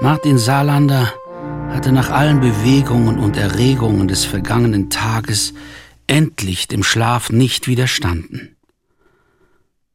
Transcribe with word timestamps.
Martin 0.00 0.38
Saarlander 0.38 1.12
hatte 1.70 1.92
nach 1.92 2.10
allen 2.10 2.40
Bewegungen 2.40 3.18
und 3.18 3.36
Erregungen 3.36 4.08
des 4.08 4.24
vergangenen 4.24 4.90
Tages 4.90 5.54
endlich 6.08 6.66
dem 6.66 6.82
Schlaf 6.82 7.30
nicht 7.30 7.68
widerstanden. 7.68 8.56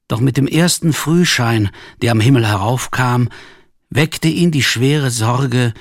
Doch 0.08 0.20
mit 0.20 0.38
dem 0.38 0.48
ersten 0.48 0.94
Frühschein, 0.94 1.70
der 2.02 2.12
am 2.12 2.20
Himmel 2.20 2.48
heraufkam, 2.48 3.30
weckte 3.90 4.28
ihn 4.28 4.52
die 4.52 4.64
schwere 4.64 5.12
Sorge, 5.12 5.74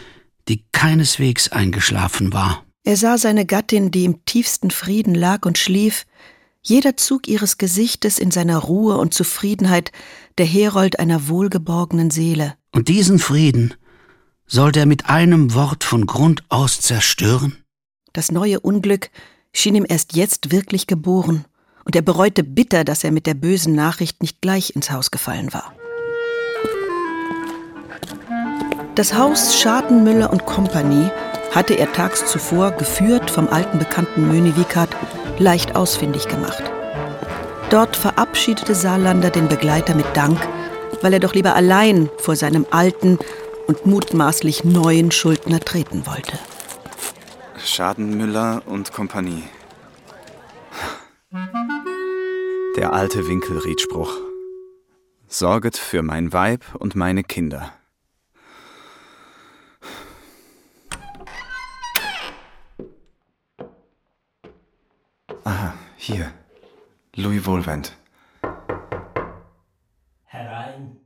die 0.49 0.65
keineswegs 0.73 1.51
eingeschlafen 1.51 2.33
war. 2.33 2.65
Er 2.85 2.97
sah 2.97 3.17
seine 3.17 3.47
Gattin, 3.47 3.91
die 3.91 4.05
im 4.05 4.25
tiefsten 4.25 4.71
Frieden 4.71 5.15
lag 5.15 5.47
und 5.47 5.59
schlief, 5.59 6.05
jeder 6.63 6.97
Zug 6.97 7.29
ihres 7.29 7.59
Gesichtes 7.59 8.19
in 8.19 8.31
seiner 8.31 8.59
Ruhe 8.59 8.97
und 8.97 9.15
Zufriedenheit 9.15 9.93
der 10.39 10.47
Herold 10.47 10.99
einer 10.99 11.29
wohlgeborgenen 11.29 12.11
Seele. 12.11 12.55
Und 12.73 12.89
diesen 12.89 13.19
Frieden 13.19 13.75
sollte 14.47 14.81
er 14.81 14.87
mit 14.87 15.09
einem 15.09 15.55
Wort 15.55 15.85
von 15.85 16.07
Grund 16.07 16.45
aus 16.49 16.81
zerstören? 16.81 17.57
Das 18.13 18.31
neue 18.31 18.61
Unglück 18.61 19.11
schien 19.55 19.75
ihm 19.75 19.87
erst 19.89 20.15
jetzt 20.15 20.51
wirklich 20.53 20.87
geboren, 20.87 21.45
und 21.85 21.97
er 21.97 22.03
bereute 22.03 22.45
bitter, 22.45 22.85
dass 22.85 23.03
er 23.03 23.11
mit 23.11 23.27
der 23.27 23.35
bösen 23.35 23.75
Nachricht 23.75 24.23
nicht 24.23 24.41
gleich 24.41 24.77
ins 24.77 24.91
Haus 24.91 25.11
gefallen 25.11 25.53
war. 25.53 25.73
Das 28.95 29.15
Haus 29.15 29.59
Schadenmüller 29.59 30.31
und 30.31 30.47
Compagnie 30.47 31.11
hatte 31.51 31.75
er 31.75 31.93
tags 31.93 32.27
zuvor, 32.27 32.73
geführt 32.73 33.31
vom 33.31 33.49
alten 33.49 33.79
Bekannten 33.79 34.29
Mönewikat, 34.29 34.91
leicht 35.39 35.75
ausfindig 35.75 36.29
gemacht. 36.29 36.63
Dort 37.71 37.97
verabschiedete 37.97 38.75
Saarlander 38.75 39.31
den 39.31 39.49
Begleiter 39.49 39.95
mit 39.95 40.07
Dank, 40.15 40.39
weil 41.01 41.15
er 41.15 41.21
doch 41.21 41.35
lieber 41.35 41.55
allein 41.55 42.11
vor 42.19 42.37
seinem 42.37 42.67
alten 42.71 43.19
und 43.67 43.87
mutmaßlich 43.87 44.65
neuen 44.65 45.11
Schuldner 45.11 45.61
treten 45.61 46.07
wollte. 46.07 46.39
Schadenmüller 47.65 48.63
und 48.67 48.93
Kompanie. 48.93 49.45
Der 52.77 52.93
alte 52.93 53.27
Winkelriedspruch. 53.29 54.13
Sorget 55.29 55.77
für 55.77 56.03
mein 56.03 56.33
Weib 56.33 56.65
und 56.75 56.97
meine 56.97 57.23
Kinder. 57.23 57.73
Aha, 65.45 65.75
hier. 65.97 66.33
Louis 67.15 67.47
Wohlwend. 67.47 67.97
Herein. 70.25 70.97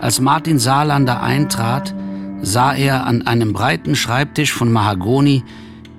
Als 0.00 0.20
Martin 0.20 0.58
Saarlander 0.58 1.22
eintrat, 1.22 1.94
sah 2.42 2.74
er 2.74 3.06
an 3.06 3.26
einem 3.26 3.52
breiten 3.52 3.94
Schreibtisch 3.94 4.52
von 4.52 4.72
Mahagoni 4.72 5.44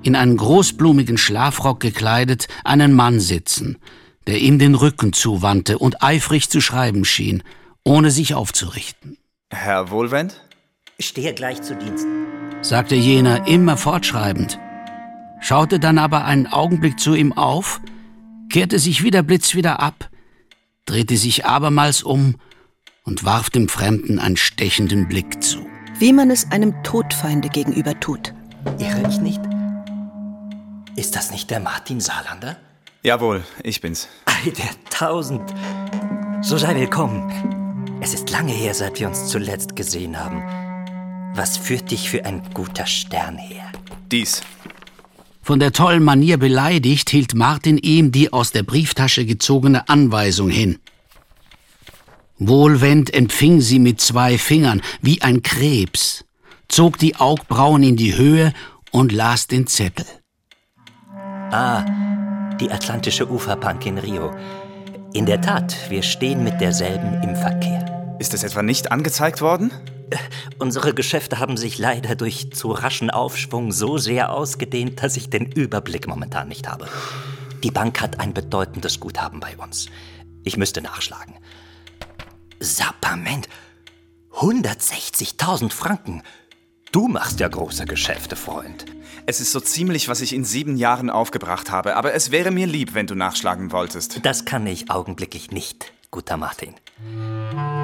in 0.02 0.16
einen 0.16 0.36
großblumigen 0.36 1.16
Schlafrock 1.16 1.80
gekleidet 1.80 2.48
einen 2.64 2.92
Mann 2.92 3.20
sitzen, 3.20 3.78
der 4.26 4.38
ihm 4.38 4.58
den 4.58 4.74
Rücken 4.74 5.12
zuwandte 5.12 5.78
und 5.78 6.02
eifrig 6.02 6.50
zu 6.50 6.60
schreiben 6.60 7.04
schien, 7.04 7.42
ohne 7.84 8.10
sich 8.10 8.34
aufzurichten. 8.34 9.16
Herr 9.50 9.90
Wohlwend? 9.90 10.40
Ich 10.98 11.06
stehe 11.06 11.34
gleich 11.34 11.62
zu 11.62 11.74
Dienst, 11.76 12.06
sagte 12.60 12.94
jener 12.94 13.46
immer 13.46 13.76
fortschreibend, 13.76 14.58
schaute 15.40 15.78
dann 15.78 15.98
aber 15.98 16.24
einen 16.24 16.46
Augenblick 16.46 16.98
zu 16.98 17.14
ihm 17.14 17.32
auf, 17.32 17.80
kehrte 18.50 18.78
sich 18.78 19.02
wieder 19.02 19.22
blitzwieder 19.22 19.80
ab, 19.80 20.10
drehte 20.84 21.16
sich 21.16 21.44
abermals 21.44 22.02
um 22.02 22.36
und 23.04 23.24
warf 23.24 23.50
dem 23.50 23.68
Fremden 23.68 24.18
einen 24.18 24.36
stechenden 24.36 25.08
Blick 25.08 25.42
zu. 25.42 25.71
Wie 25.98 26.12
man 26.12 26.30
es 26.30 26.50
einem 26.50 26.82
Todfeinde 26.82 27.48
gegenüber 27.48 27.98
tut. 27.98 28.32
Irre 28.78 29.08
ich 29.08 29.20
nicht? 29.20 29.40
Ist 30.96 31.14
das 31.16 31.30
nicht 31.30 31.50
der 31.50 31.60
Martin 31.60 32.00
Saarlander? 32.00 32.56
Jawohl, 33.02 33.44
ich 33.62 33.80
bin's. 33.80 34.08
Ei, 34.26 34.50
der 34.50 34.70
Tausend. 34.90 35.52
So 36.40 36.58
sei 36.58 36.74
willkommen. 36.74 37.98
Es 38.00 38.14
ist 38.14 38.30
lange 38.30 38.52
her, 38.52 38.74
seit 38.74 38.98
wir 38.98 39.08
uns 39.08 39.28
zuletzt 39.28 39.76
gesehen 39.76 40.18
haben. 40.18 40.42
Was 41.34 41.56
führt 41.56 41.90
dich 41.90 42.10
für 42.10 42.24
ein 42.24 42.42
guter 42.52 42.86
Stern 42.86 43.38
her? 43.38 43.70
Dies. 44.10 44.42
Von 45.42 45.58
der 45.60 45.72
tollen 45.72 46.02
Manier 46.02 46.36
beleidigt, 46.36 47.10
hielt 47.10 47.34
Martin 47.34 47.78
ihm 47.78 48.12
die 48.12 48.32
aus 48.32 48.52
der 48.52 48.62
Brieftasche 48.62 49.24
gezogene 49.24 49.88
Anweisung 49.88 50.48
hin. 50.50 50.78
Wohlwend 52.48 53.12
empfing 53.12 53.60
sie 53.60 53.78
mit 53.78 54.00
zwei 54.00 54.38
Fingern, 54.38 54.82
wie 55.00 55.22
ein 55.22 55.42
Krebs, 55.42 56.24
zog 56.68 56.98
die 56.98 57.16
Augbrauen 57.16 57.82
in 57.82 57.96
die 57.96 58.16
Höhe 58.16 58.52
und 58.90 59.12
las 59.12 59.46
den 59.46 59.66
Zettel. 59.66 60.06
Ah, 61.50 61.84
die 62.60 62.70
Atlantische 62.70 63.30
Uferbank 63.30 63.84
in 63.86 63.98
Rio. 63.98 64.34
In 65.12 65.26
der 65.26 65.40
Tat, 65.40 65.76
wir 65.90 66.02
stehen 66.02 66.42
mit 66.42 66.60
derselben 66.60 67.22
im 67.22 67.36
Verkehr. 67.36 68.16
Ist 68.18 68.32
es 68.32 68.44
etwa 68.44 68.62
nicht 68.62 68.90
angezeigt 68.90 69.40
worden? 69.40 69.70
Äh, 70.10 70.16
unsere 70.58 70.94
Geschäfte 70.94 71.38
haben 71.38 71.56
sich 71.56 71.78
leider 71.78 72.14
durch 72.14 72.52
zu 72.52 72.70
raschen 72.70 73.10
Aufschwung 73.10 73.72
so 73.72 73.98
sehr 73.98 74.32
ausgedehnt, 74.32 75.02
dass 75.02 75.16
ich 75.16 75.28
den 75.28 75.46
Überblick 75.46 76.06
momentan 76.06 76.48
nicht 76.48 76.68
habe. 76.68 76.88
Die 77.62 77.70
Bank 77.70 78.00
hat 78.00 78.20
ein 78.20 78.32
bedeutendes 78.32 79.00
Guthaben 79.00 79.40
bei 79.40 79.56
uns. 79.56 79.86
Ich 80.44 80.56
müsste 80.56 80.80
nachschlagen. 80.80 81.34
Sapperment. 82.62 83.48
160.000 84.34 85.72
Franken. 85.72 86.22
Du 86.92 87.08
machst 87.08 87.40
ja 87.40 87.48
große 87.48 87.86
Geschäfte, 87.86 88.36
Freund. 88.36 88.86
Es 89.26 89.40
ist 89.40 89.52
so 89.52 89.60
ziemlich, 89.60 90.08
was 90.08 90.20
ich 90.20 90.32
in 90.32 90.44
sieben 90.44 90.76
Jahren 90.76 91.10
aufgebracht 91.10 91.70
habe, 91.70 91.96
aber 91.96 92.14
es 92.14 92.30
wäre 92.30 92.50
mir 92.50 92.66
lieb, 92.66 92.94
wenn 92.94 93.06
du 93.06 93.14
nachschlagen 93.14 93.72
wolltest. 93.72 94.24
Das 94.24 94.44
kann 94.44 94.66
ich 94.66 94.90
augenblicklich 94.90 95.50
nicht, 95.50 95.92
guter 96.10 96.36
Martin. 96.36 96.74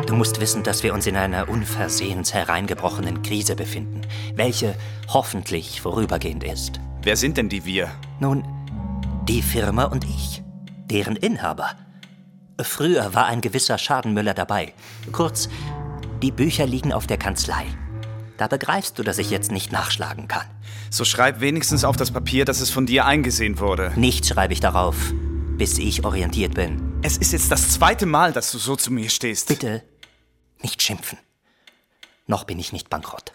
Du 0.06 0.15
musst 0.15 0.41
wissen, 0.41 0.62
dass 0.62 0.83
wir 0.83 0.95
uns 0.95 1.06
in 1.06 1.16
einer 1.16 1.49
unversehens 1.49 2.33
hereingebrochenen 2.33 3.22
Krise 3.22 3.56
befinden, 3.56 4.03
welche 4.34 4.75
hoffentlich 5.09 5.81
vorübergehend 5.81 6.45
ist. 6.45 6.81
Wer 7.03 7.16
sind 7.16 7.37
denn 7.37 7.49
die 7.49 7.65
wir? 7.65 7.91
Nun, 8.21 8.45
die 9.28 9.43
Firma 9.43 9.84
und 9.84 10.05
ich, 10.05 10.43
deren 10.87 11.16
Inhaber. 11.16 11.71
Früher 12.60 13.14
war 13.14 13.26
ein 13.26 13.41
gewisser 13.41 13.78
Schadenmüller 13.78 14.34
dabei. 14.34 14.72
Kurz, 15.12 15.48
die 16.22 16.32
Bücher 16.32 16.66
liegen 16.66 16.92
auf 16.92 17.06
der 17.06 17.16
Kanzlei. 17.16 17.66
Da 18.36 18.48
begreifst 18.48 18.98
du, 18.98 19.02
dass 19.02 19.19
ich 19.19 19.30
jetzt 19.30 19.52
nicht 19.52 19.70
nachschlagen 19.72 20.26
kann. 20.28 20.46
So 20.91 21.04
schreib 21.04 21.41
wenigstens 21.41 21.84
auf 21.84 21.97
das 21.97 22.10
Papier, 22.10 22.44
dass 22.44 22.60
es 22.60 22.70
von 22.70 22.86
dir 22.86 23.04
eingesehen 23.04 23.58
wurde. 23.60 23.92
Nichts 23.97 24.28
schreibe 24.28 24.52
ich 24.52 24.60
darauf, 24.60 24.97
bis 25.56 25.78
ich 25.78 26.04
orientiert 26.04 26.54
bin. 26.54 26.98
Es 27.02 27.16
ist 27.16 27.32
jetzt 27.32 27.50
das 27.50 27.70
zweite 27.70 28.06
Mal, 28.06 28.32
dass 28.32 28.50
du 28.50 28.58
so 28.58 28.74
zu 28.74 28.92
mir 28.92 29.10
stehst. 29.10 29.48
Bitte 29.48 29.82
nicht 30.62 30.82
schimpfen. 30.82 31.18
Noch 32.26 32.44
bin 32.44 32.58
ich 32.58 32.72
nicht 32.72 32.91
bankrott. 32.91 33.32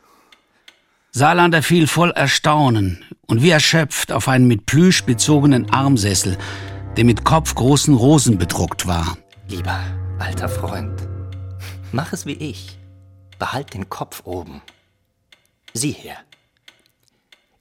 Saarlander 1.11 1.63
fiel 1.63 1.87
voll 1.87 2.11
Erstaunen 2.11 3.05
und 3.27 3.41
wie 3.41 3.51
erschöpft 3.51 4.11
auf 4.11 4.27
einen 4.27 4.47
mit 4.47 4.65
Plüsch 4.65 5.03
bezogenen 5.03 5.69
Armsessel, 5.69 6.37
der 6.97 7.05
mit 7.05 7.23
kopfgroßen 7.23 7.93
Rosen 7.93 8.37
bedruckt 8.37 8.87
war. 8.87 9.17
Lieber 9.47 9.79
alter 10.19 10.49
Freund, 10.49 11.07
mach 11.91 12.13
es 12.13 12.25
wie 12.25 12.33
ich. 12.33 12.77
Behalt 13.39 13.73
den 13.73 13.89
Kopf 13.89 14.21
oben. 14.25 14.61
Sieh 15.73 15.91
her. 15.91 16.17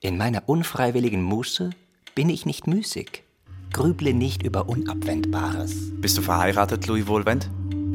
In 0.00 0.16
meiner 0.16 0.48
unfreiwilligen 0.48 1.22
Muße 1.22 1.70
bin 2.14 2.28
ich 2.28 2.44
nicht 2.44 2.66
müßig. 2.66 3.24
Grüble 3.72 4.12
nicht 4.12 4.42
über 4.42 4.68
Unabwendbares. 4.68 5.92
Bist 6.00 6.18
du 6.18 6.22
verheiratet, 6.22 6.86
Louis 6.86 7.06
Wohlwend? 7.06 7.48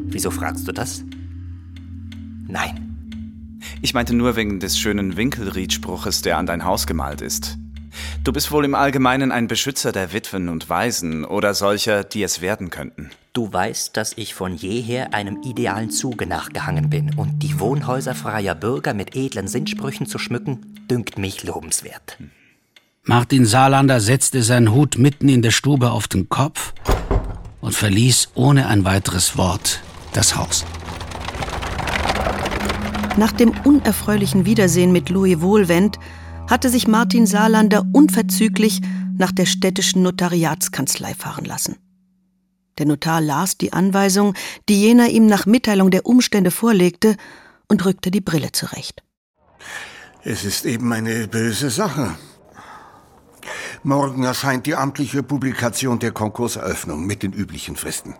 Wieso 0.06 0.32
fragst 0.32 0.68
du 0.68 0.72
das? 0.72 1.04
Nein. 2.48 3.60
Ich 3.82 3.94
meinte 3.94 4.16
nur 4.16 4.36
wegen 4.36 4.60
des 4.60 4.80
schönen 4.80 5.18
Winkelriedspruches, 5.18 6.24
der 6.24 6.38
an 6.38 6.48
dein 6.48 6.66
Haus 6.66 6.88
gemalt 6.88 7.22
ist. 7.22 7.58
Du 8.28 8.34
bist 8.34 8.52
wohl 8.52 8.66
im 8.66 8.76
Allgemeinen 8.76 9.32
ein 9.32 9.48
Beschützer 9.48 9.94
der 9.94 10.12
Witwen 10.12 10.50
und 10.50 10.68
Waisen 10.68 11.24
oder 11.24 11.54
solcher, 11.54 12.04
die 12.04 12.24
es 12.24 12.42
werden 12.42 12.70
könnten. 12.70 13.10
Du 13.32 13.54
weißt, 13.54 13.96
dass 13.96 14.12
ich 14.18 14.34
von 14.34 14.54
jeher 14.54 15.14
einem 15.14 15.44
idealen 15.44 15.92
Zuge 15.92 16.28
nachgehangen 16.28 16.90
bin 16.90 17.16
und 17.16 17.42
die 17.42 17.58
Wohnhäuser 17.58 18.16
freier 18.16 18.54
Bürger 18.54 18.94
mit 18.94 19.16
edlen 19.16 19.48
Sinnsprüchen 19.48 20.08
zu 20.08 20.20
schmücken, 20.20 20.76
dünkt 20.92 21.18
mich 21.18 21.46
lobenswert. 21.46 22.18
Martin 23.06 23.46
Saarlander 23.46 24.02
setzte 24.02 24.44
seinen 24.44 24.74
Hut 24.74 24.98
mitten 24.98 25.30
in 25.30 25.42
der 25.42 25.52
Stube 25.52 25.92
auf 25.92 26.10
den 26.10 26.28
Kopf 26.28 26.74
und 27.62 27.76
verließ 27.76 28.32
ohne 28.36 28.68
ein 28.68 28.84
weiteres 28.84 29.38
Wort 29.38 29.80
das 30.12 30.36
Haus. 30.36 30.66
Nach 33.16 33.32
dem 33.32 33.54
unerfreulichen 33.64 34.46
Wiedersehen 34.46 34.92
mit 34.92 35.10
Louis 35.10 35.40
Wohlwend 35.40 35.98
hatte 36.48 36.70
sich 36.70 36.88
Martin 36.88 37.26
Saarlander 37.26 37.86
unverzüglich 37.92 38.82
nach 39.18 39.32
der 39.32 39.46
städtischen 39.46 40.02
Notariatskanzlei 40.02 41.14
fahren 41.14 41.46
lassen. 41.46 41.76
Der 42.78 42.86
Notar 42.86 43.22
las 43.22 43.58
die 43.58 43.74
Anweisung, 43.74 44.34
die 44.70 44.80
jener 44.80 45.10
ihm 45.10 45.26
nach 45.26 45.46
Mitteilung 45.46 45.92
der 45.92 46.06
Umstände 46.06 46.52
vorlegte, 46.52 47.18
und 47.70 47.84
rückte 47.84 48.12
die 48.12 48.22
Brille 48.22 48.54
zurecht. 48.54 49.04
Es 50.24 50.46
ist 50.46 50.66
eben 50.66 50.94
eine 50.94 51.28
böse 51.28 51.70
Sache. 51.70 52.16
Morgen 53.84 54.24
erscheint 54.24 54.66
die 54.66 54.76
amtliche 54.76 55.22
Publikation 55.22 56.00
der 56.00 56.12
Konkurseröffnung 56.12 57.06
mit 57.06 57.24
den 57.24 57.34
üblichen 57.34 57.76
Fristen. 57.76 58.16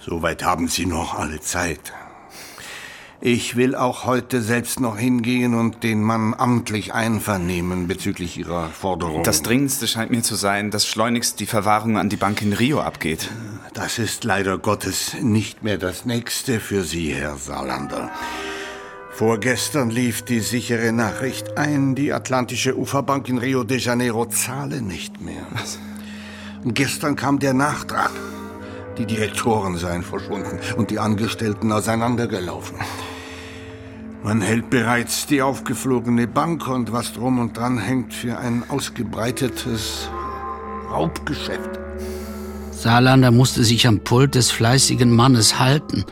Soweit 0.00 0.44
haben 0.44 0.68
Sie 0.68 0.86
noch 0.86 1.14
alle 1.14 1.40
Zeit. 1.40 1.92
Ich 3.28 3.56
will 3.56 3.74
auch 3.74 4.04
heute 4.04 4.40
selbst 4.40 4.78
noch 4.78 4.96
hingehen 4.96 5.54
und 5.54 5.82
den 5.82 6.00
Mann 6.00 6.32
amtlich 6.32 6.94
einvernehmen 6.94 7.88
bezüglich 7.88 8.38
Ihrer 8.38 8.68
Forderung. 8.68 9.24
Das 9.24 9.42
Dringendste 9.42 9.88
scheint 9.88 10.12
mir 10.12 10.22
zu 10.22 10.36
sein, 10.36 10.70
dass 10.70 10.86
schleunigst 10.86 11.40
die 11.40 11.46
Verwahrung 11.46 11.98
an 11.98 12.08
die 12.08 12.14
Bank 12.14 12.40
in 12.40 12.52
Rio 12.52 12.78
abgeht. 12.78 13.32
Das 13.74 13.98
ist 13.98 14.22
leider 14.22 14.58
Gottes 14.58 15.16
nicht 15.20 15.64
mehr 15.64 15.76
das 15.76 16.04
Nächste 16.04 16.60
für 16.60 16.84
Sie, 16.84 17.12
Herr 17.14 17.36
Saarlander. 17.36 18.12
Vorgestern 19.10 19.90
lief 19.90 20.22
die 20.22 20.38
sichere 20.38 20.92
Nachricht 20.92 21.58
ein, 21.58 21.96
die 21.96 22.12
Atlantische 22.12 22.78
Uferbank 22.78 23.28
in 23.28 23.38
Rio 23.38 23.64
de 23.64 23.78
Janeiro 23.78 24.26
zahle 24.26 24.80
nicht 24.82 25.20
mehr. 25.20 25.44
Was? 25.50 25.80
Und 26.62 26.76
gestern 26.76 27.16
kam 27.16 27.40
der 27.40 27.54
Nachtrag. 27.54 28.12
Die 28.98 29.04
Direktoren 29.04 29.76
seien 29.76 30.04
verschwunden 30.04 30.60
und 30.76 30.92
die 30.92 31.00
Angestellten 31.00 31.72
auseinandergelaufen. 31.72 32.76
Man 34.26 34.40
hält 34.40 34.70
bereits 34.70 35.26
die 35.26 35.40
aufgeflogene 35.40 36.26
Bank 36.26 36.66
und 36.66 36.90
was 36.90 37.12
drum 37.12 37.38
und 37.38 37.56
dran 37.56 37.78
hängt 37.78 38.12
für 38.12 38.36
ein 38.36 38.64
ausgebreitetes 38.68 40.10
Raubgeschäft. 40.90 41.78
Saarlander 42.72 43.30
musste 43.30 43.62
sich 43.62 43.86
am 43.86 44.00
Pult 44.00 44.34
des 44.34 44.50
fleißigen 44.50 45.14
Mannes 45.14 45.60
halten 45.60 46.04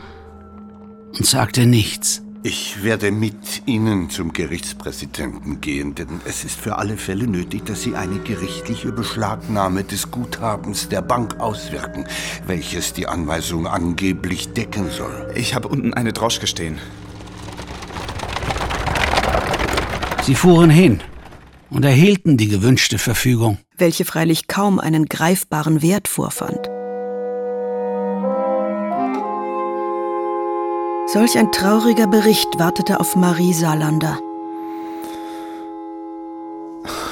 und 1.17 1.25
sagte 1.25 1.65
nichts. 1.65 2.23
Ich 2.41 2.83
werde 2.83 3.11
mit 3.11 3.63
Ihnen 3.65 4.09
zum 4.09 4.31
Gerichtspräsidenten 4.31 5.59
gehen, 5.59 5.93
denn 5.95 6.21
es 6.23 6.45
ist 6.45 6.57
für 6.57 6.77
alle 6.77 6.95
Fälle 6.95 7.27
nötig, 7.27 7.65
dass 7.65 7.81
Sie 7.81 7.97
eine 7.97 8.19
gerichtliche 8.19 8.93
Beschlagnahme 8.93 9.83
des 9.83 10.09
Guthabens 10.09 10.87
der 10.87 11.01
Bank 11.01 11.41
auswirken, 11.41 12.05
welches 12.47 12.93
die 12.93 13.07
Anweisung 13.07 13.67
angeblich 13.67 14.53
decken 14.53 14.89
soll. 14.89 15.33
Ich 15.35 15.53
habe 15.53 15.67
unten 15.67 15.93
eine 15.93 16.13
Droschke 16.13 16.47
stehen. 16.47 16.79
Sie 20.25 20.33
fuhren 20.33 20.71
hin 20.71 21.03
und 21.69 21.85
erhielten 21.85 22.35
die 22.35 22.47
gewünschte 22.47 22.97
Verfügung, 22.97 23.59
welche 23.77 24.05
freilich 24.05 24.47
kaum 24.47 24.79
einen 24.79 25.05
greifbaren 25.05 25.83
Wert 25.83 26.07
vorfand. 26.07 26.67
Solch 31.05 31.37
ein 31.37 31.51
trauriger 31.51 32.07
Bericht 32.07 32.47
wartete 32.57 32.99
auf 32.99 33.15
Marie 33.15 33.53
Salander. 33.53 34.17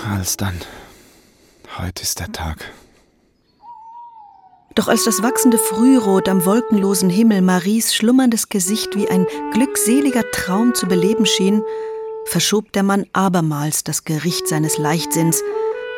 Alsdann. 0.10 0.60
Heute 1.78 2.02
ist 2.02 2.20
der 2.20 2.32
Tag. 2.32 2.66
Doch 4.74 4.88
als 4.88 5.04
das 5.04 5.22
wachsende 5.22 5.60
Frührot 5.60 6.28
am 6.28 6.46
wolkenlosen 6.48 7.12
Himmel 7.12 7.44
Maries 7.44 7.94
schlummerndes 7.94 8.50
Gesicht 8.50 8.96
wie 8.96 9.08
ein 9.08 9.28
glückseliger 9.52 10.24
Traum 10.32 10.74
zu 10.74 10.88
beleben 10.88 11.28
schien, 11.28 11.62
verschob 12.26 12.72
der 12.74 12.84
Mann 12.84 13.06
abermals 13.14 13.84
das 13.84 14.04
Gericht 14.06 14.48
seines 14.48 14.78
Leichtsinns, 14.78 15.42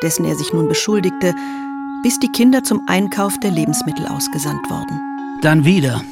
dessen 0.01 0.25
er 0.25 0.35
sich 0.35 0.53
nun 0.53 0.67
beschuldigte, 0.67 1.33
bis 2.03 2.19
die 2.19 2.31
Kinder 2.31 2.63
zum 2.63 2.81
Einkauf 2.87 3.39
der 3.39 3.51
Lebensmittel 3.51 4.05
ausgesandt 4.07 4.69
wurden. 4.69 4.99
Dann 5.41 5.65
wieder, 5.65 6.03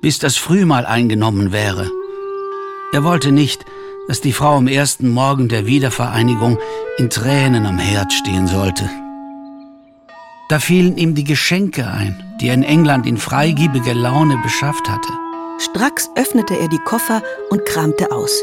bis 0.00 0.18
das 0.18 0.36
Frühmahl 0.36 0.86
eingenommen 0.86 1.52
wäre. 1.52 1.90
Er 2.92 3.04
wollte 3.04 3.32
nicht, 3.32 3.64
dass 4.08 4.20
die 4.20 4.32
Frau 4.32 4.56
am 4.56 4.68
ersten 4.68 5.10
Morgen 5.10 5.48
der 5.48 5.66
Wiedervereinigung 5.66 6.58
in 6.98 7.10
Tränen 7.10 7.66
am 7.66 7.78
Herd 7.78 8.12
stehen 8.12 8.46
sollte. 8.46 8.88
Da 10.48 10.58
fielen 10.58 10.98
ihm 10.98 11.14
die 11.14 11.24
Geschenke 11.24 11.86
ein, 11.86 12.22
die 12.40 12.48
er 12.48 12.54
in 12.54 12.62
England 12.62 13.06
in 13.06 13.16
freigebiger 13.16 13.94
Laune 13.94 14.36
beschafft 14.42 14.88
hatte. 14.88 15.12
Stracks 15.58 16.10
öffnete 16.16 16.58
er 16.58 16.68
die 16.68 16.78
Koffer 16.78 17.22
und 17.50 17.64
kramte 17.64 18.12
aus. 18.12 18.42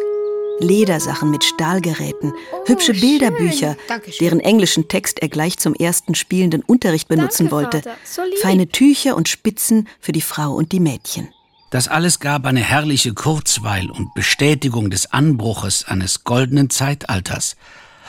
Ledersachen 0.62 1.30
mit 1.30 1.44
Stahlgeräten, 1.44 2.34
oh, 2.52 2.68
hübsche 2.68 2.94
Bilderbücher, 2.94 3.76
deren 4.20 4.40
englischen 4.40 4.88
Text 4.88 5.20
er 5.22 5.30
gleich 5.30 5.58
zum 5.58 5.74
ersten 5.74 6.16
spielenden 6.16 6.62
Unterricht 6.62 7.08
benutzen 7.08 7.50
Danke, 7.50 7.56
wollte, 7.56 7.82
so 8.06 8.22
feine 8.42 8.68
Tücher 8.68 9.16
und 9.16 9.28
Spitzen 9.28 9.88
für 10.00 10.12
die 10.12 10.22
Frau 10.22 10.54
und 10.54 10.72
die 10.72 10.80
Mädchen. 10.80 11.30
Das 11.72 11.88
alles 11.88 12.20
gab 12.20 12.46
eine 12.46 12.60
herrliche 12.60 13.14
Kurzweil 13.14 13.90
und 13.90 14.14
Bestätigung 14.14 14.90
des 14.90 15.14
Anbruches 15.14 15.86
eines 15.86 16.26
goldenen 16.26 16.70
Zeitalters, 16.70 17.56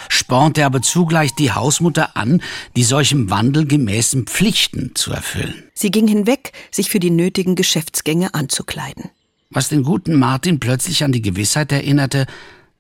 spornte 0.09 0.65
aber 0.65 0.83
zugleich 0.83 1.35
die 1.35 1.53
Hausmutter 1.53 2.17
an, 2.17 2.43
die 2.75 2.83
solchem 2.83 3.31
Wandel 3.31 3.67
gemäßen 3.67 4.27
Pflichten 4.27 4.95
zu 4.95 5.13
erfüllen. 5.13 5.63
Sie 5.75 5.93
ging 5.93 6.09
hinweg, 6.09 6.53
sich 6.73 6.91
für 6.91 6.99
die 6.99 7.11
nötigen 7.11 7.55
Geschäftsgänge 7.55 8.35
anzukleiden. 8.35 9.11
Was 9.53 9.69
den 9.69 9.83
guten 9.83 10.19
Martin 10.19 10.61
plötzlich 10.61 11.05
an 11.05 11.13
die 11.13 11.23
Gewissheit 11.23 11.73
erinnerte, 11.73 12.27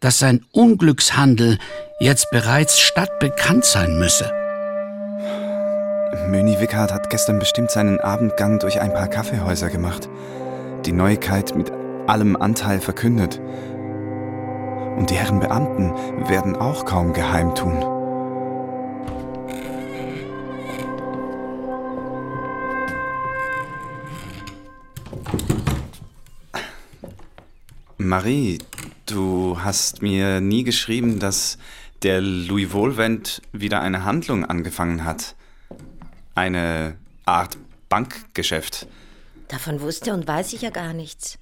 dass 0.00 0.19
sein 0.19 0.44
Unglückshandel 0.52 1.58
jetzt 2.00 2.30
bereits 2.30 2.80
stadtbekannt 2.80 3.64
sein 3.64 3.98
müsse. 3.98 4.32
Möni 6.28 6.58
Wickhardt 6.60 6.92
hat 6.92 7.10
gestern 7.10 7.38
bestimmt 7.38 7.70
seinen 7.70 8.00
Abendgang 8.00 8.58
durch 8.58 8.80
ein 8.80 8.92
paar 8.92 9.08
Kaffeehäuser 9.08 9.70
gemacht 9.70 10.08
die 10.86 10.92
Neuigkeit 10.92 11.54
mit 11.56 11.72
allem 12.06 12.36
Anteil 12.36 12.80
verkündet. 12.80 13.40
Und 14.96 15.10
die 15.10 15.14
Herren 15.14 15.40
Beamten 15.40 15.92
werden 16.28 16.56
auch 16.56 16.84
kaum 16.84 17.12
geheim 17.12 17.54
tun. 17.54 18.01
Marie, 28.08 28.58
du 29.06 29.58
hast 29.60 30.02
mir 30.02 30.40
nie 30.40 30.64
geschrieben, 30.64 31.18
dass 31.18 31.58
der 32.02 32.20
Louis 32.20 32.72
Wohlwend 32.72 33.42
wieder 33.52 33.80
eine 33.80 34.04
Handlung 34.04 34.44
angefangen 34.44 35.04
hat. 35.04 35.34
Eine 36.34 36.96
Art 37.24 37.56
Bankgeschäft. 37.88 38.86
Davon 39.48 39.80
wusste 39.80 40.14
und 40.14 40.26
weiß 40.26 40.52
ich 40.54 40.62
ja 40.62 40.70
gar 40.70 40.92
nichts. 40.92 41.38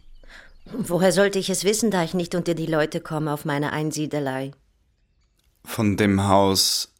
Woher 0.65 1.13
sollte 1.13 1.39
ich 1.39 1.51
es 1.51 1.65
wissen, 1.65 1.91
da 1.91 2.05
ich 2.05 2.15
nicht 2.15 2.35
unter 2.35 2.55
die 2.55 2.67
Leute 2.67 3.01
komme 3.01 3.33
auf 3.33 3.45
meine 3.45 3.73
Einsiedelei? 3.73 4.53
Von 5.65 5.97
dem 5.97 6.27
Haus 6.27 6.93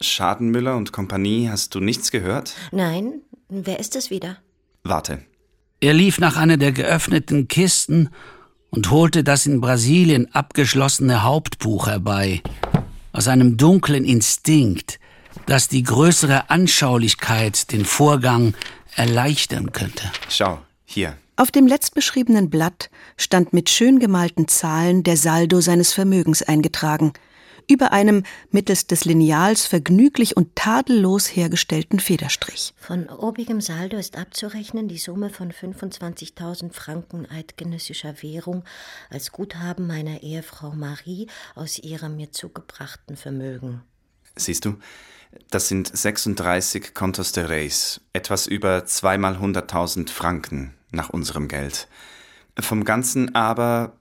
Schadenmüller 0.00 0.76
und 0.76 0.92
Kompanie 0.92 1.48
hast 1.50 1.74
du 1.74 1.80
nichts 1.80 2.10
gehört? 2.10 2.54
Nein. 2.70 3.22
Wer 3.48 3.80
ist 3.80 3.96
es 3.96 4.10
wieder? 4.10 4.36
Warte. 4.84 5.22
Er 5.80 5.94
lief 5.94 6.18
nach 6.18 6.36
einer 6.36 6.56
der 6.56 6.72
geöffneten 6.72 7.48
Kisten 7.48 8.10
und 8.70 8.90
holte 8.90 9.24
das 9.24 9.46
in 9.46 9.60
Brasilien 9.60 10.32
abgeschlossene 10.34 11.22
Hauptbuch 11.22 11.86
herbei. 11.86 12.42
Aus 13.12 13.28
einem 13.28 13.56
dunklen 13.56 14.04
Instinkt, 14.04 14.98
das 15.46 15.68
die 15.68 15.82
größere 15.82 16.50
Anschaulichkeit 16.50 17.72
den 17.72 17.84
Vorgang 17.84 18.54
erleichtern 18.94 19.72
könnte. 19.72 20.10
Schau, 20.28 20.60
hier. 20.84 21.16
Auf 21.36 21.50
dem 21.50 21.66
letztbeschriebenen 21.66 22.50
Blatt 22.50 22.90
stand 23.16 23.52
mit 23.52 23.70
schön 23.70 24.00
gemalten 24.00 24.48
Zahlen 24.48 25.04
der 25.04 25.16
Saldo 25.16 25.60
seines 25.60 25.92
Vermögens 25.92 26.42
eingetragen, 26.42 27.12
über 27.68 27.92
einem 27.92 28.24
mittels 28.50 28.86
des 28.86 29.04
Lineals 29.04 29.66
vergnüglich 29.66 30.36
und 30.36 30.56
tadellos 30.56 31.26
hergestellten 31.28 32.00
Federstrich. 32.00 32.74
Von 32.76 33.08
obigem 33.08 33.60
Saldo 33.60 33.96
ist 33.96 34.16
abzurechnen 34.16 34.88
die 34.88 34.98
Summe 34.98 35.30
von 35.30 35.52
25.000 35.52 36.72
Franken 36.72 37.26
eidgenössischer 37.30 38.22
Währung 38.22 38.64
als 39.10 39.32
Guthaben 39.32 39.86
meiner 39.86 40.22
Ehefrau 40.22 40.70
Marie 40.70 41.28
aus 41.54 41.78
ihrem 41.78 42.16
mir 42.16 42.32
zugebrachten 42.32 43.16
Vermögen. 43.16 43.82
Siehst 44.36 44.64
du, 44.64 44.76
das 45.50 45.68
sind 45.68 45.94
36 45.94 46.94
Contos 46.94 47.32
de 47.32 47.44
Reis, 47.44 48.00
etwas 48.12 48.46
über 48.46 48.86
zweimal 48.86 49.36
100.000 49.36 50.08
Franken 50.10 50.74
nach 50.90 51.10
unserem 51.10 51.48
Geld. 51.48 51.88
Vom 52.58 52.84
Ganzen 52.84 53.34
aber 53.34 53.98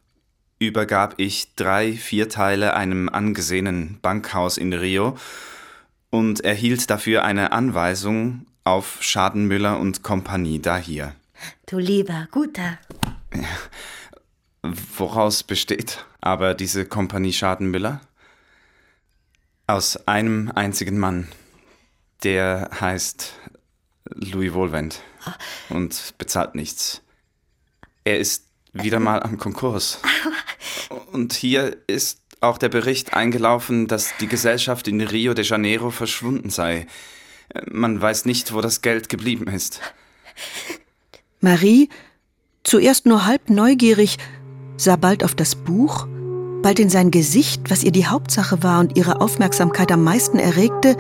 übergab 0.59 1.15
ich 1.17 1.55
drei 1.55 1.93
Vierteile 1.93 2.73
einem 2.73 3.09
angesehenen 3.09 3.99
Bankhaus 4.01 4.57
in 4.57 4.73
Rio 4.73 5.17
und 6.09 6.41
erhielt 6.41 6.89
dafür 6.89 7.23
eine 7.23 7.51
Anweisung 7.51 8.47
auf 8.63 8.97
Schadenmüller 9.01 9.79
und 9.79 10.03
Kompanie 10.03 10.59
da 10.59 10.77
hier. 10.77 11.13
Du 11.67 11.77
lieber, 11.77 12.27
guter. 12.31 12.79
Woraus 14.61 15.43
besteht 15.43 16.05
aber 16.21 16.53
diese 16.53 16.85
Kompanie 16.85 17.33
Schadenmüller? 17.33 18.01
Aus 19.67 20.07
einem 20.07 20.51
einzigen 20.53 20.97
Mann. 20.97 21.27
Der 22.23 22.69
heißt 22.79 23.33
Louis 24.05 24.53
Wohlwend 24.53 25.01
und 25.69 26.15
bezahlt 26.17 26.55
nichts. 26.55 27.01
Er 28.03 28.19
ist 28.19 28.46
wieder 28.83 28.99
mal 28.99 29.21
am 29.23 29.37
Konkurs. 29.37 29.99
Und 31.11 31.33
hier 31.33 31.77
ist 31.87 32.19
auch 32.41 32.57
der 32.57 32.69
Bericht 32.69 33.13
eingelaufen, 33.13 33.87
dass 33.87 34.13
die 34.19 34.27
Gesellschaft 34.27 34.87
in 34.87 35.01
Rio 35.01 35.33
de 35.33 35.43
Janeiro 35.43 35.89
verschwunden 35.89 36.49
sei. 36.49 36.87
Man 37.69 38.01
weiß 38.01 38.25
nicht, 38.25 38.53
wo 38.53 38.61
das 38.61 38.81
Geld 38.81 39.09
geblieben 39.09 39.47
ist. 39.47 39.81
Marie, 41.39 41.89
zuerst 42.63 43.05
nur 43.05 43.25
halb 43.25 43.49
neugierig, 43.49 44.17
sah 44.75 44.95
bald 44.95 45.23
auf 45.23 45.33
das 45.33 45.55
Buch, 45.55 46.07
bald 46.61 46.79
in 46.79 46.89
sein 46.89 47.11
Gesicht, 47.11 47.69
was 47.69 47.83
ihr 47.83 47.91
die 47.91 48.07
Hauptsache 48.07 48.61
war 48.63 48.79
und 48.79 48.97
ihre 48.97 49.21
Aufmerksamkeit 49.21 49.91
am 49.91 50.03
meisten 50.03 50.39
erregte, 50.39 50.97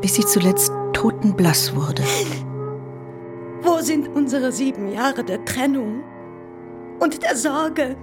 bis 0.00 0.14
sie 0.14 0.26
zuletzt 0.26 0.72
totenblass 0.92 1.74
wurde. 1.74 2.02
Wo 3.62 3.80
sind 3.80 4.08
unsere 4.08 4.52
sieben 4.52 4.92
Jahre 4.92 5.24
der 5.24 5.44
Trennung 5.44 6.02
und 7.00 7.22
der 7.22 7.36
Sorge? 7.36 7.96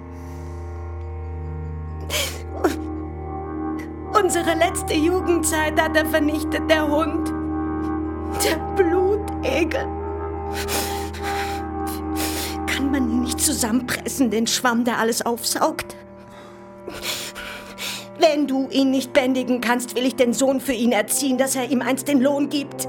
Unsere 4.19 4.55
letzte 4.55 4.93
Jugendzeit 4.93 5.79
hat 5.79 5.95
er 5.95 6.05
vernichtet, 6.05 6.69
der 6.69 6.87
Hund. 6.87 7.29
Der 8.43 8.57
Blutegel. 8.75 9.87
Kann 12.65 12.91
man 12.91 13.09
ihn 13.09 13.21
nicht 13.21 13.39
zusammenpressen, 13.39 14.31
den 14.31 14.47
Schwamm, 14.47 14.83
der 14.83 14.97
alles 14.97 15.25
aufsaugt? 15.25 15.95
Wenn 18.19 18.47
du 18.47 18.67
ihn 18.69 18.91
nicht 18.91 19.13
bändigen 19.13 19.61
kannst, 19.61 19.95
will 19.95 20.05
ich 20.05 20.15
den 20.15 20.33
Sohn 20.33 20.59
für 20.59 20.73
ihn 20.73 20.91
erziehen, 20.91 21.37
dass 21.37 21.55
er 21.55 21.69
ihm 21.69 21.81
einst 21.81 22.07
den 22.07 22.19
Lohn 22.19 22.49
gibt. 22.49 22.87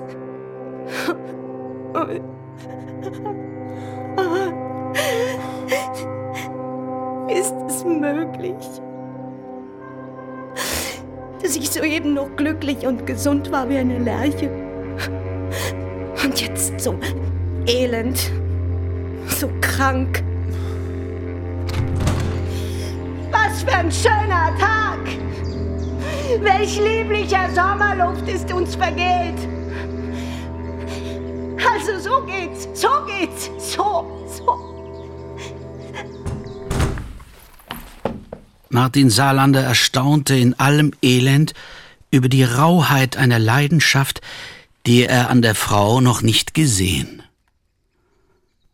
Möglich, 7.88 8.54
dass 11.42 11.56
ich 11.56 11.70
soeben 11.70 12.14
noch 12.14 12.34
glücklich 12.36 12.86
und 12.86 13.06
gesund 13.06 13.50
war 13.50 13.68
wie 13.68 13.78
eine 13.78 13.98
Lerche 13.98 14.50
und 16.24 16.40
jetzt 16.40 16.80
so 16.80 16.94
elend, 17.66 18.30
so 19.28 19.48
krank? 19.60 20.22
Was 23.30 23.62
für 23.62 23.74
ein 23.74 23.90
schöner 23.90 24.52
Tag! 24.58 24.98
Welch 26.40 26.78
lieblicher 26.78 27.48
Sommerluft 27.54 28.28
ist 28.28 28.52
uns 28.52 28.74
vergeht! 28.76 29.38
Also 31.74 31.98
so 31.98 32.22
geht's, 32.26 32.68
so 32.74 32.88
geht's, 33.06 33.50
so, 33.58 34.17
Martin 38.78 39.10
Saarlander 39.10 39.64
erstaunte 39.64 40.36
in 40.36 40.54
allem 40.54 40.92
Elend 41.02 41.52
über 42.12 42.28
die 42.28 42.44
Rauheit 42.44 43.16
einer 43.16 43.40
Leidenschaft, 43.40 44.20
die 44.86 45.02
er 45.02 45.30
an 45.30 45.42
der 45.42 45.56
Frau 45.56 46.00
noch 46.00 46.22
nicht 46.22 46.54
gesehen. 46.54 47.24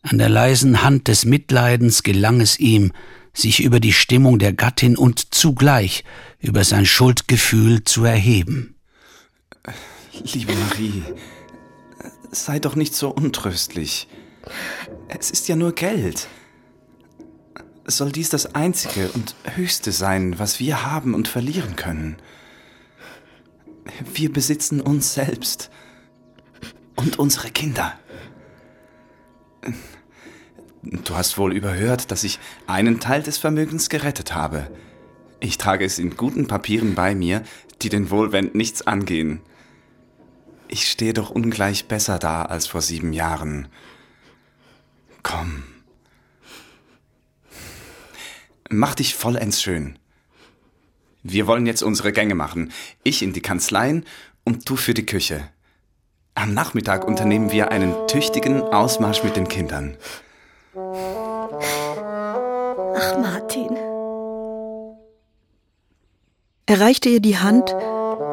An 0.02 0.18
der 0.18 0.28
leisen 0.28 0.82
Hand 0.82 1.08
des 1.08 1.24
Mitleidens 1.24 2.02
gelang 2.02 2.42
es 2.42 2.58
ihm, 2.58 2.92
sich 3.32 3.64
über 3.64 3.80
die 3.80 3.94
Stimmung 3.94 4.38
der 4.38 4.52
Gattin 4.52 4.98
und 4.98 5.34
zugleich 5.34 6.04
über 6.38 6.64
sein 6.64 6.84
Schuldgefühl 6.84 7.84
zu 7.84 8.04
erheben. 8.04 8.74
Liebe 10.22 10.52
Marie, 10.52 11.02
sei 12.30 12.58
doch 12.58 12.76
nicht 12.76 12.94
so 12.94 13.08
untröstlich. 13.08 14.06
Es 15.08 15.30
ist 15.30 15.48
ja 15.48 15.56
nur 15.56 15.74
Geld. 15.74 16.28
Soll 17.86 18.12
dies 18.12 18.30
das 18.30 18.54
Einzige 18.54 19.10
und 19.12 19.34
Höchste 19.44 19.92
sein, 19.92 20.38
was 20.38 20.58
wir 20.58 20.86
haben 20.86 21.14
und 21.14 21.28
verlieren 21.28 21.76
können? 21.76 22.16
Wir 24.14 24.32
besitzen 24.32 24.80
uns 24.80 25.12
selbst 25.12 25.70
und 26.96 27.18
unsere 27.18 27.50
Kinder. 27.50 27.98
Du 30.82 31.14
hast 31.14 31.36
wohl 31.36 31.54
überhört, 31.54 32.10
dass 32.10 32.24
ich 32.24 32.38
einen 32.66 33.00
Teil 33.00 33.22
des 33.22 33.36
Vermögens 33.36 33.90
gerettet 33.90 34.34
habe. 34.34 34.70
Ich 35.40 35.58
trage 35.58 35.84
es 35.84 35.98
in 35.98 36.16
guten 36.16 36.46
Papieren 36.46 36.94
bei 36.94 37.14
mir, 37.14 37.42
die 37.82 37.90
den 37.90 38.10
Wohlwend 38.10 38.54
nichts 38.54 38.86
angehen. 38.86 39.40
Ich 40.68 40.90
stehe 40.90 41.12
doch 41.12 41.28
ungleich 41.30 41.86
besser 41.86 42.18
da 42.18 42.42
als 42.44 42.66
vor 42.66 42.80
sieben 42.80 43.12
Jahren. 43.12 43.68
Komm. 45.22 45.64
Mach 48.76 48.96
dich 48.96 49.14
vollends 49.14 49.62
schön. 49.62 50.00
Wir 51.22 51.46
wollen 51.46 51.64
jetzt 51.64 51.84
unsere 51.84 52.10
Gänge 52.12 52.34
machen. 52.34 52.72
Ich 53.04 53.22
in 53.22 53.32
die 53.32 53.40
Kanzleien 53.40 54.04
und 54.42 54.68
du 54.68 54.74
für 54.74 54.94
die 54.94 55.06
Küche. 55.06 55.48
Am 56.34 56.54
Nachmittag 56.54 57.06
unternehmen 57.06 57.52
wir 57.52 57.70
einen 57.70 57.94
tüchtigen 58.08 58.62
Ausmarsch 58.62 59.22
mit 59.22 59.36
den 59.36 59.46
Kindern. 59.46 59.96
Ach, 62.96 63.18
Martin. 63.18 63.76
Er 66.66 66.80
reichte 66.80 67.10
ihr 67.10 67.20
die 67.20 67.38
Hand 67.38 67.72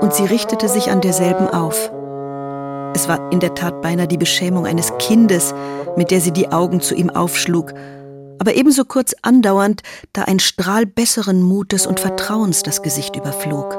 und 0.01 0.11
sie 0.15 0.25
richtete 0.25 0.69
sich 0.69 0.89
an 0.89 1.01
derselben 1.01 1.49
auf. 1.49 1.91
Es 2.95 3.07
war 3.07 3.31
in 3.31 3.41
der 3.41 3.53
Tat 3.53 3.83
beinahe 3.83 4.07
die 4.07 4.17
Beschämung 4.17 4.65
eines 4.65 4.91
Kindes, 4.97 5.53
mit 5.95 6.09
der 6.09 6.19
sie 6.19 6.31
die 6.31 6.51
Augen 6.51 6.81
zu 6.81 6.95
ihm 6.95 7.11
aufschlug, 7.11 7.75
aber 8.41 8.55
ebenso 8.55 8.85
kurz 8.85 9.13
andauernd, 9.21 9.83
da 10.13 10.23
ein 10.23 10.39
Strahl 10.39 10.87
besseren 10.87 11.43
Mutes 11.43 11.85
und 11.85 11.99
Vertrauens 11.99 12.63
das 12.63 12.81
Gesicht 12.81 13.15
überflog. 13.15 13.77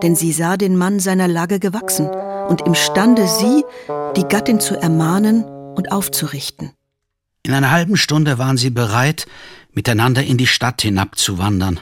Denn 0.00 0.14
sie 0.14 0.30
sah 0.30 0.56
den 0.56 0.76
Mann 0.76 1.00
seiner 1.00 1.26
Lage 1.26 1.58
gewachsen 1.58 2.06
und 2.06 2.60
imstande, 2.60 3.26
sie, 3.26 3.64
die 4.16 4.28
Gattin, 4.28 4.60
zu 4.60 4.76
ermahnen 4.76 5.42
und 5.42 5.90
aufzurichten. 5.90 6.70
In 7.42 7.52
einer 7.52 7.72
halben 7.72 7.96
Stunde 7.96 8.38
waren 8.38 8.56
sie 8.56 8.70
bereit, 8.70 9.26
miteinander 9.72 10.22
in 10.22 10.38
die 10.38 10.46
Stadt 10.46 10.80
hinabzuwandern. 10.82 11.80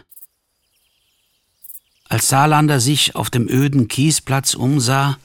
Als 2.09 2.31
Saarlander 2.31 2.81
sich 2.81 3.17
auf 3.17 3.29
dem 3.29 3.47
öden 3.51 3.89
Kiesplatz 3.89 4.55
umsah 4.55 5.19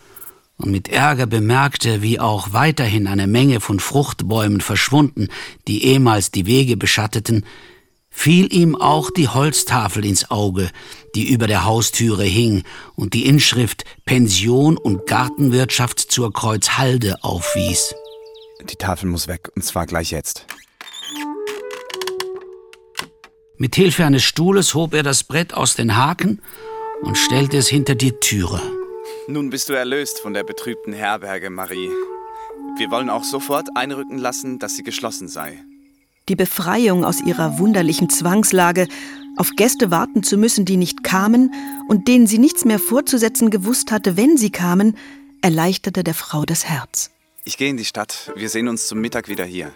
und 0.57 0.71
mit 0.71 0.89
Ärger 0.89 1.27
bemerkte, 1.27 2.01
wie 2.01 2.19
auch 2.19 2.51
weiterhin 2.51 3.07
eine 3.07 3.27
Menge 3.27 3.61
von 3.61 3.79
Fruchtbäumen 3.79 4.61
verschwunden, 4.61 5.27
die 5.67 5.85
ehemals 5.85 6.31
die 6.31 6.45
Wege 6.45 6.77
beschatteten, 6.77 7.45
fiel 8.09 8.51
ihm 8.51 8.75
auch 8.75 9.11
die 9.11 9.27
Holztafel 9.27 10.03
ins 10.03 10.31
Auge, 10.31 10.71
die 11.13 11.31
über 11.31 11.45
der 11.45 11.65
Haustüre 11.65 12.23
hing 12.23 12.63
und 12.95 13.13
die 13.13 13.27
Inschrift 13.27 13.85
Pension 14.05 14.77
und 14.77 15.05
Gartenwirtschaft 15.05 15.99
zur 15.99 16.33
Kreuzhalde 16.33 17.23
aufwies. 17.23 17.93
Die 18.67 18.75
Tafel 18.75 19.07
muss 19.07 19.27
weg, 19.27 19.51
und 19.55 19.63
zwar 19.63 19.85
gleich 19.85 20.09
jetzt. 20.09 20.47
Mit 23.57 23.75
Hilfe 23.75 24.05
eines 24.05 24.23
Stuhles 24.23 24.73
hob 24.73 24.95
er 24.95 25.03
das 25.03 25.23
Brett 25.23 25.53
aus 25.53 25.75
den 25.75 25.95
Haken 25.95 26.41
und 27.01 27.17
stellte 27.17 27.57
es 27.57 27.67
hinter 27.67 27.95
die 27.95 28.13
Türe. 28.13 28.76
Nun 29.29 29.49
bist 29.49 29.67
du 29.67 29.73
erlöst 29.73 30.19
von 30.19 30.33
der 30.33 30.43
betrübten 30.43 30.93
Herberge, 30.93 31.49
Marie. 31.49 31.89
Wir 32.77 32.89
wollen 32.89 33.09
auch 33.09 33.25
sofort 33.25 33.67
einrücken 33.75 34.17
lassen, 34.17 34.57
dass 34.57 34.77
sie 34.77 34.83
geschlossen 34.83 35.27
sei. 35.27 35.61
Die 36.29 36.37
Befreiung 36.37 37.03
aus 37.03 37.21
ihrer 37.21 37.59
wunderlichen 37.59 38.09
Zwangslage, 38.09 38.87
auf 39.35 39.51
Gäste 39.57 39.91
warten 39.91 40.23
zu 40.23 40.37
müssen, 40.37 40.63
die 40.63 40.77
nicht 40.77 41.03
kamen 41.03 41.53
und 41.89 42.07
denen 42.07 42.25
sie 42.25 42.37
nichts 42.37 42.63
mehr 42.63 42.79
vorzusetzen 42.79 43.49
gewusst 43.49 43.91
hatte, 43.91 44.15
wenn 44.15 44.37
sie 44.37 44.49
kamen, 44.49 44.95
erleichterte 45.41 46.05
der 46.05 46.13
Frau 46.13 46.45
das 46.45 46.63
Herz. 46.63 47.11
Ich 47.43 47.57
gehe 47.57 47.69
in 47.69 47.77
die 47.77 47.85
Stadt. 47.85 48.31
Wir 48.37 48.47
sehen 48.47 48.69
uns 48.69 48.87
zum 48.87 48.99
Mittag 48.99 49.27
wieder 49.27 49.45
hier. 49.45 49.73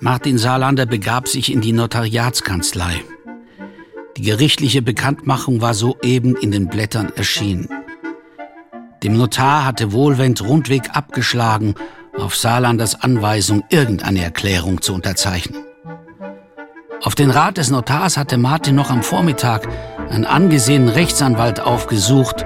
Martin 0.00 0.38
Saarlander 0.38 0.86
begab 0.86 1.28
sich 1.28 1.52
in 1.52 1.60
die 1.60 1.72
Notariatskanzlei. 1.72 3.02
Die 4.16 4.22
gerichtliche 4.22 4.80
Bekanntmachung 4.80 5.60
war 5.60 5.74
soeben 5.74 6.34
in 6.34 6.50
den 6.50 6.68
Blättern 6.68 7.12
erschienen. 7.14 7.68
Dem 9.02 9.16
Notar 9.16 9.64
hatte 9.64 9.92
Wohlwend 9.92 10.42
rundweg 10.42 10.90
abgeschlagen, 10.96 11.74
auf 12.18 12.34
Saarlanders 12.34 13.00
Anweisung 13.00 13.62
irgendeine 13.68 14.24
Erklärung 14.24 14.82
zu 14.82 14.92
unterzeichnen. 14.92 15.62
Auf 17.04 17.14
den 17.14 17.30
Rat 17.30 17.58
des 17.58 17.70
Notars 17.70 18.16
hatte 18.16 18.38
Martin 18.38 18.74
noch 18.74 18.90
am 18.90 19.04
Vormittag 19.04 19.68
einen 20.10 20.24
angesehenen 20.24 20.88
Rechtsanwalt 20.88 21.60
aufgesucht 21.60 22.44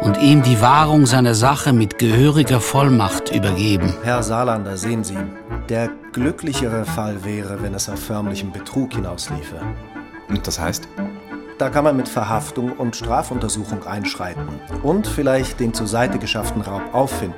und 0.00 0.16
ihm 0.22 0.42
die 0.42 0.62
Wahrung 0.62 1.04
seiner 1.04 1.34
Sache 1.34 1.74
mit 1.74 1.98
gehöriger 1.98 2.60
Vollmacht 2.60 3.30
übergeben. 3.30 3.94
Herr 4.02 4.22
Saarlander, 4.22 4.78
sehen 4.78 5.04
Sie, 5.04 5.18
der 5.68 5.90
glücklichere 6.12 6.86
Fall 6.86 7.22
wäre, 7.24 7.62
wenn 7.62 7.74
es 7.74 7.90
auf 7.90 8.00
förmlichen 8.02 8.52
Betrug 8.52 8.94
hinausliefe. 8.94 9.60
Und 10.30 10.46
das 10.46 10.58
heißt? 10.58 10.88
Da 11.60 11.68
kann 11.68 11.84
man 11.84 11.94
mit 11.94 12.08
Verhaftung 12.08 12.72
und 12.72 12.96
Strafuntersuchung 12.96 13.84
einschreiten 13.84 14.48
und 14.82 15.06
vielleicht 15.06 15.60
den 15.60 15.74
zur 15.74 15.86
Seite 15.86 16.18
geschafften 16.18 16.62
Raub 16.62 16.94
auffinden. 16.94 17.36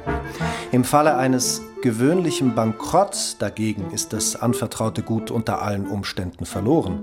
Im 0.70 0.84
Falle 0.84 1.16
eines 1.16 1.60
gewöhnlichen 1.82 2.54
Bankrotts 2.54 3.36
dagegen 3.38 3.90
ist 3.90 4.12
das 4.12 4.36
anvertraute 4.36 5.02
Gut 5.02 5.32
unter 5.32 5.60
allen 5.60 5.88
Umständen 5.88 6.46
verloren. 6.46 7.00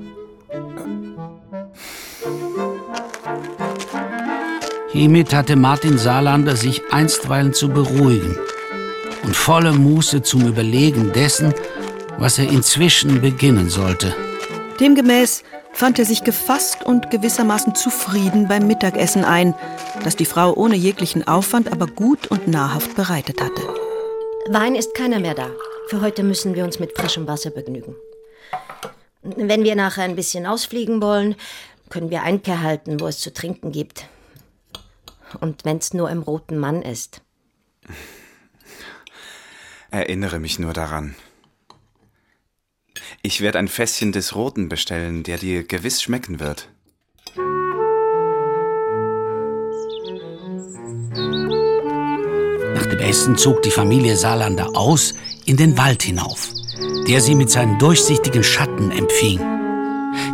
Hiermit 4.87 5.33
hatte 5.33 5.57
Martin 5.57 5.97
Saarlander 5.97 6.55
sich 6.55 6.81
einstweilen 6.89 7.53
zu 7.53 7.67
beruhigen 7.67 8.37
und 9.23 9.35
volle 9.35 9.73
Muße 9.73 10.21
zum 10.21 10.47
Überlegen 10.47 11.11
dessen, 11.11 11.53
was 12.17 12.39
er 12.39 12.49
inzwischen 12.49 13.19
beginnen 13.19 13.67
sollte. 13.67 14.15
Demgemäß 14.79 15.43
fand 15.79 15.97
er 15.97 16.03
sich 16.03 16.25
gefasst 16.25 16.83
und 16.83 17.09
gewissermaßen 17.09 17.73
zufrieden 17.73 18.49
beim 18.49 18.67
Mittagessen 18.67 19.23
ein, 19.23 19.55
das 20.03 20.17
die 20.17 20.25
Frau 20.25 20.53
ohne 20.53 20.75
jeglichen 20.75 21.25
Aufwand 21.25 21.71
aber 21.71 21.87
gut 21.87 22.27
und 22.27 22.49
nahrhaft 22.49 22.97
bereitet 22.97 23.39
hatte. 23.39 23.61
Wein 24.49 24.75
ist 24.75 24.93
keiner 24.93 25.21
mehr 25.21 25.35
da. 25.35 25.49
Für 25.87 26.01
heute 26.01 26.23
müssen 26.23 26.53
wir 26.53 26.65
uns 26.65 26.79
mit 26.79 26.97
frischem 26.97 27.27
Wasser 27.27 27.51
begnügen. 27.51 27.95
Wenn 29.21 29.63
wir 29.63 29.75
nachher 29.75 30.03
ein 30.03 30.17
bisschen 30.17 30.45
ausfliegen 30.45 31.01
wollen, 31.01 31.35
können 31.87 32.09
wir 32.09 32.23
Einkehr 32.23 32.61
halten, 32.61 32.99
wo 32.99 33.07
es 33.07 33.19
zu 33.19 33.31
trinken 33.31 33.71
gibt. 33.71 34.05
Und 35.39 35.63
wenn's 35.63 35.93
nur 35.93 36.09
im 36.09 36.23
roten 36.23 36.57
Mann 36.57 36.81
ist. 36.81 37.21
Erinnere 39.91 40.39
mich 40.39 40.59
nur 40.59 40.73
daran. 40.73 41.15
Ich 43.21 43.41
werde 43.41 43.59
ein 43.59 43.67
Fässchen 43.67 44.13
des 44.13 44.33
Roten 44.33 44.69
bestellen, 44.69 45.23
der 45.23 45.37
dir 45.37 45.63
gewiss 45.63 46.01
schmecken 46.01 46.39
wird. 46.39 46.69
Nach 52.75 52.85
dem 52.85 52.99
Essen 52.99 53.37
zog 53.37 53.61
die 53.63 53.71
Familie 53.71 54.15
Saarlander 54.15 54.69
aus 54.73 55.15
in 55.45 55.57
den 55.57 55.77
Wald 55.77 56.03
hinauf, 56.03 56.49
der 57.09 57.19
sie 57.19 57.35
mit 57.35 57.49
seinen 57.49 57.77
durchsichtigen 57.77 58.43
Schatten 58.43 58.89
empfing. 58.91 59.39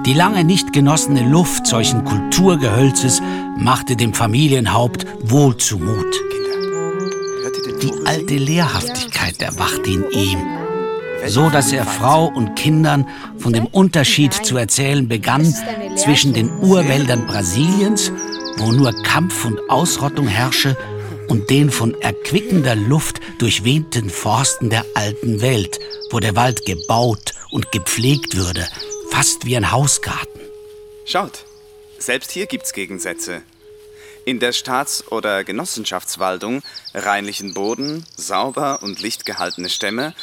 Die 0.05 0.13
lange 0.13 0.43
nicht 0.43 0.71
genossene 0.71 1.27
Luft 1.27 1.65
solchen 1.65 2.05
Kulturgehölzes 2.05 3.19
machte 3.57 3.95
dem 3.95 4.13
Familienhaupt 4.13 5.07
wohl 5.21 5.57
zumut. 5.57 6.13
Die 7.81 8.05
alte 8.05 8.35
Lehrhaftigkeit 8.35 9.41
erwachte 9.41 9.89
in 9.89 10.09
ihm, 10.11 10.39
so 11.27 11.49
dass 11.49 11.71
er 11.71 11.85
Frau 11.85 12.25
und 12.27 12.55
Kindern 12.55 13.07
von 13.37 13.53
dem 13.53 13.65
Unterschied 13.65 14.33
zu 14.33 14.57
erzählen 14.57 15.07
begann 15.07 15.53
zwischen 15.95 16.33
den 16.33 16.49
Urwäldern 16.59 17.25
Brasiliens, 17.27 18.11
wo 18.57 18.71
nur 18.71 18.93
Kampf 19.03 19.45
und 19.45 19.59
Ausrottung 19.69 20.27
herrsche, 20.27 20.77
und 21.27 21.49
den 21.49 21.71
von 21.71 21.99
erquickender 22.01 22.75
Luft 22.75 23.19
durchwehten 23.39 24.09
Forsten 24.09 24.69
der 24.69 24.85
alten 24.93 25.41
Welt, 25.41 25.79
wo 26.11 26.19
der 26.19 26.35
Wald 26.35 26.65
gebaut 26.65 27.33
und 27.49 27.71
gepflegt 27.71 28.35
würde, 28.35 28.67
fast 29.09 29.45
wie 29.45 29.57
ein 29.57 29.71
Hausgarten. 29.71 30.39
Schaut, 31.05 31.45
selbst 31.97 32.31
hier 32.31 32.45
gibt's 32.45 32.73
Gegensätze. 32.73 33.41
In 34.25 34.39
der 34.39 34.53
Staats- 34.53 35.11
oder 35.11 35.43
Genossenschaftswaldung 35.43 36.63
reinlichen 36.93 37.53
Boden, 37.53 38.05
sauber 38.15 38.81
und 38.81 38.99
licht 38.99 39.25
gehaltene 39.25 39.69
Stämme 39.69 40.13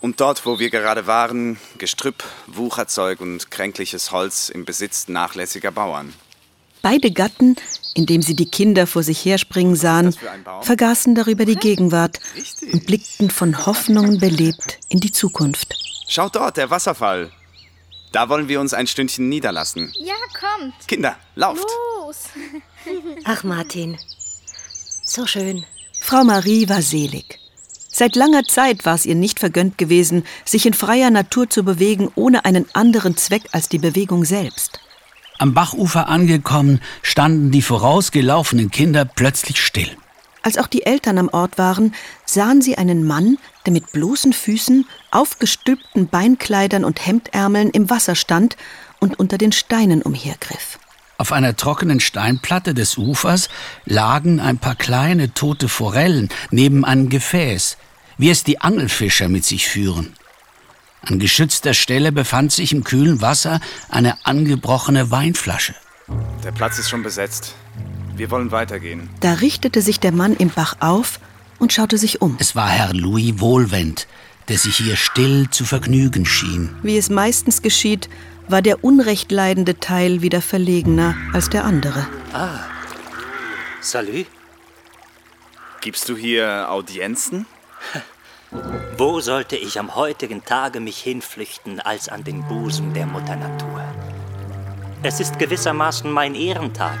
und 0.00 0.20
dort, 0.20 0.46
wo 0.46 0.58
wir 0.58 0.70
gerade 0.70 1.06
waren, 1.06 1.58
Gestrüpp, 1.78 2.24
Wucherzeug 2.46 3.20
und 3.20 3.50
kränkliches 3.50 4.12
Holz 4.12 4.48
im 4.48 4.64
Besitz 4.64 5.08
nachlässiger 5.08 5.70
Bauern. 5.70 6.14
Beide 6.82 7.10
Gatten, 7.10 7.56
indem 7.94 8.22
sie 8.22 8.36
die 8.36 8.48
Kinder 8.48 8.86
vor 8.86 9.02
sich 9.02 9.24
herspringen 9.24 9.74
sahen, 9.74 10.14
vergaßen 10.62 11.14
darüber 11.14 11.44
die 11.44 11.56
Gegenwart 11.56 12.20
und 12.72 12.86
blickten 12.86 13.30
von 13.30 13.66
Hoffnungen 13.66 14.20
belebt 14.20 14.78
in 14.88 15.00
die 15.00 15.10
Zukunft. 15.10 15.74
Schaut 16.08 16.36
dort, 16.36 16.56
der 16.56 16.70
Wasserfall. 16.70 17.32
Da 18.12 18.28
wollen 18.28 18.48
wir 18.48 18.60
uns 18.60 18.72
ein 18.72 18.86
Stündchen 18.86 19.28
niederlassen. 19.28 19.92
Ja, 19.98 20.14
kommt. 20.38 20.74
Kinder, 20.86 21.16
lauft. 21.34 21.68
Los. 21.98 22.28
Ach, 23.24 23.44
Martin. 23.44 23.98
So 25.04 25.26
schön. 25.26 25.66
Frau 26.00 26.24
Marie 26.24 26.68
war 26.68 26.80
selig. 26.80 27.38
Seit 27.98 28.14
langer 28.14 28.44
Zeit 28.44 28.86
war 28.86 28.94
es 28.94 29.06
ihr 29.06 29.16
nicht 29.16 29.40
vergönnt 29.40 29.76
gewesen, 29.76 30.22
sich 30.44 30.66
in 30.66 30.72
freier 30.72 31.10
Natur 31.10 31.50
zu 31.50 31.64
bewegen, 31.64 32.12
ohne 32.14 32.44
einen 32.44 32.66
anderen 32.72 33.16
Zweck 33.16 33.42
als 33.50 33.68
die 33.68 33.80
Bewegung 33.80 34.24
selbst. 34.24 34.78
Am 35.38 35.52
Bachufer 35.52 36.08
angekommen, 36.08 36.80
standen 37.02 37.50
die 37.50 37.60
vorausgelaufenen 37.60 38.70
Kinder 38.70 39.04
plötzlich 39.04 39.60
still. 39.60 39.88
Als 40.42 40.58
auch 40.58 40.68
die 40.68 40.86
Eltern 40.86 41.18
am 41.18 41.28
Ort 41.30 41.58
waren, 41.58 41.92
sahen 42.24 42.62
sie 42.62 42.78
einen 42.78 43.04
Mann, 43.04 43.36
der 43.66 43.72
mit 43.72 43.90
bloßen 43.90 44.32
Füßen, 44.32 44.86
aufgestülpten 45.10 46.06
Beinkleidern 46.06 46.84
und 46.84 47.04
Hemdärmeln 47.04 47.70
im 47.70 47.90
Wasser 47.90 48.14
stand 48.14 48.56
und 49.00 49.18
unter 49.18 49.38
den 49.38 49.50
Steinen 49.50 50.02
umhergriff. 50.02 50.78
Auf 51.16 51.32
einer 51.32 51.56
trockenen 51.56 51.98
Steinplatte 51.98 52.74
des 52.74 52.96
Ufers 52.96 53.48
lagen 53.86 54.38
ein 54.38 54.58
paar 54.58 54.76
kleine 54.76 55.34
tote 55.34 55.68
Forellen 55.68 56.28
neben 56.52 56.84
einem 56.84 57.08
Gefäß, 57.08 57.76
wie 58.18 58.30
es 58.30 58.44
die 58.44 58.60
Angelfischer 58.60 59.28
mit 59.28 59.44
sich 59.44 59.68
führen. 59.68 60.14
An 61.00 61.18
geschützter 61.18 61.74
Stelle 61.74 62.12
befand 62.12 62.52
sich 62.52 62.72
im 62.72 62.84
kühlen 62.84 63.20
Wasser 63.20 63.60
eine 63.88 64.26
angebrochene 64.26 65.10
Weinflasche. 65.10 65.74
Der 66.44 66.52
Platz 66.52 66.78
ist 66.78 66.90
schon 66.90 67.02
besetzt. 67.02 67.54
Wir 68.16 68.30
wollen 68.30 68.50
weitergehen. 68.50 69.08
Da 69.20 69.34
richtete 69.34 69.80
sich 69.80 70.00
der 70.00 70.12
Mann 70.12 70.34
im 70.34 70.50
Bach 70.50 70.76
auf 70.80 71.20
und 71.58 71.72
schaute 71.72 71.98
sich 71.98 72.20
um. 72.20 72.36
Es 72.40 72.56
war 72.56 72.68
Herr 72.68 72.92
Louis 72.92 73.38
Wohlwend, 73.38 74.08
der 74.48 74.58
sich 74.58 74.76
hier 74.76 74.96
still 74.96 75.48
zu 75.50 75.64
vergnügen 75.64 76.26
schien. 76.26 76.74
Wie 76.82 76.98
es 76.98 77.10
meistens 77.10 77.62
geschieht, 77.62 78.08
war 78.48 78.62
der 78.62 78.82
unrecht 78.82 79.30
leidende 79.30 79.78
Teil 79.78 80.22
wieder 80.22 80.42
verlegener 80.42 81.14
als 81.32 81.48
der 81.50 81.64
andere. 81.64 82.06
Ah, 82.32 82.60
salut. 83.80 84.26
Gibst 85.80 86.08
du 86.08 86.16
hier 86.16 86.66
Audienzen? 86.70 87.46
Wo 88.96 89.20
sollte 89.20 89.56
ich 89.56 89.78
am 89.78 89.94
heutigen 89.94 90.44
Tage 90.44 90.80
mich 90.80 90.98
hinflüchten 90.98 91.80
als 91.80 92.08
an 92.08 92.24
den 92.24 92.46
Busen 92.48 92.94
der 92.94 93.06
Mutter 93.06 93.36
Natur? 93.36 93.82
Es 95.02 95.20
ist 95.20 95.38
gewissermaßen 95.38 96.10
mein 96.10 96.34
Ehrentag, 96.34 96.98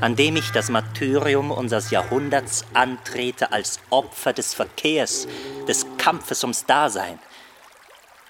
an 0.00 0.16
dem 0.16 0.36
ich 0.36 0.50
das 0.50 0.68
Martyrium 0.70 1.50
unseres 1.50 1.90
Jahrhunderts 1.90 2.64
antrete 2.74 3.52
als 3.52 3.78
Opfer 3.90 4.32
des 4.32 4.54
Verkehrs, 4.54 5.28
des 5.68 5.86
Kampfes 5.98 6.42
ums 6.42 6.66
Dasein. 6.66 7.18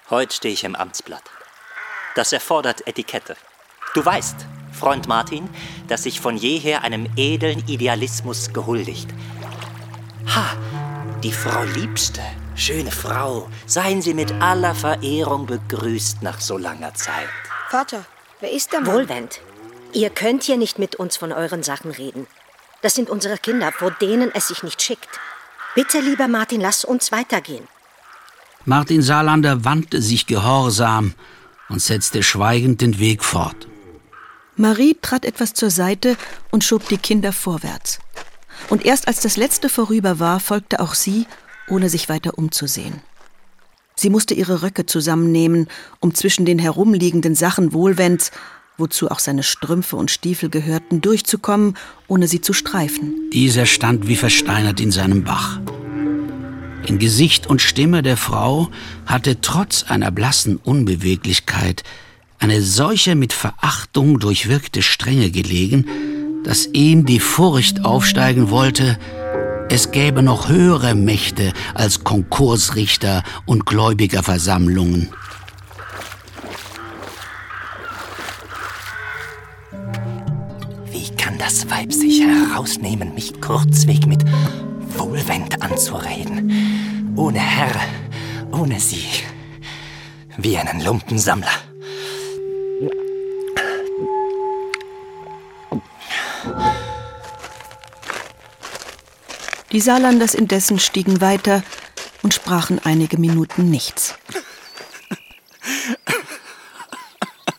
Heute 0.09 0.35
stehe 0.35 0.53
ich 0.53 0.63
im 0.63 0.75
Amtsblatt. 0.75 1.23
Das 2.15 2.31
erfordert 2.33 2.87
Etikette. 2.87 3.35
Du 3.93 4.05
weißt, 4.05 4.45
Freund 4.71 5.07
Martin, 5.07 5.49
dass 5.87 6.05
ich 6.05 6.21
von 6.21 6.37
jeher 6.37 6.83
einem 6.83 7.09
edlen 7.15 7.67
Idealismus 7.67 8.53
gehuldigt. 8.53 9.09
Ha, 10.35 10.45
die 11.23 11.31
Frau 11.31 11.63
Liebste, 11.63 12.21
schöne 12.55 12.91
Frau, 12.91 13.49
seien 13.65 14.01
Sie 14.01 14.13
mit 14.13 14.31
aller 14.33 14.75
Verehrung 14.75 15.47
begrüßt 15.47 16.21
nach 16.21 16.39
so 16.39 16.57
langer 16.57 16.93
Zeit. 16.93 17.27
Vater, 17.69 18.05
wer 18.39 18.51
ist 18.51 18.71
der 18.71 18.81
Mann? 18.81 18.95
Wohlwend, 18.95 19.41
ihr 19.93 20.09
könnt 20.11 20.43
hier 20.43 20.57
nicht 20.57 20.77
mit 20.77 20.95
uns 20.95 21.17
von 21.17 21.31
euren 21.31 21.63
Sachen 21.63 21.91
reden. 21.91 22.27
Das 22.81 22.93
sind 22.93 23.09
unsere 23.09 23.37
Kinder, 23.37 23.71
vor 23.71 23.91
denen 23.91 24.31
es 24.33 24.49
sich 24.49 24.61
nicht 24.61 24.81
schickt. 24.81 25.09
Bitte, 25.73 25.99
lieber 25.99 26.27
Martin, 26.27 26.61
lass 26.61 26.85
uns 26.85 27.11
weitergehen. 27.11 27.67
Martin 28.65 29.01
Saarlander 29.01 29.63
wandte 29.63 30.01
sich 30.01 30.27
gehorsam 30.27 31.15
und 31.69 31.81
setzte 31.81 32.21
schweigend 32.21 32.81
den 32.81 32.99
Weg 32.99 33.23
fort. 33.23 33.67
Marie 34.55 34.97
trat 35.01 35.25
etwas 35.25 35.53
zur 35.53 35.69
Seite 35.69 36.17
und 36.51 36.63
schob 36.63 36.87
die 36.89 36.97
Kinder 36.97 37.31
vorwärts. 37.31 37.99
Und 38.69 38.85
erst 38.85 39.07
als 39.07 39.21
das 39.21 39.37
letzte 39.37 39.69
vorüber 39.69 40.19
war, 40.19 40.39
folgte 40.39 40.79
auch 40.79 40.93
sie, 40.93 41.25
ohne 41.67 41.89
sich 41.89 42.09
weiter 42.09 42.37
umzusehen. 42.37 43.01
Sie 43.95 44.09
musste 44.09 44.33
ihre 44.33 44.61
Röcke 44.61 44.85
zusammennehmen, 44.85 45.67
um 45.99 46.13
zwischen 46.13 46.45
den 46.45 46.59
herumliegenden 46.59 47.33
Sachen 47.33 47.73
Wohlwends, 47.73 48.31
wozu 48.77 49.09
auch 49.09 49.19
seine 49.19 49.41
Strümpfe 49.41 49.95
und 49.95 50.11
Stiefel 50.11 50.49
gehörten, 50.49 51.01
durchzukommen, 51.01 51.75
ohne 52.07 52.27
sie 52.27 52.41
zu 52.41 52.53
streifen. 52.53 53.29
Dieser 53.33 53.65
stand 53.65 54.07
wie 54.07 54.15
versteinert 54.15 54.79
in 54.79 54.91
seinem 54.91 55.23
Bach. 55.23 55.59
In 56.85 56.99
Gesicht 56.99 57.47
und 57.47 57.61
Stimme 57.61 58.03
der 58.03 58.17
Frau 58.17 58.69
hatte 59.05 59.41
trotz 59.41 59.83
einer 59.83 60.11
blassen 60.11 60.57
Unbeweglichkeit 60.57 61.83
eine 62.39 62.61
solche 62.61 63.15
mit 63.15 63.33
Verachtung 63.33 64.19
durchwirkte 64.19 64.83
Strenge 64.83 65.31
gelegen, 65.31 65.85
dass 66.47 66.65
ihm 66.67 67.05
die 67.05 67.19
Furcht 67.19 67.83
aufsteigen 67.83 68.49
wollte, 68.49 68.97
es 69.69 69.91
gäbe 69.91 70.23
noch 70.23 70.47
höhere 70.47 70.95
Mächte 70.95 71.51
als 71.73 72.05
Konkursrichter 72.05 73.21
und 73.45 73.65
Gläubigerversammlungen. 73.65 75.09
Wie 80.89 81.09
kann 81.17 81.37
das 81.37 81.69
Weib 81.69 81.91
sich 81.91 82.21
herausnehmen, 82.21 83.13
mich 83.13 83.41
kurzweg 83.41 84.07
mit 84.07 84.23
Wohlwend 84.97 85.61
anzureden? 85.61 87.13
Ohne 87.17 87.39
Herr, 87.39 87.75
ohne 88.53 88.79
sie. 88.79 89.03
Wie 90.37 90.57
einen 90.57 90.79
Lumpensammler. 90.79 91.66
Die 99.71 99.81
Saarlanders 99.81 100.33
indessen 100.33 100.79
stiegen 100.79 101.19
weiter 101.19 101.63
und 102.23 102.33
sprachen 102.33 102.79
einige 102.79 103.17
Minuten 103.17 103.69
nichts. 103.69 104.15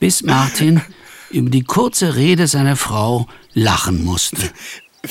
Bis 0.00 0.22
Martin 0.22 0.80
über 1.30 1.50
die 1.50 1.64
kurze 1.64 2.16
Rede 2.16 2.46
seiner 2.46 2.76
Frau 2.76 3.26
lachen 3.52 4.04
musste. 4.04 4.50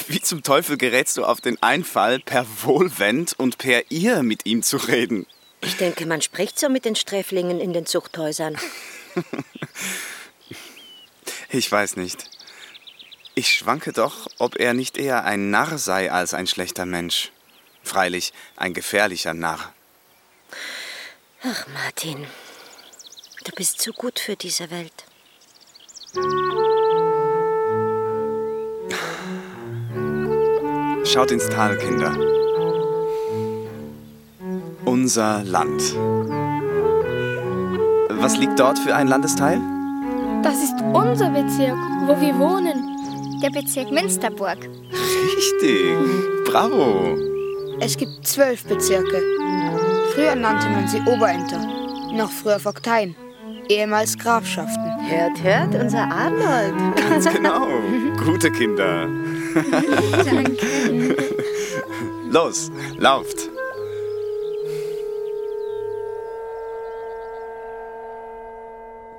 Wie 0.08 0.22
zum 0.22 0.44
Teufel 0.44 0.78
gerätst 0.78 1.18
du 1.18 1.26
auf 1.26 1.42
den 1.42 1.62
Einfall, 1.62 2.20
per 2.20 2.46
Wohlwend 2.64 3.34
und 3.38 3.58
per 3.58 3.92
ihr 3.92 4.24
mit 4.24 4.46
ihm 4.46 4.64
zu 4.64 4.78
reden? 4.78 5.26
Ich 5.62 5.78
denke, 5.78 6.06
man 6.06 6.22
spricht 6.22 6.60
so 6.60 6.70
mit 6.70 6.86
den 6.86 6.96
Sträflingen 6.96 7.60
in 7.60 7.74
den 7.74 7.86
Zuchthäusern. 7.86 8.58
ich 11.50 11.72
weiß 11.72 11.96
nicht. 11.96 12.30
Ich 13.38 13.54
schwanke 13.54 13.94
doch, 13.94 14.28
ob 14.40 14.60
er 14.60 14.74
nicht 14.74 14.98
eher 14.98 15.24
ein 15.24 15.52
Narr 15.52 15.78
sei 15.78 16.12
als 16.12 16.34
ein 16.34 16.48
schlechter 16.48 16.88
Mensch. 16.88 17.32
Freilich 17.84 18.34
ein 18.56 18.74
gefährlicher 18.74 19.36
Narr. 19.36 19.60
Ach, 21.44 21.68
Martin, 21.68 22.26
du 23.44 23.52
bist 23.52 23.80
zu 23.80 23.94
gut 23.94 24.18
für 24.18 24.36
diese 24.36 24.72
Welt. 24.72 25.06
Schaut 31.06 31.30
ins 31.30 31.48
Tal, 31.48 31.78
Kinder. 31.78 32.18
Unser 34.84 35.44
Land. 35.44 35.96
Was 38.20 38.36
liegt 38.36 38.60
dort 38.60 38.80
für 38.80 38.96
ein 38.96 39.08
Landesteil? 39.08 39.62
Das 40.42 40.56
ist 40.56 40.82
unser 40.92 41.30
Bezirk, 41.30 41.78
wo 42.08 42.20
wir 42.20 42.36
wohnen. 42.40 42.87
Der 43.44 43.52
Bezirk 43.52 43.92
Münsterburg. 43.92 44.58
Richtig. 45.38 45.96
Bravo. 46.46 47.16
Es 47.80 47.96
gibt 47.96 48.26
zwölf 48.26 48.64
Bezirke. 48.66 49.22
Früher 50.14 50.34
nannte 50.34 50.68
man 50.70 50.88
sie 50.88 51.00
Oberämter. 51.02 51.60
Noch 52.14 52.32
früher 52.32 52.60
Vogteien. 52.60 53.16
Ehemals 53.70 54.18
Grafschaften. 54.18 54.84
Hört, 55.08 55.44
hört, 55.44 55.76
unser 55.76 56.10
Arnold. 56.10 56.96
Ganz 57.10 57.32
genau. 57.32 57.68
Gute 58.26 58.52
Kinder. 58.52 59.08
Danke. 60.26 61.16
Los, 62.32 62.72
lauft. 62.98 63.52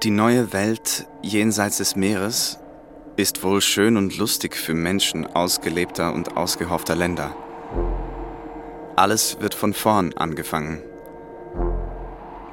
Die 0.03 0.11
neue 0.11 0.53
Welt 0.53 1.07
jenseits 1.23 1.79
des 1.79 1.95
Meeres 1.95 2.59
ist 3.19 3.43
wohl 3.43 3.61
schön 3.61 3.97
und 3.97 4.17
lustig 4.17 4.55
für 4.55 4.75
Menschen 4.75 5.27
ausgelebter 5.27 6.15
und 6.15 6.37
ausgehoffter 6.37 6.95
Länder. 6.95 7.35
Alles 8.95 9.39
wird 9.41 9.55
von 9.55 9.75
vorn 9.75 10.15
angefangen. 10.15 10.81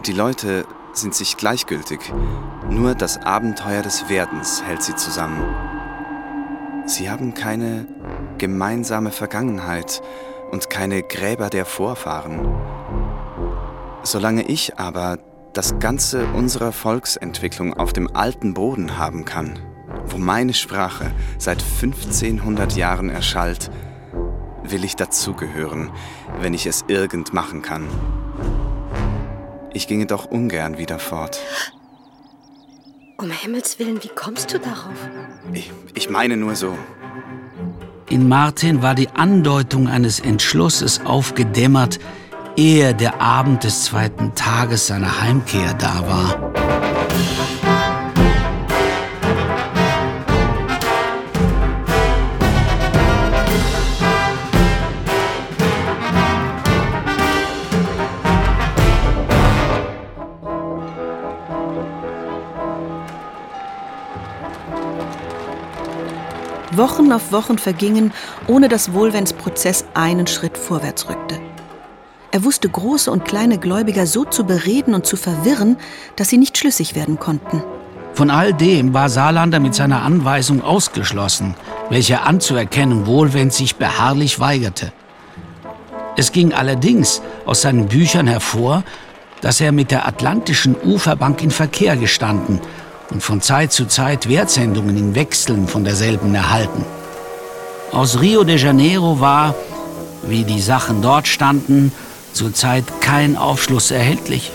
Die 0.07 0.11
Leute 0.11 0.65
sind 0.91 1.13
sich 1.13 1.37
gleichgültig, 1.37 1.99
nur 2.67 2.95
das 2.95 3.21
Abenteuer 3.21 3.83
des 3.83 4.09
Werdens 4.09 4.63
hält 4.63 4.81
sie 4.81 4.95
zusammen. 4.95 5.55
Sie 6.87 7.11
haben 7.11 7.35
keine 7.35 7.87
gemeinsame 8.39 9.11
Vergangenheit 9.11 10.01
und 10.49 10.71
keine 10.71 11.03
Gräber 11.03 11.51
der 11.51 11.65
Vorfahren. 11.65 12.43
Solange 14.01 14.41
ich 14.47 14.79
aber 14.79 15.19
das 15.53 15.77
Ganze 15.77 16.25
unserer 16.33 16.71
Volksentwicklung 16.71 17.75
auf 17.75 17.93
dem 17.93 18.15
alten 18.15 18.55
Boden 18.55 18.97
haben 18.97 19.25
kann, 19.25 19.59
wo 20.07 20.17
meine 20.17 20.53
Sprache 20.53 21.11
seit 21.37 21.61
1500 21.61 22.75
Jahren 22.75 23.09
erschallt, 23.09 23.71
will 24.63 24.83
ich 24.83 24.95
dazugehören, 24.95 25.91
wenn 26.39 26.53
ich 26.53 26.65
es 26.65 26.85
irgend 26.87 27.33
machen 27.33 27.61
kann. 27.61 27.87
Ich 29.73 29.87
ginge 29.87 30.05
doch 30.05 30.25
ungern 30.25 30.77
wieder 30.77 30.99
fort. 30.99 31.39
Um 33.17 33.29
Himmels 33.31 33.79
Willen, 33.79 34.03
wie 34.03 34.09
kommst 34.09 34.53
du 34.53 34.59
darauf? 34.59 35.09
Ich, 35.53 35.71
ich 35.93 36.09
meine 36.09 36.37
nur 36.37 36.55
so. 36.55 36.77
In 38.09 38.27
Martin 38.27 38.81
war 38.81 38.93
die 38.93 39.09
Andeutung 39.09 39.87
eines 39.87 40.19
Entschlusses 40.19 41.01
aufgedämmert, 41.05 41.99
ehe 42.55 42.93
der 42.93 43.21
Abend 43.21 43.63
des 43.63 43.85
zweiten 43.85 44.35
Tages 44.35 44.87
seiner 44.87 45.21
Heimkehr 45.21 45.73
da 45.73 46.07
war. 46.07 46.84
Wochen 66.77 67.11
auf 67.11 67.31
Wochen 67.31 67.57
vergingen, 67.57 68.11
ohne 68.47 68.69
dass 68.69 68.93
Wohlwens 68.93 69.33
Prozess 69.33 69.85
einen 69.93 70.27
Schritt 70.27 70.57
vorwärts 70.57 71.09
rückte. 71.09 71.39
Er 72.31 72.43
wusste 72.43 72.67
große 72.67 73.09
und 73.09 73.23
kleine 73.23 73.57
Gläubiger 73.57 74.05
so 74.05 74.25
zu 74.25 74.43
bereden 74.43 74.93
und 74.93 75.05
zu 75.05 75.15
verwirren, 75.15 75.77
dass 76.17 76.29
sie 76.29 76.37
nicht 76.37 76.57
schlüssig 76.57 76.93
werden 76.93 77.17
konnten. 77.17 77.63
Von 78.13 78.29
all 78.29 78.53
dem 78.53 78.93
war 78.93 79.09
Saarlander 79.09 79.59
mit 79.59 79.75
seiner 79.75 80.01
Anweisung 80.01 80.61
ausgeschlossen, 80.61 81.55
welche 81.89 82.21
anzuerkennen 82.21 83.05
Wohlwend 83.05 83.53
sich 83.53 83.75
beharrlich 83.75 84.39
weigerte. 84.39 84.91
Es 86.17 86.31
ging 86.31 86.53
allerdings 86.53 87.21
aus 87.45 87.61
seinen 87.61 87.87
Büchern 87.87 88.27
hervor, 88.27 88.83
dass 89.41 89.61
er 89.61 89.71
mit 89.71 89.91
der 89.91 90.07
Atlantischen 90.07 90.75
Uferbank 90.83 91.43
in 91.43 91.51
Verkehr 91.51 91.97
gestanden 91.97 92.61
und 93.11 93.21
von 93.21 93.41
Zeit 93.41 93.71
zu 93.71 93.85
Zeit 93.85 94.29
Wertsendungen 94.29 94.97
in 94.97 95.15
Wechseln 95.15 95.67
von 95.67 95.83
derselben 95.83 96.33
erhalten. 96.35 96.85
Aus 97.91 98.19
Rio 98.19 98.43
de 98.43 98.57
Janeiro 98.57 99.19
war, 99.19 99.55
wie 100.23 100.43
die 100.43 100.61
Sachen 100.61 101.01
dort 101.01 101.27
standen, 101.27 101.91
zurzeit 102.33 102.83
kein 103.01 103.37
Aufschluss 103.37 103.91
erhältlich. 103.91 104.51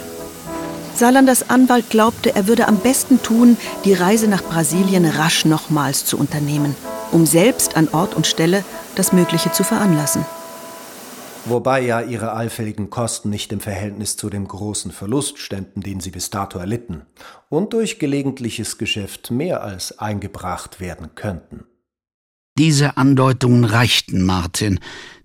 Saarlanders 0.94 1.48
Anwalt 1.48 1.88
glaubte, 1.88 2.34
er 2.34 2.46
würde 2.46 2.68
am 2.68 2.76
besten 2.76 3.22
tun, 3.22 3.56
die 3.84 3.94
Reise 3.94 4.28
nach 4.28 4.42
Brasilien 4.42 5.06
rasch 5.06 5.46
nochmals 5.46 6.04
zu 6.04 6.18
unternehmen, 6.18 6.76
um 7.10 7.24
selbst 7.24 7.76
an 7.76 7.88
Ort 7.92 8.14
und 8.14 8.26
Stelle 8.26 8.64
das 8.96 9.12
Mögliche 9.12 9.50
zu 9.52 9.64
veranlassen. 9.64 10.26
Wobei 11.46 11.80
ja 11.80 12.00
ihre 12.00 12.32
allfälligen 12.32 12.90
Kosten 12.90 13.30
nicht 13.30 13.50
im 13.52 13.60
Verhältnis 13.60 14.16
zu 14.16 14.28
dem 14.28 14.46
großen 14.46 14.92
Verlust 14.92 15.38
ständen, 15.38 15.80
den 15.80 16.00
sie 16.00 16.10
bis 16.10 16.30
dato 16.30 16.58
erlitten, 16.58 17.02
und 17.48 17.72
durch 17.72 17.98
gelegentliches 17.98 18.78
Geschäft 18.78 19.30
mehr 19.30 19.62
als 19.62 19.98
eingebracht 19.98 20.80
werden 20.80 21.14
könnten. 21.14 21.64
Diese 22.58 22.98
Andeutungen 22.98 23.64
reichten 23.64 24.26
Martin, 24.26 24.80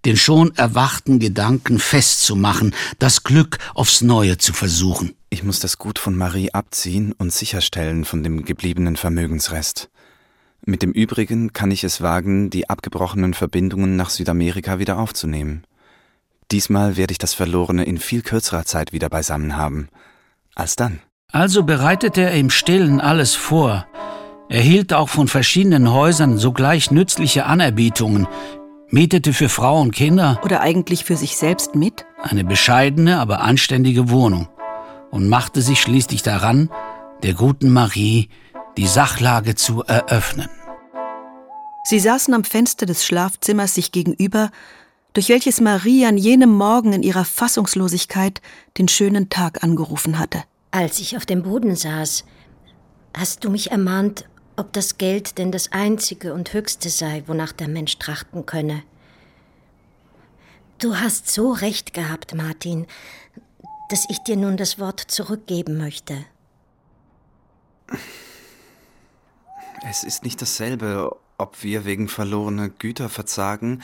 den 0.06 0.16
schon 0.16 0.56
erwachten 0.56 1.20
Gedanken 1.20 1.80
festzumachen, 1.80 2.74
das 2.98 3.24
Glück 3.24 3.58
aufs 3.74 4.02
Neue 4.02 4.38
zu 4.38 4.54
versuchen. 4.54 5.16
Ich 5.30 5.44
muss 5.44 5.60
das 5.60 5.78
Gut 5.78 6.00
von 6.00 6.16
Marie 6.16 6.54
abziehen 6.54 7.12
und 7.12 7.34
sicherstellen 7.34 8.06
von 8.06 8.24
dem 8.24 8.46
gebliebenen 8.46 8.96
Vermögensrest. 8.96 9.90
Mit 10.66 10.82
dem 10.82 10.94
übrigen 10.94 11.52
kann 11.52 11.72
ich 11.72 11.84
es 11.84 12.02
wagen, 12.02 12.50
die 12.50 12.70
abgebrochenen 12.70 13.34
Verbindungen 13.34 13.98
nach 13.98 14.10
Südamerika 14.10 14.80
wieder 14.80 14.98
aufzunehmen. 14.98 15.66
Diesmal 16.52 16.98
werde 16.98 17.12
ich 17.12 17.18
das 17.18 17.34
Verlorene 17.34 17.84
in 17.86 17.98
viel 17.98 18.22
kürzerer 18.22 18.66
Zeit 18.66 18.94
wieder 18.94 19.10
beisammen 19.10 19.58
haben. 19.58 19.90
Als 20.54 20.76
dann. 20.76 21.00
Also 21.32 21.64
bereitete 21.64 22.22
er 22.22 22.34
im 22.34 22.50
Stillen 22.50 23.02
alles 23.02 23.36
vor, 23.36 23.88
erhielt 24.48 24.94
auch 24.94 25.10
von 25.10 25.28
verschiedenen 25.28 25.92
Häusern 25.92 26.38
sogleich 26.38 26.92
nützliche 26.92 27.46
Anerbietungen, 27.46 28.28
mietete 28.90 29.34
für 29.34 29.50
Frau 29.50 29.82
und 29.82 29.92
Kinder 29.92 30.40
Oder 30.44 30.62
eigentlich 30.62 31.04
für 31.04 31.18
sich 31.18 31.36
selbst 31.36 31.76
mit? 31.76 32.06
eine 32.22 32.44
bescheidene, 32.44 33.20
aber 33.20 33.42
anständige 33.42 34.10
Wohnung 34.10 34.48
und 35.12 35.30
machte 35.30 35.62
sich 35.62 35.82
schließlich 35.82 36.24
daran, 36.24 36.70
der 37.24 37.34
guten 37.34 37.72
Marie 37.72 38.30
die 38.78 38.88
Sachlage 38.88 39.56
zu 39.56 39.84
eröffnen. 39.84 40.50
Sie 41.84 42.00
saßen 42.00 42.34
am 42.34 42.44
Fenster 42.44 42.86
des 42.86 43.06
Schlafzimmers 43.06 43.76
sich 43.76 43.92
gegenüber, 43.92 44.50
durch 45.16 45.30
welches 45.30 45.62
Marie 45.62 46.06
an 46.06 46.18
jenem 46.18 46.52
Morgen 46.52 46.92
in 46.92 47.02
ihrer 47.02 47.24
Fassungslosigkeit 47.24 48.42
den 48.78 48.90
schönen 48.90 49.30
Tag 49.30 49.64
angerufen 49.64 50.20
hatte. 50.20 50.44
Als 50.72 51.00
ich 51.00 51.16
auf 51.16 51.26
dem 51.26 51.44
Boden 51.44 51.76
saß, 51.78 52.26
hast 53.16 53.46
du 53.46 53.50
mich 53.50 53.72
ermahnt, 53.72 54.28
ob 54.58 54.74
das 54.74 54.98
Geld 54.98 55.38
denn 55.38 55.54
das 55.54 55.72
einzige 55.72 56.34
und 56.34 56.52
höchste 56.54 56.90
sei, 56.90 57.24
wonach 57.28 57.54
der 57.54 57.70
Mensch 57.70 57.98
trachten 57.98 58.46
könne. 58.46 58.84
Du 60.80 60.98
hast 60.98 61.32
so 61.32 61.54
recht 61.54 61.94
gehabt, 61.94 62.36
Martin, 62.36 62.86
dass 63.90 64.06
ich 64.10 64.20
dir 64.20 64.36
nun 64.36 64.58
das 64.58 64.80
Wort 64.80 65.00
zurückgeben 65.00 65.78
möchte. 65.78 66.26
Es 69.90 70.04
ist 70.04 70.24
nicht 70.24 70.42
dasselbe, 70.42 71.16
ob 71.38 71.64
wir 71.64 71.86
wegen 71.86 72.10
verlorener 72.10 72.68
Güter 72.68 73.08
verzagen 73.08 73.82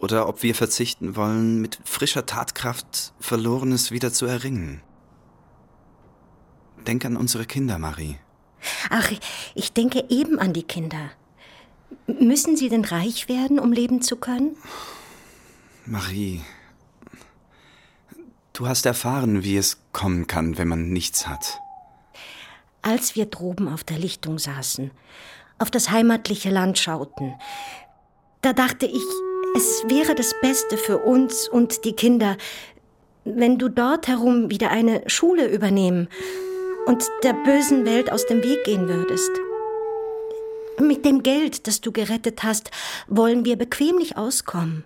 oder 0.00 0.28
ob 0.28 0.42
wir 0.42 0.54
verzichten 0.54 1.16
wollen, 1.16 1.60
mit 1.60 1.78
frischer 1.84 2.26
Tatkraft 2.26 3.12
Verlorenes 3.20 3.90
wieder 3.90 4.12
zu 4.12 4.26
erringen. 4.26 4.82
Denk 6.86 7.04
an 7.04 7.16
unsere 7.16 7.44
Kinder, 7.44 7.78
Marie. 7.78 8.16
Ach, 8.90 9.10
ich 9.54 9.72
denke 9.72 10.04
eben 10.08 10.38
an 10.38 10.52
die 10.52 10.62
Kinder. 10.62 11.10
Müssen 12.06 12.56
sie 12.56 12.68
denn 12.68 12.84
reich 12.84 13.28
werden, 13.28 13.58
um 13.58 13.72
leben 13.72 14.02
zu 14.02 14.16
können? 14.16 14.56
Marie, 15.86 16.42
du 18.52 18.66
hast 18.66 18.84
erfahren, 18.86 19.42
wie 19.42 19.56
es 19.56 19.78
kommen 19.92 20.26
kann, 20.26 20.58
wenn 20.58 20.68
man 20.68 20.90
nichts 20.90 21.26
hat. 21.26 21.60
Als 22.82 23.16
wir 23.16 23.26
droben 23.26 23.68
auf 23.68 23.84
der 23.84 23.98
Lichtung 23.98 24.38
saßen, 24.38 24.90
auf 25.58 25.70
das 25.70 25.90
heimatliche 25.90 26.50
Land 26.50 26.78
schauten, 26.78 27.34
da 28.42 28.52
dachte 28.52 28.86
ich, 28.86 29.02
es 29.58 29.82
wäre 29.88 30.14
das 30.14 30.34
Beste 30.40 30.76
für 30.76 30.98
uns 30.98 31.48
und 31.48 31.84
die 31.84 31.92
Kinder, 31.92 32.36
wenn 33.24 33.58
du 33.58 33.68
dort 33.68 34.06
herum 34.06 34.50
wieder 34.50 34.70
eine 34.70 35.02
Schule 35.08 35.48
übernehmen 35.48 36.06
und 36.86 37.02
der 37.24 37.32
bösen 37.32 37.84
Welt 37.84 38.12
aus 38.12 38.24
dem 38.26 38.44
Weg 38.44 38.62
gehen 38.62 38.88
würdest. 38.88 39.30
Mit 40.78 41.04
dem 41.04 41.24
Geld, 41.24 41.66
das 41.66 41.80
du 41.80 41.90
gerettet 41.90 42.44
hast, 42.44 42.70
wollen 43.08 43.44
wir 43.44 43.56
bequemlich 43.56 44.16
auskommen. 44.16 44.84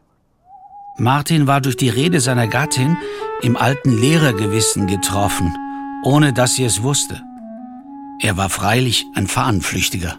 Martin 0.96 1.46
war 1.46 1.60
durch 1.60 1.76
die 1.76 1.90
Rede 1.90 2.20
seiner 2.20 2.48
Gattin 2.48 2.96
im 3.42 3.58
alten 3.58 3.98
Lehrergewissen 3.98 4.86
getroffen, 4.86 5.54
ohne 6.02 6.32
dass 6.32 6.54
sie 6.54 6.64
es 6.64 6.82
wusste. 6.82 7.20
Er 8.20 8.38
war 8.38 8.48
freilich 8.48 9.04
ein 9.14 9.26
Fahnenflüchtiger. 9.26 10.16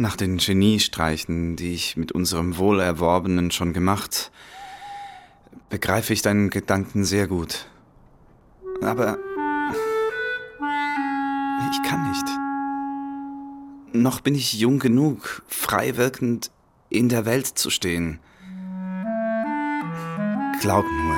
Nach 0.00 0.14
den 0.14 0.36
Geniestreichen, 0.38 1.56
die 1.56 1.74
ich 1.74 1.96
mit 1.96 2.12
unserem 2.12 2.56
Wohlerworbenen 2.56 3.50
schon 3.50 3.72
gemacht, 3.72 4.30
begreife 5.70 6.12
ich 6.12 6.22
deinen 6.22 6.50
Gedanken 6.50 7.04
sehr 7.04 7.26
gut. 7.26 7.66
Aber 8.80 9.18
ich 11.72 11.82
kann 11.82 12.08
nicht. 12.08 12.24
Noch 13.92 14.20
bin 14.20 14.36
ich 14.36 14.52
jung 14.52 14.78
genug, 14.78 15.42
frei 15.48 15.96
wirkend 15.96 16.52
in 16.90 17.08
der 17.08 17.26
Welt 17.26 17.46
zu 17.46 17.68
stehen. 17.68 18.20
Glaub 20.60 20.84
nur, 20.84 21.16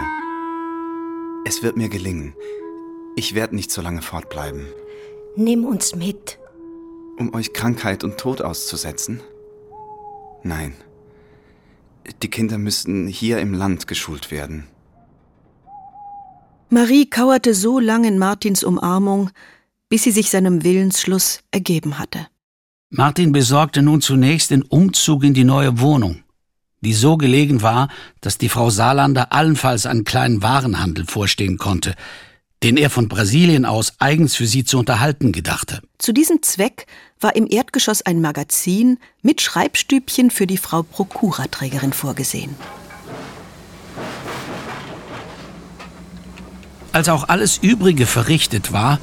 es 1.45 1.63
wird 1.63 1.77
mir 1.77 1.91
gelingen. 1.91 2.35
Ich 3.15 3.35
werde 3.35 3.57
nicht 3.57 3.71
so 3.71 3.83
lange 3.83 4.01
fortbleiben. 4.01 4.67
Nimm 5.37 5.67
uns 5.67 5.95
mit. 5.95 6.40
Um 7.21 7.35
euch 7.35 7.53
Krankheit 7.53 8.03
und 8.03 8.17
Tod 8.17 8.41
auszusetzen? 8.41 9.21
Nein. 10.43 10.73
Die 12.23 12.29
Kinder 12.29 12.57
müssten 12.57 13.07
hier 13.07 13.41
im 13.41 13.53
Land 13.53 13.87
geschult 13.87 14.31
werden. 14.31 14.67
Marie 16.71 17.05
kauerte 17.05 17.53
so 17.53 17.79
lang 17.79 18.05
in 18.05 18.17
Martins 18.17 18.65
Umarmung, 18.65 19.29
bis 19.91 20.05
sie 20.05 20.13
sich 20.13 20.31
seinem 20.31 20.65
Willensschluss 20.65 21.41
ergeben 21.51 21.99
hatte. 21.99 22.27
Martin 22.89 23.33
besorgte 23.33 23.83
nun 23.83 24.01
zunächst 24.01 24.51
den 24.51 24.63
Umzug 24.63 25.23
in 25.23 25.35
die 25.35 25.45
neue 25.45 25.79
Wohnung, 25.79 26.23
die 26.81 26.95
so 26.95 27.19
gelegen 27.19 27.61
war, 27.61 27.89
dass 28.23 28.39
die 28.39 28.49
Frau 28.49 28.71
Saarlander 28.71 29.31
allenfalls 29.31 29.85
einen 29.85 30.05
kleinen 30.05 30.43
Warenhandel 30.43 31.05
vorstehen 31.05 31.59
konnte, 31.59 31.95
den 32.63 32.79
er 32.79 32.89
von 32.89 33.09
Brasilien 33.09 33.67
aus 33.67 33.93
eigens 33.99 34.37
für 34.37 34.47
sie 34.47 34.65
zu 34.65 34.79
unterhalten 34.79 35.33
gedachte. 35.33 35.83
Zu 35.99 36.13
diesem 36.13 36.43
Zweck 36.43 36.87
war 37.21 37.37
im 37.37 37.47
Erdgeschoss 37.49 38.03
ein 38.03 38.21
Magazin 38.21 38.99
mit 39.23 39.41
Schreibstübchen 39.41 40.31
für 40.31 40.47
die 40.47 40.57
Frau 40.57 40.83
Prokuraträgerin 40.83 41.93
vorgesehen. 41.93 42.55
Als 46.93 47.09
auch 47.09 47.29
alles 47.29 47.59
Übrige 47.59 48.07
verrichtet 48.07 48.73
war, 48.73 48.99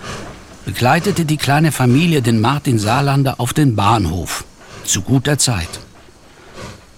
begleitete 0.65 1.23
die 1.23 1.37
kleine 1.37 1.71
Familie 1.71 2.21
den 2.21 2.41
Martin 2.41 2.79
Saarlander 2.79 3.39
auf 3.39 3.53
den 3.53 3.75
Bahnhof. 3.75 4.43
Zu 4.83 5.01
guter 5.01 5.37
Zeit. 5.37 5.69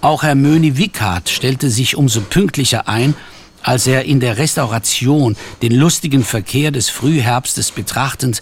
Auch 0.02 0.24
Herr 0.24 0.36
Möni 0.36 0.78
Wickhardt 0.78 1.30
stellte 1.30 1.70
sich 1.70 1.96
umso 1.96 2.22
pünktlicher 2.22 2.88
ein, 2.88 3.14
als 3.62 3.86
er 3.86 4.06
in 4.06 4.20
der 4.20 4.38
Restauration 4.38 5.36
den 5.62 5.76
lustigen 5.76 6.24
Verkehr 6.24 6.72
des 6.72 6.90
Frühherbstes 6.90 7.72
betrachtend 7.72 8.42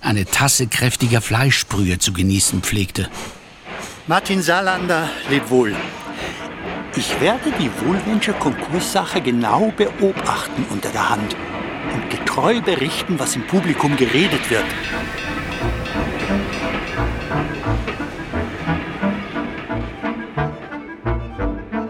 eine 0.00 0.24
Tasse 0.24 0.66
kräftiger 0.66 1.20
Fleischbrühe 1.20 1.98
zu 1.98 2.12
genießen 2.12 2.62
pflegte. 2.62 3.08
Martin 4.06 4.42
Saarlander, 4.42 5.08
leb 5.28 5.50
wohl. 5.50 5.74
Ich 6.96 7.20
werde 7.20 7.52
die 7.58 7.70
Wohlwenscher 7.84 8.32
Konkurssache 8.34 9.20
genau 9.20 9.72
beobachten 9.76 10.64
unter 10.70 10.88
der 10.90 11.10
Hand 11.10 11.36
und 11.92 12.10
getreu 12.10 12.60
berichten, 12.60 13.18
was 13.18 13.36
im 13.36 13.46
Publikum 13.46 13.96
geredet 13.96 14.48
wird. 14.48 14.64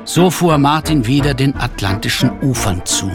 So 0.04 0.30
fuhr 0.30 0.56
Martin 0.56 1.06
wieder 1.06 1.34
den 1.34 1.54
atlantischen 1.56 2.30
Ufern 2.40 2.84
zu. 2.86 3.14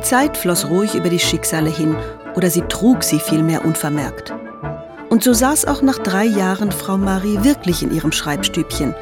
Die 0.00 0.06
Zeit 0.06 0.38
floss 0.38 0.70
ruhig 0.70 0.94
über 0.94 1.10
die 1.10 1.18
Schicksale 1.18 1.68
hin 1.68 1.94
oder 2.34 2.48
sie 2.48 2.62
trug 2.62 3.04
sie 3.04 3.20
vielmehr 3.20 3.66
unvermerkt. 3.66 4.32
Und 5.10 5.22
so 5.22 5.34
saß 5.34 5.66
auch 5.66 5.82
nach 5.82 5.98
drei 5.98 6.24
Jahren 6.24 6.72
Frau 6.72 6.96
Marie 6.96 7.44
wirklich 7.44 7.82
in 7.82 7.92
ihrem 7.92 8.10
Schreibstübchen 8.10 8.94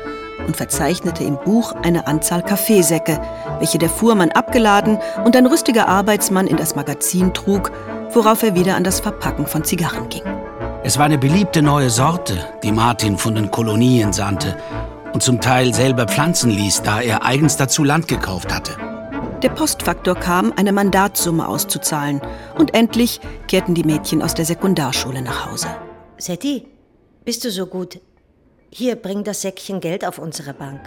und 0.45 0.57
verzeichnete 0.57 1.23
im 1.23 1.39
Buch 1.45 1.73
eine 1.85 2.09
Anzahl 2.09 2.43
Kaffeesäcke, 2.43 3.21
welche 3.61 3.79
der 3.79 3.91
Fuhrmann 3.91 4.33
abgeladen 4.33 4.99
und 5.25 5.37
ein 5.37 5.47
rüstiger 5.47 5.87
Arbeitsmann 5.87 6.49
in 6.49 6.57
das 6.57 6.75
Magazin 6.75 7.33
trug, 7.33 7.71
worauf 8.11 8.43
er 8.43 8.57
wieder 8.57 8.75
an 8.75 8.83
das 8.83 8.99
Verpacken 8.99 9.47
von 9.47 9.63
Zigarren 9.63 10.09
ging. 10.09 10.25
Es 10.83 10.99
war 10.99 11.05
eine 11.05 11.19
beliebte 11.19 11.63
neue 11.63 11.91
Sorte, 11.91 12.45
die 12.65 12.73
Martin 12.73 13.19
von 13.19 13.37
den 13.37 13.53
Kolonien 13.53 14.13
sandte 14.13 14.57
und 15.13 15.23
zum 15.23 15.41
Teil 15.41 15.73
selber 15.75 16.07
pflanzen 16.07 16.51
ließ, 16.51 16.83
da 16.83 17.01
er 17.01 17.25
eigens 17.25 17.57
dazu 17.57 17.85
Land 17.85 18.09
gekauft 18.09 18.53
hatte. 18.53 18.88
Der 19.43 19.51
Postfaktor 19.51 20.17
kam, 20.17 20.53
eine 20.57 20.73
Mandatssumme 20.73 21.47
auszuzahlen. 21.47 22.21
Und 22.59 22.75
endlich 22.75 23.21
kehrten 23.47 23.75
die 23.75 23.85
Mädchen 23.85 24.21
aus 24.21 24.35
der 24.35 24.45
Sekundarschule 24.45 25.23
nach 25.23 25.49
Hause. 25.49 25.69
Setti, 26.17 26.67
bist 27.25 27.45
du 27.45 27.51
so 27.53 27.67
gut? 27.67 28.01
Hier, 28.71 28.97
bring 28.97 29.23
das 29.23 29.43
Säckchen 29.43 29.81
Geld 29.81 30.05
auf 30.05 30.19
unsere 30.19 30.55
Bank. 30.55 30.81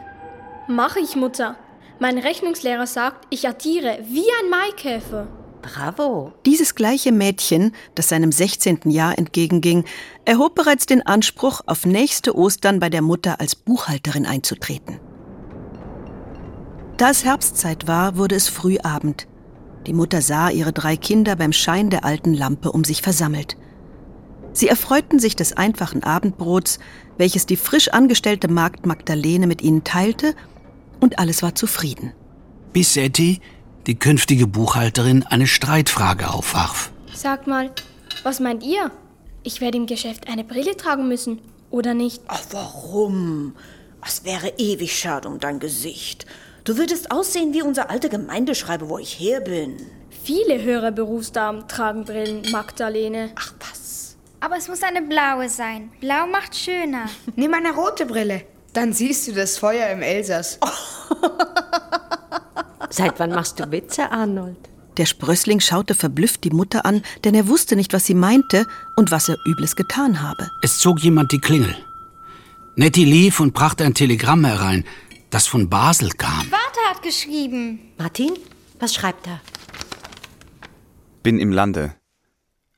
Mach 0.68 0.98
ich, 0.98 1.16
Mutter. 1.16 1.56
Mein 2.00 2.18
Rechnungslehrer 2.18 2.88
sagt, 2.88 3.26
ich 3.30 3.48
addiere 3.48 4.00
wie 4.10 4.26
ein 4.42 4.50
Maikäfer. 4.50 5.28
Bravo. 5.62 6.34
Dieses 6.46 6.76
gleiche 6.76 7.14
Mädchen, 7.14 7.74
das 7.96 8.10
seinem 8.10 8.34
16. 8.34 8.82
Jahr 8.86 9.18
entgegenging, 9.18 9.86
erhob 10.26 10.56
bereits 10.56 10.86
den 10.86 11.06
Anspruch, 11.06 11.62
auf 11.68 11.86
nächste 11.86 12.36
Ostern 12.36 12.80
bei 12.80 12.90
der 12.90 13.02
Mutter 13.02 13.40
als 13.40 13.56
Buchhalterin 13.56 14.26
einzutreten. 14.26 15.00
Da 17.02 17.10
es 17.10 17.26
Herbstzeit 17.26 17.88
war, 17.88 18.16
wurde 18.16 18.36
es 18.36 18.48
Frühabend. 18.48 19.26
Die 19.88 19.94
Mutter 19.94 20.22
sah 20.22 20.52
ihre 20.52 20.72
drei 20.72 20.96
Kinder 20.96 21.36
beim 21.36 21.52
Schein 21.52 21.90
der 21.90 22.06
alten 22.06 22.32
Lampe 22.32 22.72
um 22.72 22.84
sich 22.84 23.02
versammelt. 23.02 23.58
Sie 24.54 24.68
erfreuten 24.68 25.18
sich 25.18 25.36
des 25.36 25.58
einfachen 25.58 26.04
Abendbrots, 26.04 26.78
welches 27.18 27.48
die 27.48 27.56
frisch 27.56 27.88
angestellte 27.88 28.50
Magd 28.50 28.86
Magdalene 28.86 29.48
mit 29.48 29.64
ihnen 29.64 29.84
teilte, 29.84 30.36
und 31.00 31.18
alles 31.18 31.42
war 31.42 31.56
zufrieden. 31.56 32.14
Bis 32.72 32.96
Etty, 32.96 33.42
die 33.88 33.98
künftige 33.98 34.46
Buchhalterin, 34.46 35.24
eine 35.24 35.48
Streitfrage 35.48 36.30
aufwarf. 36.30 36.92
Sagt 37.16 37.48
mal, 37.48 37.72
was 38.22 38.40
meint 38.40 38.62
ihr? 38.62 38.92
Ich 39.42 39.60
werde 39.60 39.80
im 39.80 39.88
Geschäft 39.88 40.28
eine 40.28 40.44
Brille 40.44 40.78
tragen 40.78 41.08
müssen, 41.08 41.42
oder 41.72 41.96
nicht? 41.96 42.22
Ach, 42.28 42.44
warum? 42.52 43.56
Es 44.06 44.24
wäre 44.24 44.54
ewig 44.60 44.96
schade 44.96 45.28
um 45.28 45.40
dein 45.40 45.58
Gesicht. 45.58 46.28
Du 46.63 46.78
würdest 46.78 47.12
aussehen 47.12 47.54
wie 47.54 47.63
unser 47.63 47.89
alter 47.89 48.10
Gemeindeschreiber, 48.10 48.88
wo 48.88 49.00
ich 49.00 49.19
her 49.19 49.41
bin. 49.41 49.78
Viele 50.24 50.62
höhere 50.62 50.91
Berufsdamen 50.91 51.67
tragen 51.67 52.06
Brillen, 52.06 52.43
Magdalene. 52.52 53.32
Ach 53.36 53.54
was. 53.60 54.15
Aber 54.39 54.58
es 54.58 54.67
muss 54.67 54.84
eine 54.84 55.02
blaue 55.02 55.50
sein. 55.50 55.91
Blau 56.00 56.28
macht 56.28 56.56
schöner. 56.56 57.06
Nimm 57.36 57.54
eine 57.54 57.74
rote 57.74 58.06
Brille. 58.06 58.43
Dann 58.74 58.93
siehst 58.93 59.28
du 59.28 59.34
das 59.34 59.58
Feuer 59.58 59.89
im 59.89 60.04
Elsass. 60.04 60.60
Seit 62.89 63.19
wann 63.19 63.32
machst 63.32 63.60
du 63.60 63.71
Witze, 63.71 64.12
Arnold? 64.12 64.58
Der 64.97 65.06
Sprössling 65.06 65.62
schaute 65.62 65.95
verblüfft 65.95 66.43
die 66.43 66.50
Mutter 66.52 66.86
an, 66.86 67.02
denn 67.24 67.34
er 67.34 67.47
wusste 67.47 67.76
nicht, 67.76 67.93
was 67.93 68.06
sie 68.06 68.13
meinte 68.13 68.67
und 68.95 69.10
was 69.10 69.30
er 69.30 69.38
Übles 69.45 69.76
getan 69.76 70.21
habe. 70.21 70.50
Es 70.62 70.78
zog 70.78 71.00
jemand 71.00 71.32
die 71.32 71.39
Klingel. 71.39 71.76
Nettie 72.76 73.06
lief 73.06 73.39
und 73.39 73.54
brachte 73.54 73.84
ein 73.84 73.93
Telegramm 73.93 74.45
herein, 74.45 74.86
das 75.32 75.48
von 75.48 75.70
Basel 75.70 76.12
kam. 76.12 76.46
Vater 76.50 76.89
hat 76.89 77.02
geschrieben. 77.02 77.94
Martin, 77.98 78.34
was 78.80 78.94
schreibt 78.94 79.28
er? 79.28 79.41
Bin 81.24 81.39
im 81.39 81.52
Lande. 81.52 81.96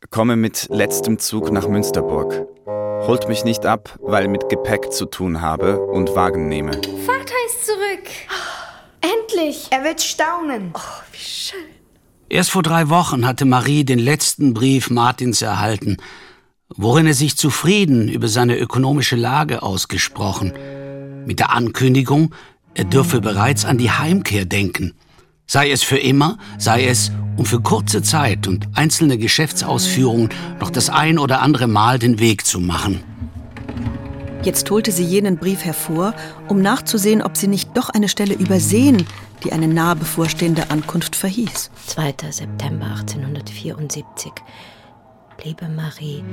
Komme 0.09 0.35
mit 0.35 0.67
letztem 0.69 1.19
Zug 1.19 1.51
nach 1.51 1.67
Münsterburg. 1.67 2.45
Holt 3.07 3.27
mich 3.27 3.43
nicht 3.43 3.65
ab, 3.65 3.97
weil 4.01 4.27
mit 4.27 4.47
Gepäck 4.49 4.93
zu 4.93 5.05
tun 5.05 5.41
habe 5.41 5.79
und 5.79 6.15
Wagen 6.15 6.47
nehme. 6.47 6.71
Vater 6.71 7.33
ist 7.47 7.65
zurück. 7.65 8.09
Endlich! 9.01 9.67
Er 9.71 9.83
wird 9.83 10.01
staunen. 10.01 10.71
Oh, 10.73 10.79
wie 11.11 11.17
schön. 11.17 11.59
Erst 12.29 12.51
vor 12.51 12.63
drei 12.63 12.89
Wochen 12.89 13.25
hatte 13.25 13.45
Marie 13.45 13.83
den 13.83 13.99
letzten 13.99 14.53
Brief 14.53 14.89
Martins 14.89 15.41
erhalten, 15.41 15.97
worin 16.69 17.07
er 17.07 17.13
sich 17.13 17.37
zufrieden 17.37 18.07
über 18.09 18.27
seine 18.27 18.57
ökonomische 18.57 19.15
Lage 19.15 19.61
ausgesprochen, 19.61 20.53
mit 21.25 21.39
der 21.39 21.53
Ankündigung, 21.53 22.33
er 22.73 22.85
dürfe 22.85 23.21
bereits 23.21 23.65
an 23.65 23.77
die 23.77 23.91
Heimkehr 23.91 24.45
denken, 24.45 24.93
sei 25.45 25.71
es 25.71 25.83
für 25.83 25.97
immer, 25.97 26.37
sei 26.57 26.87
es, 26.87 27.11
um 27.37 27.45
für 27.45 27.61
kurze 27.61 28.01
Zeit 28.01 28.47
und 28.47 28.67
einzelne 28.73 29.17
Geschäftsausführungen 29.17 30.29
noch 30.59 30.69
das 30.69 30.89
ein 30.89 31.19
oder 31.19 31.41
andere 31.41 31.67
Mal 31.67 31.99
den 31.99 32.19
Weg 32.19 32.45
zu 32.45 32.59
machen. 32.59 33.03
Jetzt 34.43 34.69
holte 34.69 34.91
sie 34.91 35.05
jenen 35.05 35.37
Brief 35.37 35.63
hervor, 35.63 36.13
um 36.49 36.61
nachzusehen, 36.61 37.21
ob 37.21 37.37
sie 37.37 37.47
nicht 37.47 37.77
doch 37.77 37.89
eine 37.89 38.09
Stelle 38.09 38.33
übersehen, 38.33 39.05
die 39.43 39.53
eine 39.53 39.67
nahe 39.69 39.95
bevorstehende 39.95 40.69
Ankunft 40.69 41.15
verhieß. 41.15 41.71
2. 41.87 42.15
September 42.29 42.87
1874. 42.87 44.33
Liebe 45.41 45.67
Marie, 45.67 46.23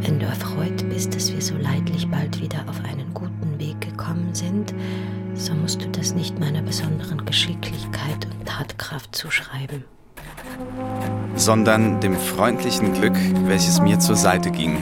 wenn 0.00 0.18
du 0.18 0.26
erfreut 0.26 0.88
bist, 0.88 1.14
dass 1.14 1.32
wir 1.32 1.40
so 1.40 1.54
leidlich 1.56 2.08
bald 2.10 2.40
wieder 2.40 2.64
auf 2.68 2.80
einen 2.84 3.14
guten 3.14 3.58
Weg 3.58 3.80
gekommen 3.80 4.34
sind, 4.34 4.74
so 5.34 5.54
musst 5.54 5.82
du 5.82 5.88
das 5.88 6.14
nicht 6.14 6.38
meiner 6.38 6.62
besonderen 6.62 7.24
Geschicklichkeit 7.24 8.26
und 8.26 8.46
Tatkraft 8.46 9.14
zuschreiben. 9.14 9.84
sondern 11.34 12.00
dem 12.00 12.16
freundlichen 12.16 12.92
Glück, 12.92 13.16
welches 13.46 13.80
mir 13.80 13.98
zur 13.98 14.16
Seite 14.16 14.50
ging. 14.50 14.76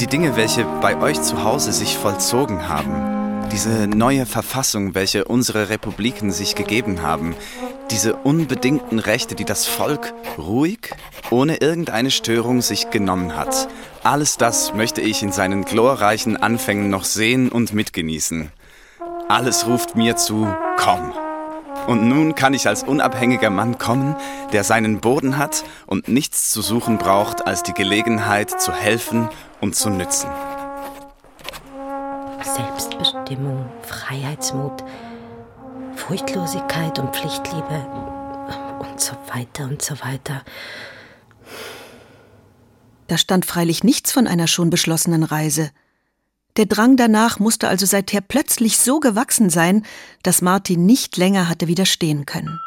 Die 0.00 0.06
Dinge, 0.06 0.36
welche 0.36 0.64
bei 0.80 1.00
euch 1.00 1.20
zu 1.22 1.44
Hause 1.44 1.72
sich 1.72 1.96
vollzogen 1.96 2.68
haben, 2.68 3.13
diese 3.52 3.86
neue 3.86 4.26
Verfassung, 4.26 4.94
welche 4.94 5.24
unsere 5.24 5.68
Republiken 5.68 6.30
sich 6.30 6.54
gegeben 6.54 7.02
haben, 7.02 7.34
diese 7.90 8.16
unbedingten 8.16 8.98
Rechte, 8.98 9.34
die 9.34 9.44
das 9.44 9.66
Volk 9.66 10.12
ruhig, 10.38 10.90
ohne 11.30 11.56
irgendeine 11.56 12.10
Störung 12.10 12.62
sich 12.62 12.90
genommen 12.90 13.36
hat, 13.36 13.68
alles 14.02 14.36
das 14.36 14.74
möchte 14.74 15.00
ich 15.00 15.22
in 15.22 15.32
seinen 15.32 15.64
glorreichen 15.64 16.36
Anfängen 16.36 16.90
noch 16.90 17.04
sehen 17.04 17.48
und 17.48 17.72
mitgenießen. 17.72 18.50
Alles 19.28 19.66
ruft 19.66 19.96
mir 19.96 20.16
zu, 20.16 20.46
komm. 20.76 21.12
Und 21.86 22.08
nun 22.08 22.34
kann 22.34 22.54
ich 22.54 22.66
als 22.66 22.82
unabhängiger 22.82 23.50
Mann 23.50 23.78
kommen, 23.78 24.16
der 24.52 24.64
seinen 24.64 25.00
Boden 25.00 25.36
hat 25.36 25.64
und 25.86 26.08
nichts 26.08 26.50
zu 26.50 26.62
suchen 26.62 26.98
braucht, 26.98 27.46
als 27.46 27.62
die 27.62 27.74
Gelegenheit 27.74 28.60
zu 28.60 28.72
helfen 28.72 29.28
und 29.60 29.76
zu 29.76 29.90
nützen. 29.90 30.30
Selbstbestimmung, 32.44 33.70
Freiheitsmut, 33.82 34.84
Furchtlosigkeit 35.96 36.98
und 36.98 37.14
Pflichtliebe 37.14 37.86
und 38.80 39.00
so 39.00 39.14
weiter 39.32 39.64
und 39.64 39.80
so 39.80 39.94
weiter. 40.00 40.42
Da 43.06 43.18
stand 43.18 43.46
freilich 43.46 43.84
nichts 43.84 44.12
von 44.12 44.26
einer 44.26 44.46
schon 44.46 44.70
beschlossenen 44.70 45.24
Reise. 45.24 45.70
Der 46.56 46.66
Drang 46.66 46.96
danach 46.96 47.38
musste 47.38 47.68
also 47.68 47.86
seither 47.86 48.20
plötzlich 48.20 48.78
so 48.78 49.00
gewachsen 49.00 49.50
sein, 49.50 49.84
dass 50.22 50.42
Martin 50.42 50.86
nicht 50.86 51.16
länger 51.16 51.48
hatte 51.48 51.66
widerstehen 51.66 52.26
können. 52.26 52.60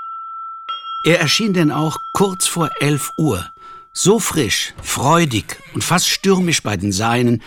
Er 1.06 1.20
erschien 1.20 1.54
denn 1.54 1.72
auch 1.72 1.98
kurz 2.14 2.48
vor 2.48 2.70
elf 2.82 3.12
Uhr, 3.18 3.46
so 3.94 4.20
frisch, 4.20 4.74
freudig 4.82 5.58
und 5.74 5.84
fast 5.84 6.10
stürmisch 6.10 6.64
bei 6.64 6.76
den 6.76 6.92
Seinen, 6.92 7.42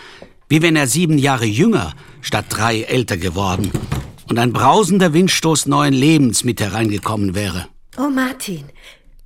wie 0.49 0.61
wenn 0.61 0.75
er 0.75 0.87
sieben 0.87 1.17
Jahre 1.17 1.45
jünger 1.45 1.93
statt 2.21 2.45
drei 2.49 2.81
älter 2.83 3.17
geworden 3.17 3.71
und 4.29 4.39
ein 4.39 4.53
brausender 4.53 5.13
Windstoß 5.13 5.65
neuen 5.65 5.93
Lebens 5.93 6.43
mit 6.43 6.61
hereingekommen 6.61 7.35
wäre. 7.35 7.67
Oh 7.97 8.09
Martin, 8.09 8.65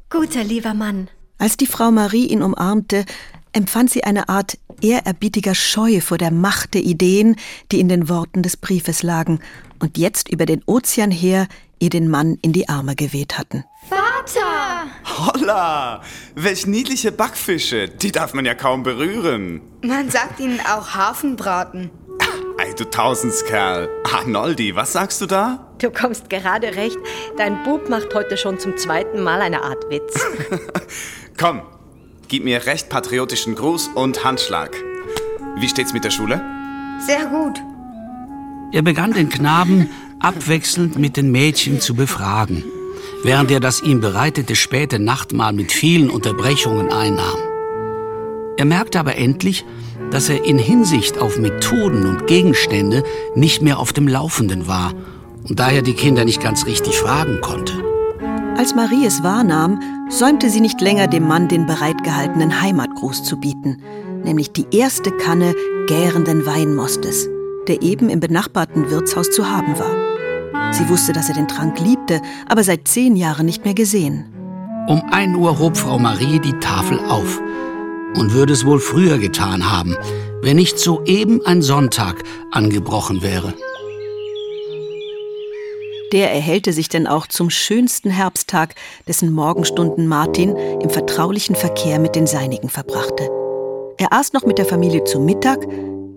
guter 0.09 0.43
lieber 0.43 0.73
Mann. 0.73 1.09
Als 1.37 1.57
die 1.57 1.67
Frau 1.67 1.91
Marie 1.91 2.27
ihn 2.27 2.41
umarmte, 2.41 3.05
empfand 3.51 3.91
sie 3.91 4.03
eine 4.03 4.29
Art 4.29 4.57
ehrerbietiger 4.81 5.55
Scheu 5.55 6.01
vor 6.01 6.17
der 6.17 6.31
Macht 6.31 6.73
der 6.73 6.83
Ideen, 6.83 7.35
die 7.71 7.79
in 7.79 7.89
den 7.89 8.09
Worten 8.09 8.43
des 8.43 8.57
Briefes 8.57 9.03
lagen 9.03 9.39
und 9.79 9.97
jetzt 9.97 10.29
über 10.29 10.45
den 10.45 10.63
Ozean 10.65 11.11
her 11.11 11.47
ihr 11.79 11.89
den 11.89 12.09
Mann 12.09 12.37
in 12.41 12.53
die 12.53 12.69
Arme 12.69 12.95
geweht 12.95 13.37
hatten. 13.37 13.63
Vater! 13.89 14.87
Holla! 15.05 16.01
Welch 16.35 16.65
niedliche 16.65 17.11
Backfische! 17.11 17.89
Die 17.89 18.11
darf 18.11 18.33
man 18.33 18.45
ja 18.45 18.55
kaum 18.55 18.83
berühren. 18.83 19.61
Man 19.83 20.09
sagt 20.09 20.39
ihnen 20.39 20.59
auch 20.61 20.95
Hafenbraten. 20.95 21.91
Du 22.77 22.83
Tausendskerl. 22.83 23.89
Arnoldi, 24.03 24.75
was 24.75 24.91
sagst 24.91 25.21
du 25.21 25.27
da? 25.27 25.65
Du 25.79 25.91
kommst 25.91 26.29
gerade 26.29 26.75
recht. 26.75 26.97
Dein 27.37 27.63
Bub 27.63 27.89
macht 27.89 28.13
heute 28.13 28.35
schon 28.35 28.59
zum 28.59 28.75
zweiten 28.75 29.23
Mal 29.23 29.41
eine 29.41 29.63
Art 29.63 29.89
Witz. 29.89 30.19
Komm, 31.39 31.61
gib 32.27 32.43
mir 32.43 32.65
recht 32.65 32.89
patriotischen 32.89 33.55
Gruß 33.55 33.91
und 33.95 34.25
Handschlag. 34.25 34.75
Wie 35.57 35.69
steht's 35.69 35.93
mit 35.93 36.03
der 36.03 36.11
Schule? 36.11 36.41
Sehr 36.99 37.25
gut. 37.27 37.61
Er 38.73 38.81
begann 38.81 39.13
den 39.13 39.29
Knaben 39.29 39.89
abwechselnd 40.19 40.99
mit 40.99 41.15
den 41.15 41.31
Mädchen 41.31 41.79
zu 41.79 41.95
befragen, 41.95 42.65
während 43.23 43.51
er 43.51 43.61
das 43.61 43.81
ihm 43.81 44.01
bereitete 44.01 44.55
späte 44.55 44.99
Nachtmahl 44.99 45.53
mit 45.53 45.71
vielen 45.71 46.09
Unterbrechungen 46.09 46.91
einnahm. 46.91 47.39
Er 48.57 48.65
merkte 48.65 48.99
aber 48.99 49.15
endlich, 49.15 49.65
dass 50.11 50.29
er 50.29 50.45
in 50.45 50.57
Hinsicht 50.57 51.19
auf 51.19 51.37
Methoden 51.37 52.05
und 52.05 52.27
Gegenstände 52.27 53.03
nicht 53.35 53.61
mehr 53.61 53.79
auf 53.79 53.93
dem 53.93 54.07
Laufenden 54.07 54.67
war 54.67 54.93
und 55.47 55.59
daher 55.59 55.81
die 55.81 55.93
Kinder 55.93 56.25
nicht 56.25 56.41
ganz 56.41 56.65
richtig 56.65 56.97
fragen 56.97 57.41
konnte. 57.41 57.73
Als 58.57 58.73
Marie 58.73 59.05
es 59.05 59.21
wahrnahm, 59.21 59.81
säumte 60.09 60.49
sie 60.49 60.61
nicht 60.61 60.79
länger 60.79 61.07
dem 61.07 61.27
Mann 61.27 61.47
den 61.47 61.65
bereitgehaltenen 61.65 62.61
Heimatgruß 62.61 63.23
zu 63.23 63.37
bieten, 63.37 63.81
nämlich 64.23 64.51
die 64.51 64.65
erste 64.71 65.11
Kanne 65.11 65.53
gärenden 65.87 66.45
Weinmostes, 66.45 67.27
der 67.67 67.81
eben 67.81 68.09
im 68.09 68.19
benachbarten 68.19 68.89
Wirtshaus 68.89 69.29
zu 69.29 69.49
haben 69.49 69.77
war. 69.77 70.73
Sie 70.73 70.87
wusste, 70.89 71.13
dass 71.13 71.29
er 71.29 71.35
den 71.35 71.47
Trank 71.47 71.79
liebte, 71.79 72.21
aber 72.47 72.63
seit 72.63 72.87
zehn 72.87 73.15
Jahren 73.15 73.45
nicht 73.45 73.65
mehr 73.65 73.73
gesehen. 73.73 74.25
Um 74.87 75.01
ein 75.11 75.35
Uhr 75.35 75.59
hob 75.59 75.75
Frau 75.75 75.99
Marie 75.99 76.39
die 76.39 76.57
Tafel 76.59 76.99
auf 76.99 77.41
und 78.15 78.33
würde 78.33 78.53
es 78.53 78.65
wohl 78.65 78.79
früher 78.79 79.17
getan 79.17 79.71
haben, 79.71 79.95
wenn 80.41 80.55
nicht 80.57 80.79
soeben 80.79 81.45
ein 81.45 81.61
Sonntag 81.61 82.23
angebrochen 82.51 83.21
wäre. 83.21 83.53
Der 86.11 86.31
erhellte 86.31 86.71
sich 86.71 86.87
denn 86.87 87.07
auch 87.07 87.27
zum 87.27 87.49
schönsten 87.49 88.09
Herbsttag, 88.09 88.75
dessen 89.07 89.33
Morgenstunden 89.33 90.07
Martin 90.07 90.55
im 90.55 90.89
vertraulichen 90.89 91.55
Verkehr 91.55 91.99
mit 91.99 92.15
den 92.15 92.27
Seinigen 92.27 92.69
verbrachte. 92.69 93.29
Er 93.97 94.13
aß 94.13 94.33
noch 94.33 94.45
mit 94.45 94.57
der 94.57 94.65
Familie 94.65 95.03
zu 95.03 95.19
Mittag, 95.19 95.65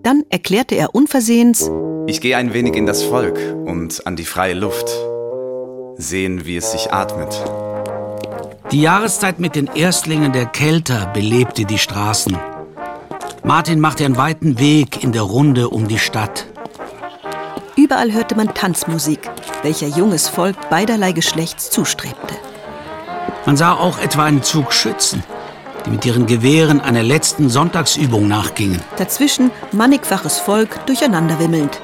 dann 0.03 0.23
erklärte 0.29 0.75
er 0.75 0.95
unversehens, 0.95 1.69
Ich 2.07 2.21
gehe 2.21 2.37
ein 2.37 2.53
wenig 2.53 2.75
in 2.75 2.85
das 2.85 3.03
Volk 3.03 3.37
und 3.65 4.05
an 4.07 4.15
die 4.15 4.25
freie 4.25 4.53
Luft. 4.53 4.89
Sehen, 5.97 6.45
wie 6.45 6.55
es 6.55 6.71
sich 6.71 6.93
atmet. 6.93 7.33
Die 8.71 8.81
Jahreszeit 8.81 9.39
mit 9.39 9.55
den 9.55 9.65
Erstlingen 9.65 10.31
der 10.31 10.45
Kelter 10.45 11.07
belebte 11.07 11.65
die 11.65 11.79
Straßen. 11.79 12.37
Martin 13.43 13.79
machte 13.79 14.05
einen 14.05 14.15
weiten 14.15 14.59
Weg 14.59 15.03
in 15.03 15.11
der 15.11 15.23
Runde 15.23 15.69
um 15.69 15.87
die 15.87 15.97
Stadt. 15.97 16.45
Überall 17.75 18.11
hörte 18.11 18.35
man 18.35 18.53
Tanzmusik, 18.53 19.21
welcher 19.63 19.87
junges 19.87 20.29
Volk 20.29 20.69
beiderlei 20.69 21.13
Geschlechts 21.13 21.71
zustrebte. 21.71 22.35
Man 23.47 23.57
sah 23.57 23.73
auch 23.73 23.97
etwa 23.97 24.25
einen 24.25 24.43
Zug 24.43 24.71
Schützen, 24.71 25.23
die 25.87 25.89
mit 25.89 26.05
ihren 26.05 26.27
Gewehren 26.27 26.79
einer 26.79 27.01
letzten 27.01 27.49
Sonntagsübung 27.49 28.27
nachgingen. 28.27 28.81
Dazwischen 28.97 29.49
mannigfaches 29.71 30.37
Volk 30.37 30.85
durcheinanderwimmelnd. 30.85 31.81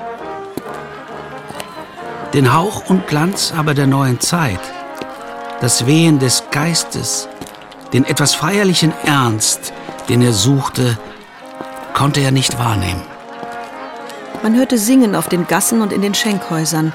Den 2.35 2.53
Hauch 2.53 2.91
und 2.91 3.07
Glanz 3.07 3.51
aber 3.57 3.73
der 3.73 3.87
neuen 3.87 4.19
Zeit, 4.19 4.59
das 5.61 5.85
Wehen 5.85 6.19
des 6.19 6.43
Geistes, 6.51 7.27
den 7.93 8.05
etwas 8.05 8.35
feierlichen 8.35 8.93
Ernst, 9.03 9.73
den 10.09 10.21
er 10.21 10.33
suchte, 10.33 10.97
konnte 11.93 12.19
er 12.19 12.31
nicht 12.31 12.59
wahrnehmen. 12.59 13.01
Man 14.43 14.55
hörte 14.55 14.77
Singen 14.77 15.15
auf 15.15 15.29
den 15.29 15.47
Gassen 15.47 15.81
und 15.81 15.93
in 15.93 16.01
den 16.01 16.13
Schenkhäusern. 16.13 16.93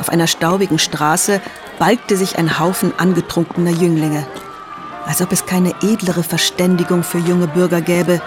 Auf 0.00 0.08
einer 0.08 0.26
staubigen 0.26 0.78
Straße 0.78 1.40
balgte 1.78 2.16
sich 2.16 2.38
ein 2.38 2.58
Haufen 2.58 2.92
angetrunkener 2.98 3.70
Jünglinge. 3.70 4.26
Als 5.06 5.20
ob 5.22 5.30
es 5.32 5.46
keine 5.46 5.74
edlere 5.82 6.22
Verständigung 6.22 7.02
für 7.02 7.18
junge 7.18 7.48
Bürger 7.48 7.80
gäbe, 7.80 8.20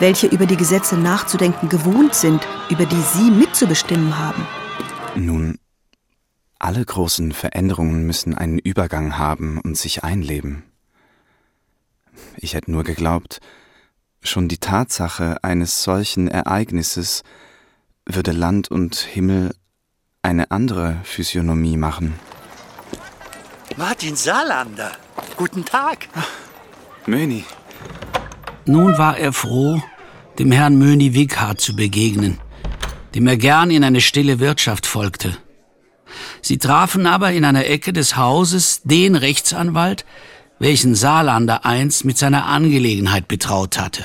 welche 0.00 0.26
über 0.26 0.46
die 0.46 0.56
Gesetze 0.56 0.96
nachzudenken 0.96 1.68
gewohnt 1.68 2.14
sind, 2.14 2.46
über 2.70 2.86
die 2.86 3.00
sie 3.14 3.30
mitzubestimmen 3.30 4.18
haben. 4.18 4.46
Nun, 5.14 5.58
alle 6.58 6.84
großen 6.84 7.32
Veränderungen 7.32 8.04
müssen 8.04 8.34
einen 8.34 8.58
Übergang 8.58 9.18
haben 9.18 9.60
und 9.60 9.76
sich 9.76 10.04
einleben. 10.04 10.64
Ich 12.36 12.54
hätte 12.54 12.70
nur 12.70 12.84
geglaubt, 12.84 13.40
schon 14.20 14.48
die 14.48 14.58
Tatsache 14.58 15.42
eines 15.42 15.82
solchen 15.82 16.28
Ereignisses 16.28 17.22
würde 18.04 18.32
Land 18.32 18.70
und 18.70 18.96
Himmel 18.96 19.54
eine 20.22 20.50
andere 20.50 21.00
Physiognomie 21.04 21.76
machen. 21.76 22.14
Martin 23.76 24.16
Salander, 24.16 24.92
guten 25.36 25.64
Tag. 25.64 26.08
Möni. 27.06 27.44
Nun 28.64 28.98
war 28.98 29.16
er 29.16 29.32
froh, 29.32 29.80
dem 30.38 30.52
Herrn 30.52 30.76
Möni 30.78 31.14
Wighard 31.14 31.60
zu 31.60 31.76
begegnen, 31.76 32.38
dem 33.14 33.26
er 33.26 33.36
gern 33.36 33.70
in 33.70 33.84
eine 33.84 34.00
stille 34.00 34.40
Wirtschaft 34.40 34.86
folgte. 34.86 35.36
Sie 36.42 36.58
trafen 36.58 37.06
aber 37.06 37.32
in 37.32 37.44
einer 37.44 37.66
Ecke 37.66 37.92
des 37.92 38.16
Hauses 38.16 38.82
den 38.84 39.14
Rechtsanwalt, 39.16 40.04
welchen 40.58 40.94
Salander 40.94 41.64
einst 41.64 42.04
mit 42.04 42.18
seiner 42.18 42.46
Angelegenheit 42.46 43.28
betraut 43.28 43.78
hatte. 43.78 44.04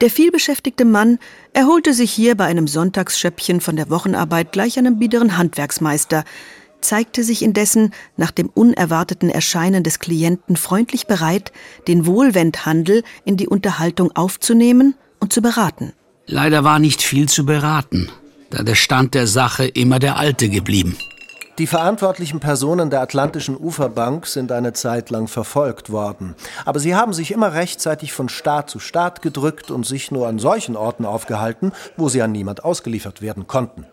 Der 0.00 0.10
vielbeschäftigte 0.10 0.84
Mann 0.84 1.18
erholte 1.52 1.94
sich 1.94 2.12
hier 2.12 2.34
bei 2.36 2.46
einem 2.46 2.66
Sonntagsschöppchen 2.66 3.60
von 3.60 3.76
der 3.76 3.90
Wochenarbeit 3.90 4.52
gleich 4.52 4.78
einem 4.78 4.98
biederen 4.98 5.38
Handwerksmeister, 5.38 6.24
zeigte 6.80 7.24
sich 7.24 7.42
indessen 7.42 7.92
nach 8.16 8.30
dem 8.30 8.48
unerwarteten 8.48 9.30
Erscheinen 9.30 9.82
des 9.82 10.00
Klienten 10.00 10.56
freundlich 10.56 11.06
bereit, 11.06 11.52
den 11.88 12.06
Wohlwendhandel 12.06 13.02
in 13.24 13.36
die 13.36 13.48
Unterhaltung 13.48 14.14
aufzunehmen 14.14 14.94
und 15.20 15.32
zu 15.32 15.40
beraten. 15.40 15.92
Leider 16.26 16.64
war 16.64 16.78
nicht 16.78 17.00
viel 17.00 17.28
zu 17.28 17.46
beraten, 17.46 18.10
da 18.50 18.62
der 18.62 18.74
Stand 18.74 19.14
der 19.14 19.26
Sache 19.26 19.64
immer 19.64 19.98
der 19.98 20.16
alte 20.16 20.48
geblieben. 20.48 20.96
Die 21.58 21.68
verantwortlichen 21.68 22.40
Personen 22.40 22.90
der 22.90 23.00
Atlantischen 23.00 23.56
Uferbank 23.56 24.26
sind 24.26 24.50
eine 24.50 24.72
Zeit 24.72 25.10
lang 25.10 25.28
verfolgt 25.28 25.88
worden. 25.88 26.34
Aber 26.64 26.80
sie 26.80 26.96
haben 26.96 27.12
sich 27.12 27.30
immer 27.30 27.54
rechtzeitig 27.54 28.12
von 28.12 28.28
Staat 28.28 28.70
zu 28.70 28.80
Staat 28.80 29.22
gedrückt 29.22 29.70
und 29.70 29.86
sich 29.86 30.10
nur 30.10 30.26
an 30.26 30.40
solchen 30.40 30.74
Orten 30.74 31.04
aufgehalten, 31.04 31.70
wo 31.96 32.08
sie 32.08 32.22
an 32.22 32.32
niemand 32.32 32.64
ausgeliefert 32.64 33.22
werden 33.22 33.46
konnten. 33.46 33.86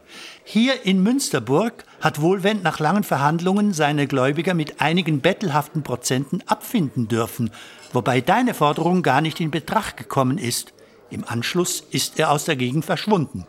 Hier 0.44 0.88
in 0.88 1.04
Münsterburg 1.04 1.86
hat 2.00 2.20
Wohlwend 2.20 2.64
nach 2.64 2.80
langen 2.80 3.04
Verhandlungen 3.04 3.74
seine 3.74 4.08
Gläubiger 4.08 4.56
mit 4.56 4.82
einigen 4.82 5.22
bettelhaften 5.22 5.84
Prozenten 5.84 6.42
abfinden 6.48 7.10
dürfen, 7.10 7.52
wobei 7.94 8.22
deine 8.22 8.56
Forderung 8.56 9.04
gar 9.04 9.22
nicht 9.22 9.40
in 9.40 9.52
Betracht 9.52 9.98
gekommen 9.98 10.40
ist. 10.40 10.74
Im 11.12 11.26
Anschluss 11.28 11.84
ist 11.92 12.18
er 12.18 12.32
aus 12.32 12.46
der 12.46 12.56
Gegend 12.56 12.86
verschwunden. 12.86 13.46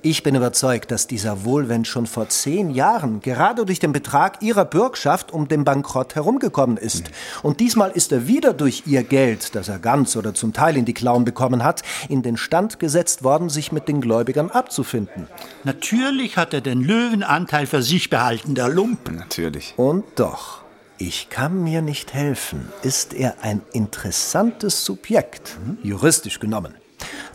Ich 0.00 0.22
bin 0.22 0.36
überzeugt, 0.36 0.92
dass 0.92 1.08
dieser 1.08 1.44
Wohlwend 1.44 1.88
schon 1.88 2.06
vor 2.06 2.28
zehn 2.28 2.70
Jahren 2.70 3.20
gerade 3.20 3.64
durch 3.64 3.80
den 3.80 3.90
Betrag 3.90 4.40
ihrer 4.42 4.64
Bürgschaft 4.64 5.32
um 5.32 5.48
den 5.48 5.64
Bankrott 5.64 6.14
herumgekommen 6.14 6.76
ist. 6.76 7.10
Und 7.42 7.58
diesmal 7.58 7.90
ist 7.90 8.12
er 8.12 8.28
wieder 8.28 8.52
durch 8.52 8.84
ihr 8.86 9.02
Geld, 9.02 9.56
das 9.56 9.68
er 9.68 9.80
ganz 9.80 10.14
oder 10.14 10.34
zum 10.34 10.52
Teil 10.52 10.76
in 10.76 10.84
die 10.84 10.94
Klauen 10.94 11.24
bekommen 11.24 11.64
hat, 11.64 11.82
in 12.08 12.22
den 12.22 12.36
Stand 12.36 12.78
gesetzt 12.78 13.24
worden, 13.24 13.48
sich 13.48 13.72
mit 13.72 13.88
den 13.88 14.00
Gläubigern 14.00 14.52
abzufinden. 14.52 15.26
Natürlich 15.64 16.36
hat 16.36 16.54
er 16.54 16.60
den 16.60 16.80
Löwenanteil 16.80 17.66
für 17.66 17.82
sich 17.82 18.08
behalten, 18.08 18.54
der 18.54 18.68
Lump. 18.68 19.10
Natürlich. 19.10 19.74
Und 19.76 20.04
doch. 20.14 20.62
Ich 20.98 21.28
kann 21.28 21.64
mir 21.64 21.82
nicht 21.82 22.14
helfen. 22.14 22.68
Ist 22.82 23.14
er 23.14 23.36
ein 23.42 23.62
interessantes 23.72 24.84
Subjekt, 24.84 25.56
juristisch 25.82 26.38
genommen. 26.38 26.74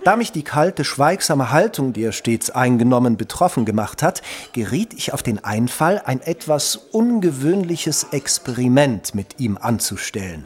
Da 0.03 0.17
mich 0.17 0.33
die 0.33 0.43
kalte, 0.43 0.83
schweigsame 0.83 1.51
Haltung, 1.51 1.93
die 1.93 2.03
er 2.03 2.11
stets 2.11 2.49
eingenommen, 2.49 3.15
betroffen 3.15 3.63
gemacht 3.63 4.03
hat, 4.03 4.21
geriet 4.51 4.93
ich 4.93 5.13
auf 5.13 5.23
den 5.23 5.41
Einfall, 5.43 6.01
ein 6.03 6.21
etwas 6.21 6.75
ungewöhnliches 6.75 8.07
Experiment 8.11 9.15
mit 9.15 9.39
ihm 9.39 9.57
anzustellen. 9.57 10.43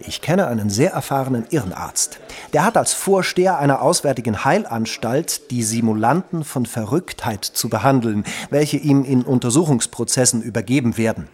Ich 0.00 0.20
kenne 0.20 0.48
einen 0.48 0.68
sehr 0.68 0.92
erfahrenen 0.92 1.46
Irrenarzt. 1.48 2.20
Der 2.52 2.64
hat 2.64 2.76
als 2.76 2.92
Vorsteher 2.92 3.58
einer 3.58 3.80
auswärtigen 3.80 4.44
Heilanstalt 4.44 5.50
die 5.50 5.62
Simulanten 5.62 6.44
von 6.44 6.66
Verrücktheit 6.66 7.44
zu 7.44 7.70
behandeln, 7.70 8.24
welche 8.50 8.76
ihm 8.76 9.04
in 9.04 9.22
Untersuchungsprozessen 9.22 10.42
übergeben 10.42 10.98
werden. 10.98 11.28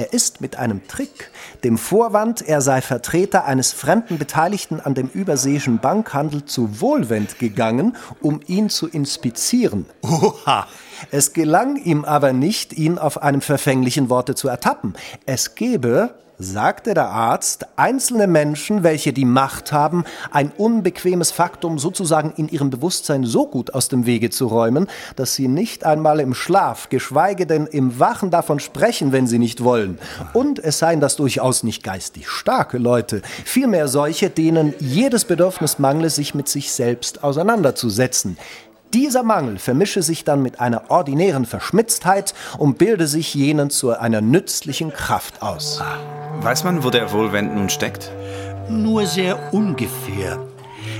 Er 0.00 0.14
ist 0.14 0.40
mit 0.40 0.56
einem 0.56 0.88
Trick, 0.88 1.30
dem 1.62 1.76
Vorwand, 1.76 2.40
er 2.40 2.62
sei 2.62 2.80
Vertreter 2.80 3.44
eines 3.44 3.74
fremden 3.74 4.16
Beteiligten 4.16 4.80
an 4.80 4.94
dem 4.94 5.08
überseeischen 5.12 5.78
Bankhandel 5.78 6.46
zu 6.46 6.80
Wohlwend 6.80 7.38
gegangen, 7.38 7.94
um 8.22 8.40
ihn 8.46 8.70
zu 8.70 8.88
inspizieren. 8.88 9.84
Oha! 10.00 10.66
Es 11.10 11.34
gelang 11.34 11.76
ihm 11.76 12.06
aber 12.06 12.32
nicht, 12.32 12.72
ihn 12.72 12.96
auf 12.96 13.22
einem 13.22 13.42
verfänglichen 13.42 14.08
Worte 14.08 14.34
zu 14.34 14.48
ertappen. 14.48 14.94
Es 15.26 15.54
gebe, 15.54 16.14
sagte 16.40 16.94
der 16.94 17.08
Arzt, 17.10 17.66
einzelne 17.76 18.26
Menschen, 18.26 18.82
welche 18.82 19.12
die 19.12 19.26
Macht 19.26 19.72
haben, 19.72 20.04
ein 20.30 20.50
unbequemes 20.56 21.30
Faktum 21.30 21.78
sozusagen 21.78 22.32
in 22.36 22.48
ihrem 22.48 22.70
Bewusstsein 22.70 23.24
so 23.24 23.46
gut 23.46 23.74
aus 23.74 23.88
dem 23.88 24.06
Wege 24.06 24.30
zu 24.30 24.46
räumen, 24.46 24.88
dass 25.16 25.34
sie 25.34 25.48
nicht 25.48 25.84
einmal 25.84 26.18
im 26.18 26.34
Schlaf, 26.34 26.88
geschweige 26.88 27.46
denn 27.46 27.66
im 27.66 28.00
Wachen 28.00 28.30
davon 28.30 28.58
sprechen, 28.58 29.12
wenn 29.12 29.26
sie 29.26 29.38
nicht 29.38 29.62
wollen. 29.62 29.98
Und 30.32 30.58
es 30.58 30.78
seien 30.78 31.00
das 31.00 31.16
durchaus 31.16 31.62
nicht 31.62 31.82
geistig 31.82 32.28
starke 32.28 32.78
Leute, 32.78 33.20
vielmehr 33.44 33.86
solche, 33.86 34.30
denen 34.30 34.74
jedes 34.78 35.26
Bedürfnis 35.26 35.78
mangle, 35.78 36.08
sich 36.08 36.34
mit 36.34 36.48
sich 36.48 36.72
selbst 36.72 37.22
auseinanderzusetzen. 37.22 38.38
Dieser 38.94 39.22
Mangel 39.22 39.58
vermische 39.58 40.02
sich 40.02 40.24
dann 40.24 40.42
mit 40.42 40.58
einer 40.58 40.90
ordinären 40.90 41.44
Verschmitztheit 41.44 42.34
und 42.58 42.78
bilde 42.78 43.06
sich 43.06 43.34
jenen 43.34 43.70
zu 43.70 43.96
einer 43.96 44.20
nützlichen 44.20 44.92
Kraft 44.92 45.42
aus. 45.42 45.80
Weiß 46.42 46.64
man, 46.64 46.82
wo 46.82 46.88
der 46.88 47.12
Wohlwend 47.12 47.54
nun 47.54 47.68
steckt? 47.68 48.10
Nur 48.70 49.04
sehr 49.04 49.52
ungefähr. 49.52 50.38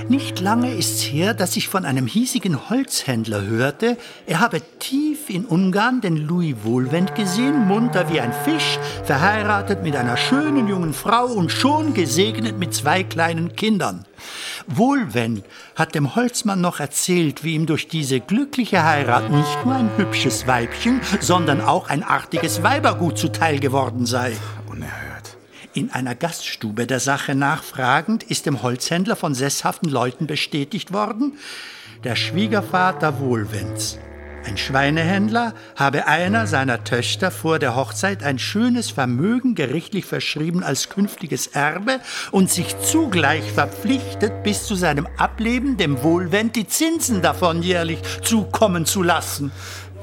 Nicht 0.07 0.39
lange 0.39 0.75
ist's 0.75 1.01
her, 1.01 1.33
dass 1.33 1.57
ich 1.57 1.67
von 1.67 1.83
einem 1.83 2.05
hiesigen 2.05 2.69
Holzhändler 2.69 3.41
hörte, 3.41 3.97
er 4.27 4.39
habe 4.39 4.61
tief 4.77 5.29
in 5.31 5.45
Ungarn 5.45 5.99
den 5.99 6.17
Louis 6.17 6.55
Wohlwend 6.63 7.15
gesehen, 7.15 7.67
munter 7.67 8.11
wie 8.11 8.19
ein 8.19 8.33
Fisch, 8.45 8.77
verheiratet 9.03 9.81
mit 9.81 9.95
einer 9.95 10.17
schönen 10.17 10.67
jungen 10.67 10.93
Frau 10.93 11.25
und 11.25 11.51
schon 11.51 11.95
gesegnet 11.95 12.59
mit 12.59 12.75
zwei 12.75 13.03
kleinen 13.03 13.55
Kindern. 13.55 14.05
Wohlwend 14.67 15.43
hat 15.75 15.95
dem 15.95 16.15
Holzmann 16.15 16.61
noch 16.61 16.79
erzählt, 16.79 17.43
wie 17.43 17.55
ihm 17.55 17.65
durch 17.65 17.87
diese 17.87 18.19
glückliche 18.19 18.83
Heirat 18.83 19.31
nicht 19.31 19.65
nur 19.65 19.73
ein 19.73 19.89
hübsches 19.97 20.45
Weibchen, 20.45 21.01
sondern 21.19 21.61
auch 21.61 21.89
ein 21.89 22.03
artiges 22.03 22.61
Weibergut 22.61 23.17
zuteil 23.17 23.59
geworden 23.59 24.05
sei. 24.05 24.33
Unerhört. 24.69 25.10
In 25.73 25.89
einer 25.89 26.15
Gaststube 26.15 26.85
der 26.85 26.99
Sache 26.99 27.33
nachfragend 27.33 28.23
ist 28.23 28.45
dem 28.45 28.61
Holzhändler 28.61 29.15
von 29.15 29.33
sesshaften 29.33 29.89
Leuten 29.89 30.27
bestätigt 30.27 30.91
worden, 30.91 31.37
der 32.03 32.17
Schwiegervater 32.17 33.21
Wohlwends, 33.21 33.97
ein 34.45 34.57
Schweinehändler, 34.57 35.53
habe 35.77 36.07
einer 36.07 36.45
seiner 36.45 36.83
Töchter 36.83 37.31
vor 37.31 37.57
der 37.57 37.77
Hochzeit 37.77 38.21
ein 38.21 38.37
schönes 38.37 38.89
Vermögen 38.91 39.55
gerichtlich 39.55 40.03
verschrieben 40.03 40.61
als 40.61 40.89
künftiges 40.89 41.47
Erbe 41.47 42.01
und 42.31 42.49
sich 42.49 42.77
zugleich 42.79 43.49
verpflichtet, 43.49 44.43
bis 44.43 44.65
zu 44.65 44.75
seinem 44.75 45.07
Ableben 45.15 45.77
dem 45.77 46.03
Wohlwend 46.03 46.57
die 46.57 46.67
Zinsen 46.67 47.21
davon 47.21 47.63
jährlich 47.63 48.01
zukommen 48.23 48.85
zu 48.85 49.03
lassen. 49.03 49.53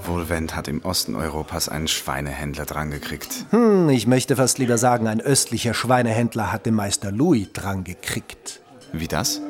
Wohlwend 0.08 0.56
hat 0.56 0.66
im 0.68 0.84
Osten 0.84 1.14
Europas 1.14 1.68
einen 1.68 1.88
Schweinehändler 1.88 2.64
drangekriegt. 2.64 3.46
Hm, 3.50 3.88
ich 3.90 4.06
möchte 4.06 4.36
fast 4.36 4.58
lieber 4.58 4.78
sagen, 4.78 5.06
ein 5.06 5.20
östlicher 5.20 5.74
Schweinehändler 5.74 6.50
hat 6.50 6.66
den 6.66 6.74
Meister 6.74 7.12
Louis 7.12 7.48
drangekriegt. 7.52 8.60
Wie 8.92 9.08
das? 9.08 9.40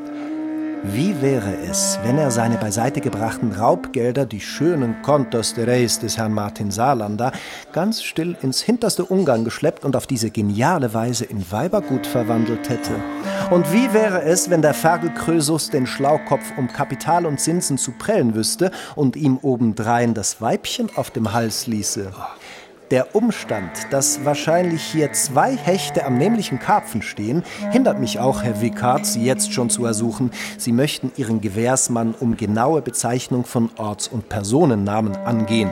Wie 0.85 1.20
wäre 1.20 1.57
es, 1.68 1.99
wenn 2.05 2.18
er 2.18 2.31
seine 2.31 2.57
beiseite 2.57 3.01
gebrachten 3.01 3.51
Raubgelder, 3.51 4.26
die 4.26 4.41
schönen 4.41 5.03
Kontos 5.03 5.53
de 5.55 5.68
Reis 5.68 5.99
des 5.99 6.16
Herrn 6.16 6.33
Martin 6.33 6.70
Saarlander, 6.70 7.33
ganz 7.72 8.03
still 8.03 8.37
ins 8.43 8.62
hinterste 8.62 9.05
Ungarn 9.05 9.45
geschleppt 9.45 9.85
und 9.85 9.97
auf 9.97 10.07
diese 10.07 10.31
geniale 10.31 10.95
Weise 10.95 11.24
in 11.24 11.51
Weibergut 11.51 12.07
verwandelt 12.07 12.68
hätte? 12.68 12.93
Und 13.51 13.72
wie 13.72 13.93
wäre 13.93 14.22
es, 14.22 14.51
wenn 14.51 14.62
der 14.62 14.74
Ferkel 14.74 15.11
Krösus 15.11 15.68
den 15.68 15.87
Schlaukopf 15.87 16.53
um 16.57 16.68
Kapital 16.68 17.26
und 17.26 17.41
Zinsen 17.41 17.76
zu 17.76 17.91
prellen 17.93 18.37
wüsste 18.37 18.70
und 18.95 19.16
ihm 19.16 19.39
obendrein 19.43 20.14
das 20.14 20.41
Weibchen 20.41 20.91
auf 20.95 21.11
dem 21.11 21.33
Hals 21.33 21.66
ließe? 21.66 22.12
Der 22.91 23.14
Umstand, 23.14 23.70
dass 23.91 24.24
wahrscheinlich 24.24 24.82
hier 24.82 25.12
zwei 25.12 25.55
Hechte 25.55 26.07
am 26.07 26.16
nämlichen 26.16 26.59
Karpfen 26.59 27.03
stehen, 27.03 27.43
hindert 27.70 28.01
mich 28.01 28.18
auch, 28.18 28.43
Herr 28.43 28.62
Vikart, 28.62 29.05
Sie 29.05 29.22
jetzt 29.22 29.53
schon 29.53 29.68
zu 29.68 29.84
ersuchen. 29.84 30.30
Sie 30.57 30.72
möchten 30.72 31.12
Ihren 31.16 31.43
Gewährsmann 31.43 32.14
um 32.18 32.39
genaue 32.39 32.80
Bezeichnung 32.80 33.45
von 33.45 33.68
Orts- 33.76 34.09
und 34.09 34.30
Personennamen 34.30 35.16
angehen. 35.16 35.70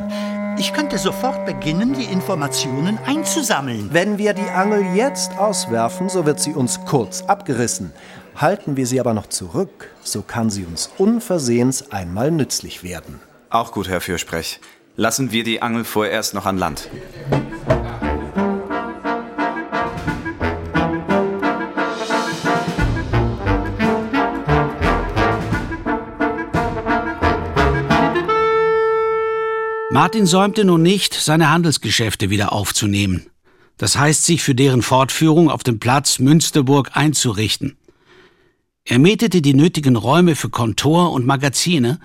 Ich 0.59 0.75
könnte 0.75 0.99
sofort 0.99 1.47
beginnen, 1.47 1.95
die 1.95 2.05
Informationen 2.05 2.99
einzusammeln. 3.07 3.89
Wenn 3.93 4.19
wir 4.19 4.35
die 4.35 4.51
Angel 4.51 4.85
jetzt 4.95 5.39
auswerfen, 5.39 6.11
so 6.11 6.27
wird 6.27 6.41
sie 6.41 6.53
uns 6.53 6.81
kurz 6.85 7.23
abgerissen. 7.23 7.93
Halten 8.37 8.77
wir 8.77 8.87
sie 8.87 9.01
aber 9.01 9.15
noch 9.15 9.29
zurück, 9.29 9.91
so 10.03 10.21
kann 10.21 10.51
sie 10.51 10.67
uns 10.67 10.91
unversehens 10.99 11.91
einmal 11.91 12.31
nützlich 12.31 12.83
werden. 12.83 13.21
Auch 13.49 13.73
gut, 13.73 13.89
Herr 13.89 14.03
Fürsprech. 14.03 14.61
Lassen 14.99 15.31
wir 15.31 15.45
die 15.45 15.61
Angel 15.61 15.85
vorerst 15.85 16.33
noch 16.33 16.47
an 16.47 16.57
Land. 16.57 16.89
Martin 29.91 30.27
säumte 30.27 30.65
nun 30.65 30.83
nicht, 30.83 31.13
seine 31.13 31.51
Handelsgeschäfte 31.51 32.31
wieder 32.31 32.53
aufzunehmen. 32.53 33.27
Das 33.77 33.99
heißt, 33.99 34.25
sich 34.25 34.43
für 34.43 34.55
deren 34.55 34.81
Fortführung 34.81 35.51
auf 35.51 35.63
dem 35.63 35.79
Platz 35.79 36.19
Münsterburg 36.19 36.91
einzurichten. 36.95 37.77
Er 38.85 38.99
mietete 38.99 39.43
die 39.43 39.55
nötigen 39.55 39.97
Räume 39.97 40.37
für 40.37 40.49
Kontor 40.49 41.13
und 41.13 41.27
Magazine, 41.27 41.99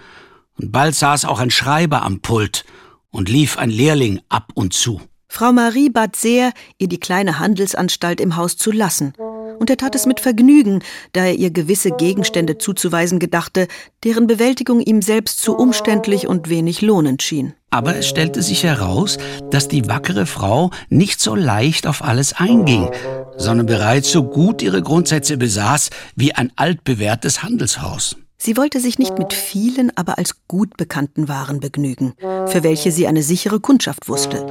und 0.61 0.71
bald 0.71 0.95
saß 0.95 1.25
auch 1.25 1.39
ein 1.39 1.51
Schreiber 1.51 2.03
am 2.03 2.19
Pult 2.19 2.65
und 3.09 3.29
lief 3.29 3.57
ein 3.57 3.69
Lehrling 3.69 4.21
ab 4.29 4.51
und 4.53 4.73
zu. 4.73 5.01
Frau 5.27 5.51
Marie 5.51 5.89
bat 5.89 6.15
sehr, 6.15 6.51
ihr 6.77 6.87
die 6.87 6.99
kleine 6.99 7.39
Handelsanstalt 7.39 8.19
im 8.19 8.35
Haus 8.35 8.57
zu 8.57 8.71
lassen. 8.71 9.13
Und 9.59 9.69
er 9.69 9.77
tat 9.77 9.95
es 9.95 10.05
mit 10.05 10.19
Vergnügen, 10.19 10.83
da 11.13 11.25
er 11.25 11.35
ihr 11.35 11.51
gewisse 11.51 11.91
Gegenstände 11.91 12.57
zuzuweisen 12.57 13.19
gedachte, 13.19 13.67
deren 14.03 14.27
Bewältigung 14.27 14.81
ihm 14.81 15.01
selbst 15.01 15.41
zu 15.41 15.55
umständlich 15.55 16.27
und 16.27 16.49
wenig 16.49 16.81
lohnend 16.81 17.21
schien. 17.21 17.53
Aber 17.69 17.95
es 17.95 18.07
stellte 18.07 18.41
sich 18.41 18.63
heraus, 18.63 19.17
dass 19.51 19.67
die 19.67 19.87
wackere 19.87 20.25
Frau 20.25 20.71
nicht 20.89 21.21
so 21.21 21.35
leicht 21.35 21.87
auf 21.87 22.03
alles 22.03 22.33
einging, 22.33 22.89
sondern 23.37 23.67
bereits 23.67 24.11
so 24.11 24.23
gut 24.23 24.61
ihre 24.61 24.81
Grundsätze 24.81 25.37
besaß 25.37 25.91
wie 26.15 26.33
ein 26.33 26.51
altbewährtes 26.55 27.41
Handelshaus. 27.41 28.17
Sie 28.43 28.57
wollte 28.57 28.79
sich 28.79 28.97
nicht 28.97 29.19
mit 29.19 29.33
vielen, 29.33 29.95
aber 29.95 30.17
als 30.17 30.47
gut 30.47 30.75
bekannten 30.75 31.27
Waren 31.27 31.59
begnügen, 31.59 32.15
für 32.47 32.63
welche 32.63 32.91
sie 32.91 33.05
eine 33.05 33.21
sichere 33.21 33.59
Kundschaft 33.59 34.09
wusste. 34.09 34.47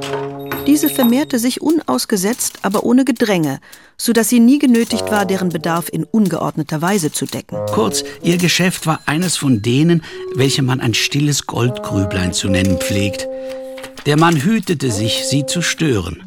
Diese 0.65 0.87
vermehrte 0.87 1.39
sich 1.39 1.61
unausgesetzt, 1.61 2.59
aber 2.61 2.85
ohne 2.85 3.03
Gedränge, 3.03 3.59
so 3.97 4.13
dass 4.13 4.29
sie 4.29 4.39
nie 4.39 4.59
genötigt 4.59 5.11
war, 5.11 5.25
deren 5.25 5.49
Bedarf 5.49 5.89
in 5.91 6.05
ungeordneter 6.05 6.81
Weise 6.81 7.11
zu 7.11 7.25
decken. 7.25 7.57
Kurz, 7.73 8.05
ihr 8.23 8.37
Geschäft 8.37 8.87
war 8.87 9.01
eines 9.07 9.35
von 9.35 9.61
denen, 9.61 10.05
welche 10.35 10.61
man 10.61 10.79
ein 10.79 10.93
stilles 10.93 11.45
Goldgrüblein 11.45 12.31
zu 12.31 12.47
nennen 12.47 12.77
pflegt. 12.77 13.27
Der 14.05 14.17
Mann 14.17 14.37
hütete 14.37 14.89
sich, 14.89 15.25
sie 15.25 15.45
zu 15.45 15.61
stören 15.61 16.23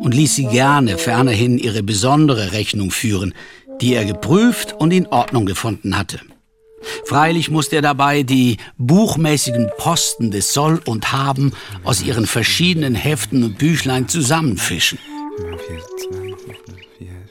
und 0.00 0.14
ließ 0.14 0.36
sie 0.36 0.46
gerne 0.46 0.96
fernerhin 0.96 1.58
ihre 1.58 1.82
besondere 1.82 2.52
Rechnung 2.52 2.90
führen, 2.90 3.34
die 3.82 3.92
er 3.92 4.06
geprüft 4.06 4.72
und 4.72 4.90
in 4.90 5.06
Ordnung 5.08 5.44
gefunden 5.44 5.98
hatte. 5.98 6.20
Freilich 7.04 7.50
musste 7.50 7.76
er 7.76 7.82
dabei 7.82 8.22
die 8.22 8.58
buchmäßigen 8.78 9.70
Posten 9.78 10.30
des 10.30 10.52
Soll 10.52 10.80
und 10.84 11.12
Haben 11.12 11.52
aus 11.82 12.02
ihren 12.02 12.26
verschiedenen 12.26 12.94
Heften 12.94 13.44
und 13.44 13.58
Büchlein 13.58 14.08
zusammenfischen. 14.08 14.98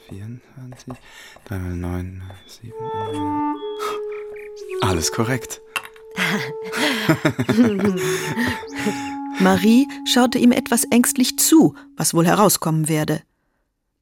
24, 0.08 0.94
9, 1.50 2.22
7, 2.46 2.72
Alles 4.82 5.12
korrekt. 5.12 5.60
Marie 9.40 9.88
schaute 10.06 10.38
ihm 10.38 10.52
etwas 10.52 10.84
ängstlich 10.84 11.38
zu, 11.38 11.74
was 11.96 12.14
wohl 12.14 12.26
herauskommen 12.26 12.88
werde. 12.88 13.22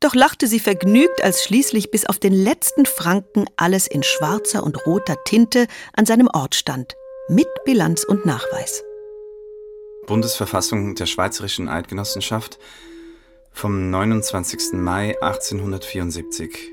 Doch 0.02 0.16
lachte 0.16 0.48
sie 0.48 0.58
vergnügt, 0.58 1.22
als 1.22 1.44
schließlich 1.44 1.92
bis 1.92 2.06
auf 2.06 2.18
den 2.18 2.32
letzten 2.32 2.86
Franken 2.86 3.44
alles 3.56 3.86
in 3.86 4.02
schwarzer 4.02 4.64
und 4.64 4.84
roter 4.84 5.22
Tinte 5.24 5.68
an 5.92 6.06
seinem 6.06 6.26
Ort 6.26 6.56
stand, 6.56 6.96
mit 7.28 7.46
Bilanz 7.64 8.02
und 8.02 8.26
Nachweis. 8.26 8.82
Bundesverfassung 10.08 10.96
der 10.96 11.06
Schweizerischen 11.06 11.68
Eidgenossenschaft 11.68 12.58
vom 13.52 13.90
29. 13.90 14.72
Mai 14.72 15.16
1874. 15.22 16.72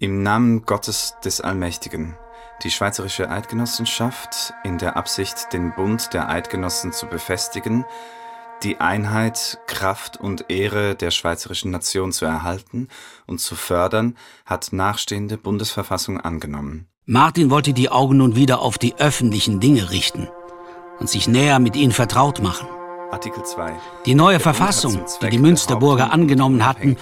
Im 0.00 0.24
Namen 0.24 0.62
Gottes 0.66 1.14
des 1.24 1.40
Allmächtigen. 1.40 2.18
Die 2.64 2.72
Schweizerische 2.72 3.30
Eidgenossenschaft 3.30 4.52
in 4.64 4.78
der 4.78 4.96
Absicht, 4.96 5.52
den 5.52 5.72
Bund 5.76 6.12
der 6.12 6.28
Eidgenossen 6.28 6.92
zu 6.92 7.06
befestigen, 7.06 7.84
die 8.62 8.78
Einheit, 8.78 9.58
Kraft 9.66 10.18
und 10.18 10.46
Ehre 10.48 10.94
der 10.94 11.10
schweizerischen 11.10 11.70
Nation 11.70 12.12
zu 12.12 12.24
erhalten 12.24 12.88
und 13.26 13.40
zu 13.40 13.54
fördern, 13.54 14.16
hat 14.44 14.72
nachstehende 14.72 15.38
Bundesverfassung 15.38 16.20
angenommen. 16.20 16.86
Martin 17.04 17.50
wollte 17.50 17.72
die 17.72 17.90
Augen 17.90 18.16
nun 18.16 18.34
wieder 18.34 18.60
auf 18.60 18.78
die 18.78 18.96
öffentlichen 18.96 19.60
Dinge 19.60 19.90
richten 19.90 20.28
und 20.98 21.08
sich 21.08 21.28
näher 21.28 21.58
mit 21.58 21.76
ihnen 21.76 21.92
vertraut 21.92 22.42
machen. 22.42 22.66
Artikel 23.10 23.44
2. 23.44 23.72
Die 24.04 24.14
neue 24.14 24.40
Verfassung, 24.40 25.04
die 25.22 25.30
die 25.30 25.38
Münsterburger 25.38 26.12
angenommen 26.12 26.66
hatten, 26.66 26.96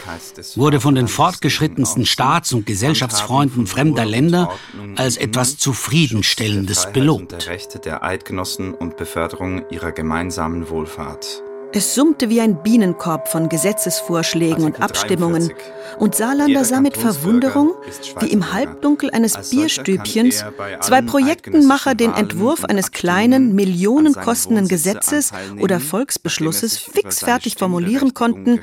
wurde 0.57 0.80
von 0.80 0.94
den 0.94 1.09
fortgeschrittensten 1.09 2.07
Staats- 2.07 2.52
und 2.52 2.66
Gesellschaftsfreunden 2.66 3.66
fremder 3.66 4.05
Länder 4.05 4.50
als 4.96 5.16
etwas 5.16 5.57
Zufriedenstellendes 5.57 6.92
belobt. 6.92 7.32
Der 7.32 7.46
Rechte 7.46 7.78
der 7.78 8.02
Eidgenossen 8.02 8.74
und 8.74 8.96
Beförderung 8.96 9.64
ihrer 9.70 9.92
gemeinsamen 9.92 10.68
Wohlfahrt. 10.68 11.42
Es 11.76 11.92
summte 11.96 12.28
wie 12.28 12.40
ein 12.40 12.62
Bienenkorb 12.62 13.26
von 13.26 13.48
Gesetzesvorschlägen 13.48 14.64
und 14.64 14.80
Abstimmungen, 14.80 15.52
und 15.98 16.14
Saarlander 16.14 16.64
sah 16.64 16.80
mit 16.80 16.96
Verwunderung, 16.96 17.72
wie 18.20 18.30
im 18.30 18.52
Halbdunkel 18.52 19.10
eines 19.10 19.50
Bierstübchens 19.50 20.44
zwei 20.80 21.02
Projektenmacher 21.02 21.96
den 21.96 22.12
Entwurf 22.14 22.64
eines 22.64 22.92
kleinen, 22.92 23.56
millionenkostenden 23.56 24.68
Gesetzes 24.68 25.32
oder 25.60 25.80
Volksbeschlusses 25.80 26.78
fixfertig 26.78 27.56
formulieren 27.56 28.14
konnten, 28.14 28.60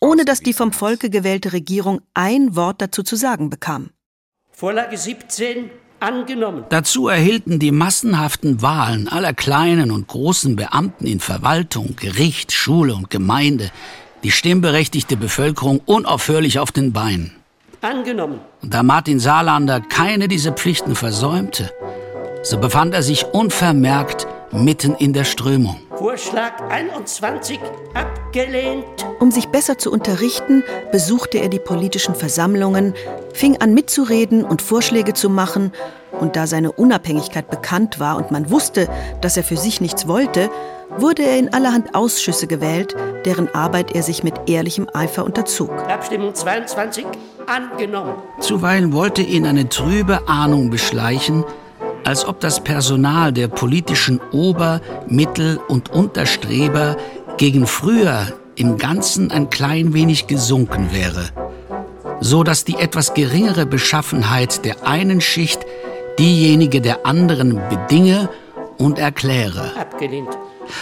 ohne 0.00 0.24
dass 0.24 0.40
die 0.40 0.54
vom 0.54 0.72
Volke 0.72 1.10
gewählte 1.10 1.52
Regierung 1.52 2.00
ein 2.14 2.56
Wort 2.56 2.80
dazu 2.80 3.02
zu 3.02 3.16
sagen 3.16 3.50
bekam. 3.50 3.90
Vorlage 4.50 4.96
17 4.96 5.70
angenommen. 6.04 6.64
Dazu 6.68 7.08
erhielten 7.08 7.58
die 7.58 7.72
massenhaften 7.72 8.62
Wahlen 8.62 9.08
aller 9.08 9.32
kleinen 9.32 9.90
und 9.90 10.06
großen 10.06 10.54
Beamten 10.54 11.06
in 11.06 11.20
Verwaltung, 11.20 11.96
Gericht, 11.96 12.52
Schule 12.52 12.94
und 12.94 13.10
Gemeinde 13.10 13.70
die 14.24 14.30
stimmberechtigte 14.30 15.16
Bevölkerung 15.16 15.80
unaufhörlich 15.84 16.58
auf 16.58 16.72
den 16.72 16.92
Beinen. 16.92 17.32
Angenommen. 17.82 18.40
Und 18.62 18.72
da 18.72 18.82
Martin 18.82 19.20
Saarlander 19.20 19.80
keine 19.80 20.26
dieser 20.26 20.52
Pflichten 20.52 20.94
versäumte, 20.96 21.70
so 22.42 22.58
befand 22.58 22.94
er 22.94 23.02
sich 23.02 23.26
unvermerkt 23.26 24.26
mitten 24.50 24.94
in 24.94 25.12
der 25.12 25.24
Strömung. 25.24 25.83
Vorschlag 25.96 26.60
21 26.70 27.60
abgelehnt. 27.94 28.84
Um 29.20 29.30
sich 29.30 29.48
besser 29.48 29.78
zu 29.78 29.92
unterrichten, 29.92 30.64
besuchte 30.90 31.38
er 31.38 31.48
die 31.48 31.60
politischen 31.60 32.14
Versammlungen, 32.16 32.94
fing 33.32 33.60
an 33.60 33.74
mitzureden 33.74 34.44
und 34.44 34.60
Vorschläge 34.60 35.14
zu 35.14 35.30
machen, 35.30 35.72
und 36.20 36.36
da 36.36 36.46
seine 36.46 36.72
Unabhängigkeit 36.72 37.50
bekannt 37.50 37.98
war 38.00 38.16
und 38.16 38.30
man 38.30 38.50
wusste, 38.50 38.88
dass 39.20 39.36
er 39.36 39.44
für 39.44 39.56
sich 39.56 39.80
nichts 39.80 40.06
wollte, 40.06 40.48
wurde 40.96 41.22
er 41.22 41.38
in 41.38 41.52
allerhand 41.52 41.94
Ausschüsse 41.94 42.46
gewählt, 42.46 42.94
deren 43.24 43.52
Arbeit 43.54 43.94
er 43.94 44.02
sich 44.02 44.22
mit 44.22 44.34
ehrlichem 44.48 44.88
Eifer 44.94 45.24
unterzog. 45.24 45.70
Abstimmung 45.88 46.34
22 46.34 47.04
angenommen. 47.46 48.14
Zuweilen 48.40 48.92
wollte 48.92 49.22
ihn 49.22 49.46
eine 49.46 49.68
trübe 49.68 50.28
Ahnung 50.28 50.70
beschleichen, 50.70 51.44
als 52.04 52.26
ob 52.26 52.40
das 52.40 52.62
Personal 52.62 53.32
der 53.32 53.48
politischen 53.48 54.20
Ober-, 54.32 54.80
Mittel- 55.08 55.58
und 55.68 55.90
Unterstreber 55.90 56.96
gegen 57.36 57.66
früher 57.66 58.26
im 58.56 58.78
Ganzen 58.78 59.30
ein 59.30 59.50
klein 59.50 59.94
wenig 59.94 60.26
gesunken 60.26 60.92
wäre, 60.92 61.30
so 62.20 62.44
dass 62.44 62.64
die 62.64 62.76
etwas 62.76 63.14
geringere 63.14 63.66
Beschaffenheit 63.66 64.64
der 64.64 64.86
einen 64.86 65.20
Schicht 65.20 65.60
diejenige 66.18 66.80
der 66.80 67.04
anderen 67.06 67.60
bedinge 67.68 68.28
und 68.78 68.98
erkläre. 68.98 69.72
Abgelehnt. 69.76 70.38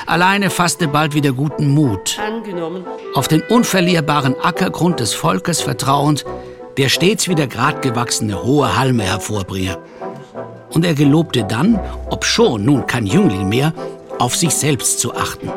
Alleine 0.06 0.50
fasste 0.50 0.88
bald 0.88 1.14
wieder 1.14 1.32
guten 1.32 1.68
Mut. 1.68 2.18
Angenommen. 2.24 2.84
Auf 3.14 3.28
den 3.28 3.42
unverlierbaren 3.42 4.36
Ackergrund 4.40 5.00
des 5.00 5.14
Volkes 5.14 5.60
vertrauend, 5.60 6.24
der 6.76 6.88
stets 6.88 7.28
wieder 7.28 7.46
grad 7.46 7.82
gewachsene 7.82 8.42
hohe 8.42 8.78
Halme 8.78 9.04
hervorbringe. 9.04 9.78
Und 10.72 10.84
er 10.84 10.94
gelobte 10.94 11.44
dann, 11.44 11.78
obschon 12.10 12.64
nun 12.64 12.86
kein 12.86 13.06
Jüngling 13.06 13.48
mehr, 13.48 13.72
auf 14.18 14.36
sich 14.36 14.54
selbst 14.54 15.00
zu 15.00 15.14
achten. 15.14 15.50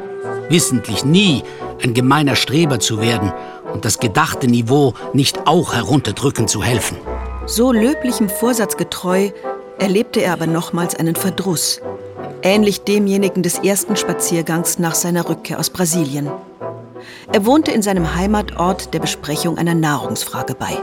Wissentlich 0.50 1.06
nie 1.06 1.44
ein 1.84 1.94
gemeiner 1.94 2.36
Streber 2.36 2.80
zu 2.80 3.02
werden 3.02 3.32
und 3.74 3.86
das 3.86 4.00
gedachte 4.00 4.48
Niveau 4.48 4.94
nicht 5.14 5.48
auch 5.48 5.74
herunterdrücken 5.74 6.48
zu 6.48 6.64
helfen. 6.64 6.98
So 7.46 7.72
löblichem 7.72 8.30
Vorsatz 8.30 8.78
getreu 8.78 9.30
erlebte 9.78 10.22
er 10.22 10.34
aber 10.34 10.48
nochmals 10.48 10.96
einen 10.96 11.16
Verdruss, 11.16 11.82
ähnlich 12.42 12.82
demjenigen 12.82 13.44
des 13.44 13.60
ersten 13.60 13.96
Spaziergangs 13.96 14.80
nach 14.80 14.96
seiner 14.96 15.28
Rückkehr 15.28 15.60
aus 15.60 15.70
Brasilien. 15.70 16.30
Er 17.32 17.46
wohnte 17.46 17.72
in 17.72 17.82
seinem 17.82 18.16
Heimatort 18.16 18.94
der 18.94 19.00
Besprechung 19.00 19.58
einer 19.58 19.76
Nahrungsfrage 19.76 20.56
bei. 20.56 20.78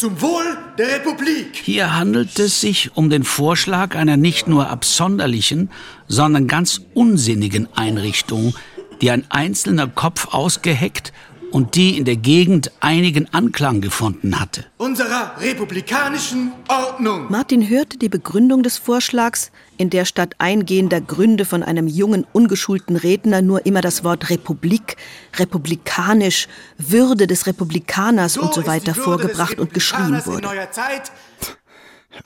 Zum 0.00 0.22
Wohl 0.22 0.56
der 0.78 0.94
Republik! 0.94 1.60
Hier 1.62 1.94
handelt 1.94 2.38
es 2.38 2.62
sich 2.62 2.96
um 2.96 3.10
den 3.10 3.22
Vorschlag 3.22 3.94
einer 3.94 4.16
nicht 4.16 4.48
nur 4.48 4.70
absonderlichen, 4.70 5.68
sondern 6.08 6.46
ganz 6.46 6.80
unsinnigen 6.94 7.68
Einrichtung, 7.74 8.54
die 9.02 9.10
ein 9.10 9.26
einzelner 9.28 9.88
Kopf 9.88 10.28
ausgeheckt 10.32 11.12
und 11.50 11.74
die 11.74 11.98
in 11.98 12.06
der 12.06 12.16
Gegend 12.16 12.72
einigen 12.80 13.28
Anklang 13.34 13.82
gefunden 13.82 14.40
hatte. 14.40 14.64
Unserer 14.78 15.32
republikanischen 15.38 16.52
Ordnung. 16.68 17.26
Martin 17.28 17.68
hörte 17.68 17.98
die 17.98 18.08
Begründung 18.08 18.62
des 18.62 18.78
Vorschlags, 18.78 19.52
in 19.80 19.88
der 19.88 20.04
statt 20.04 20.34
eingehender 20.36 21.00
Gründe 21.00 21.46
von 21.46 21.62
einem 21.62 21.88
jungen, 21.88 22.26
ungeschulten 22.34 22.96
Redner 22.96 23.40
nur 23.40 23.64
immer 23.64 23.80
das 23.80 24.04
Wort 24.04 24.28
Republik, 24.28 24.98
republikanisch, 25.38 26.48
Würde 26.76 27.26
des 27.26 27.46
Republikaners 27.46 28.34
so 28.34 28.42
und 28.42 28.52
so 28.52 28.66
weiter 28.66 28.94
vorgebracht 28.94 29.58
und 29.58 29.72
geschrien 29.72 30.20
wurde. 30.26 30.50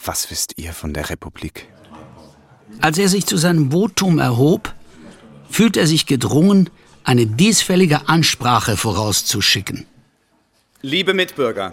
Was 0.05 0.33
wisst 0.33 0.55
ihr 0.57 0.73
von 0.73 0.93
der 0.95 1.11
Republik? 1.11 1.69
Als 2.81 2.99
er 2.99 3.09
sich 3.09 3.25
zu 3.25 3.37
seinem 3.37 3.71
Votum 3.71 4.19
erhob, 4.19 4.75
fühlte 5.49 5.79
er 5.79 5.87
sich 5.87 6.07
gedrungen, 6.07 6.71
eine 7.05 7.25
diesfällige 7.25 8.09
Ansprache 8.09 8.77
vorauszuschicken. 8.77 9.87
Liebe 10.83 11.15
Mitbürger, 11.15 11.73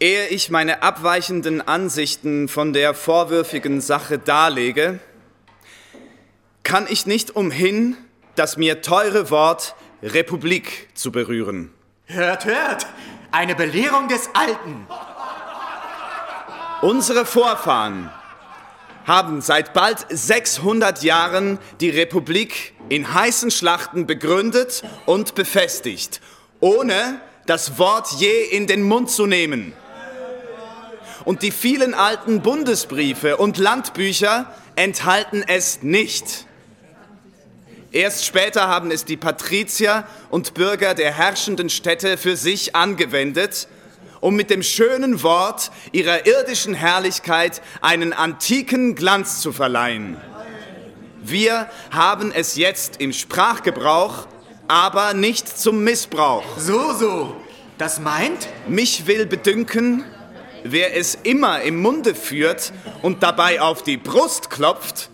ehe 0.00 0.26
ich 0.28 0.50
meine 0.50 0.82
abweichenden 0.82 1.66
Ansichten 1.66 2.48
von 2.48 2.72
der 2.72 2.94
vorwürfigen 2.94 3.80
Sache 3.80 4.18
darlege, 4.18 5.00
kann 6.62 6.86
ich 6.88 7.06
nicht 7.06 7.34
umhin, 7.36 7.96
das 8.34 8.56
mir 8.56 8.82
teure 8.82 9.30
Wort 9.30 9.74
Republik 10.02 10.88
zu 10.94 11.12
berühren. 11.12 11.72
Hört, 12.06 12.44
hört! 12.44 12.86
Eine 13.32 13.54
Belehrung 13.54 14.08
des 14.08 14.28
Alten! 14.34 14.86
Unsere 16.82 17.24
Vorfahren 17.24 18.10
haben 19.06 19.40
seit 19.40 19.72
bald 19.72 20.04
600 20.08 21.02
Jahren 21.02 21.58
die 21.80 21.90
Republik 21.90 22.74
in 22.88 23.14
heißen 23.14 23.50
Schlachten 23.50 24.06
begründet 24.06 24.82
und 25.06 25.34
befestigt, 25.34 26.20
ohne 26.60 27.20
das 27.46 27.78
Wort 27.78 28.08
je 28.18 28.42
in 28.50 28.66
den 28.66 28.82
Mund 28.82 29.10
zu 29.10 29.26
nehmen. 29.26 29.72
Und 31.26 31.42
die 31.42 31.50
vielen 31.50 31.92
alten 31.92 32.40
Bundesbriefe 32.40 33.36
und 33.36 33.58
Landbücher 33.58 34.46
enthalten 34.76 35.44
es 35.46 35.82
nicht. 35.82 36.46
Erst 37.90 38.24
später 38.24 38.68
haben 38.68 38.90
es 38.92 39.04
die 39.04 39.16
Patrizier 39.16 40.04
und 40.30 40.54
Bürger 40.54 40.94
der 40.94 41.12
herrschenden 41.12 41.68
Städte 41.68 42.16
für 42.16 42.36
sich 42.36 42.74
angewendet 42.74 43.68
um 44.20 44.34
mit 44.34 44.50
dem 44.50 44.62
schönen 44.62 45.22
Wort 45.22 45.70
ihrer 45.92 46.26
irdischen 46.26 46.74
Herrlichkeit 46.74 47.60
einen 47.80 48.12
antiken 48.12 48.94
Glanz 48.94 49.40
zu 49.40 49.52
verleihen. 49.52 50.16
Wir 51.22 51.68
haben 51.90 52.32
es 52.32 52.56
jetzt 52.56 53.00
im 53.00 53.12
Sprachgebrauch, 53.12 54.26
aber 54.68 55.12
nicht 55.14 55.46
zum 55.46 55.84
Missbrauch. 55.84 56.44
So, 56.58 56.92
so. 56.94 57.36
Das 57.78 58.00
meint? 58.00 58.48
Mich 58.66 59.06
will 59.06 59.26
bedünken, 59.26 60.04
wer 60.72 60.96
es 60.96 61.16
immer 61.22 61.62
im 61.62 61.80
Munde 61.80 62.14
führt 62.14 62.72
und 63.02 63.22
dabei 63.22 63.60
auf 63.60 63.82
die 63.82 63.96
Brust 63.96 64.50
klopft, 64.50 65.10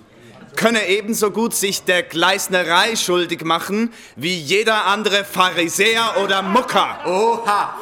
könne 0.56 0.86
ebenso 0.86 1.30
gut 1.30 1.54
sich 1.54 1.84
der 1.84 2.02
Gleisnerei 2.02 2.96
schuldig 2.96 3.44
machen 3.44 3.92
wie 4.16 4.34
jeder 4.34 4.86
andere 4.86 5.24
Pharisäer 5.24 6.16
oder 6.22 6.42
Mucker. 6.42 6.98
Oha! 7.06 7.74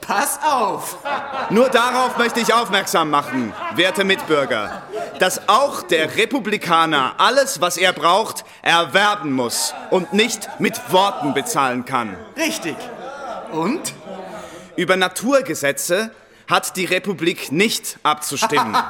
Pass 0.00 0.38
auf! 0.44 0.98
Nur 1.50 1.68
darauf 1.68 2.16
möchte 2.16 2.38
ich 2.38 2.54
aufmerksam 2.54 3.10
machen, 3.10 3.52
werte 3.74 4.04
Mitbürger, 4.04 4.82
dass 5.18 5.48
auch 5.48 5.82
der 5.82 6.16
Republikaner 6.16 7.14
alles, 7.18 7.60
was 7.60 7.76
er 7.76 7.92
braucht, 7.92 8.44
erwerben 8.62 9.32
muss 9.32 9.74
und 9.90 10.12
nicht 10.12 10.48
mit 10.60 10.92
Worten 10.92 11.34
bezahlen 11.34 11.84
kann. 11.84 12.16
Richtig. 12.36 12.76
Und? 13.50 13.94
Über 14.76 14.96
Naturgesetze 14.96 16.12
hat 16.48 16.76
die 16.76 16.84
Republik 16.84 17.52
nicht 17.52 17.98
abzustimmen. 18.02 18.76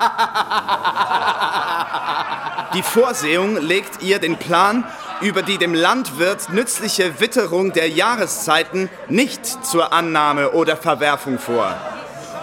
Die 2.75 2.83
Vorsehung 2.83 3.57
legt 3.57 4.03
ihr 4.03 4.19
den 4.19 4.37
Plan 4.37 4.85
über 5.23 5.41
die 5.43 5.57
dem 5.57 5.73
Landwirt 5.73 6.51
nützliche 6.51 7.21
Witterung 7.21 7.73
der 7.73 7.89
Jahreszeiten 7.89 8.91
nicht 9.09 9.65
zur 9.65 9.95
Annahme 9.95 10.51
oder 10.51 10.77
Verwerfung 10.77 11.39
vor. 11.39 11.75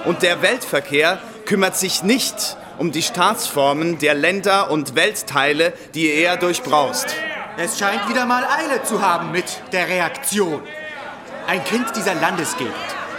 Und 0.06 0.24
der 0.24 0.42
Weltverkehr 0.42 1.20
kümmert 1.46 1.78
sich 1.78 2.04
nicht 2.04 2.58
um 2.78 2.92
die 2.92 3.04
Staatsformen 3.04 4.00
der 4.00 4.16
Länder 4.16 4.72
und 4.72 4.96
Weltteile, 4.96 5.74
die 5.94 6.10
er 6.10 6.38
durchbraust. 6.38 7.08
Es 7.58 7.78
scheint 7.78 8.10
wieder 8.10 8.26
mal 8.26 8.44
Eile 8.44 8.82
zu 8.84 9.02
haben 9.02 9.32
mit 9.32 9.46
der 9.72 9.88
Reaktion. 9.88 10.64
Ein 11.46 11.64
Kind 11.64 11.96
dieser 11.96 12.16
Landesgegend, 12.16 12.74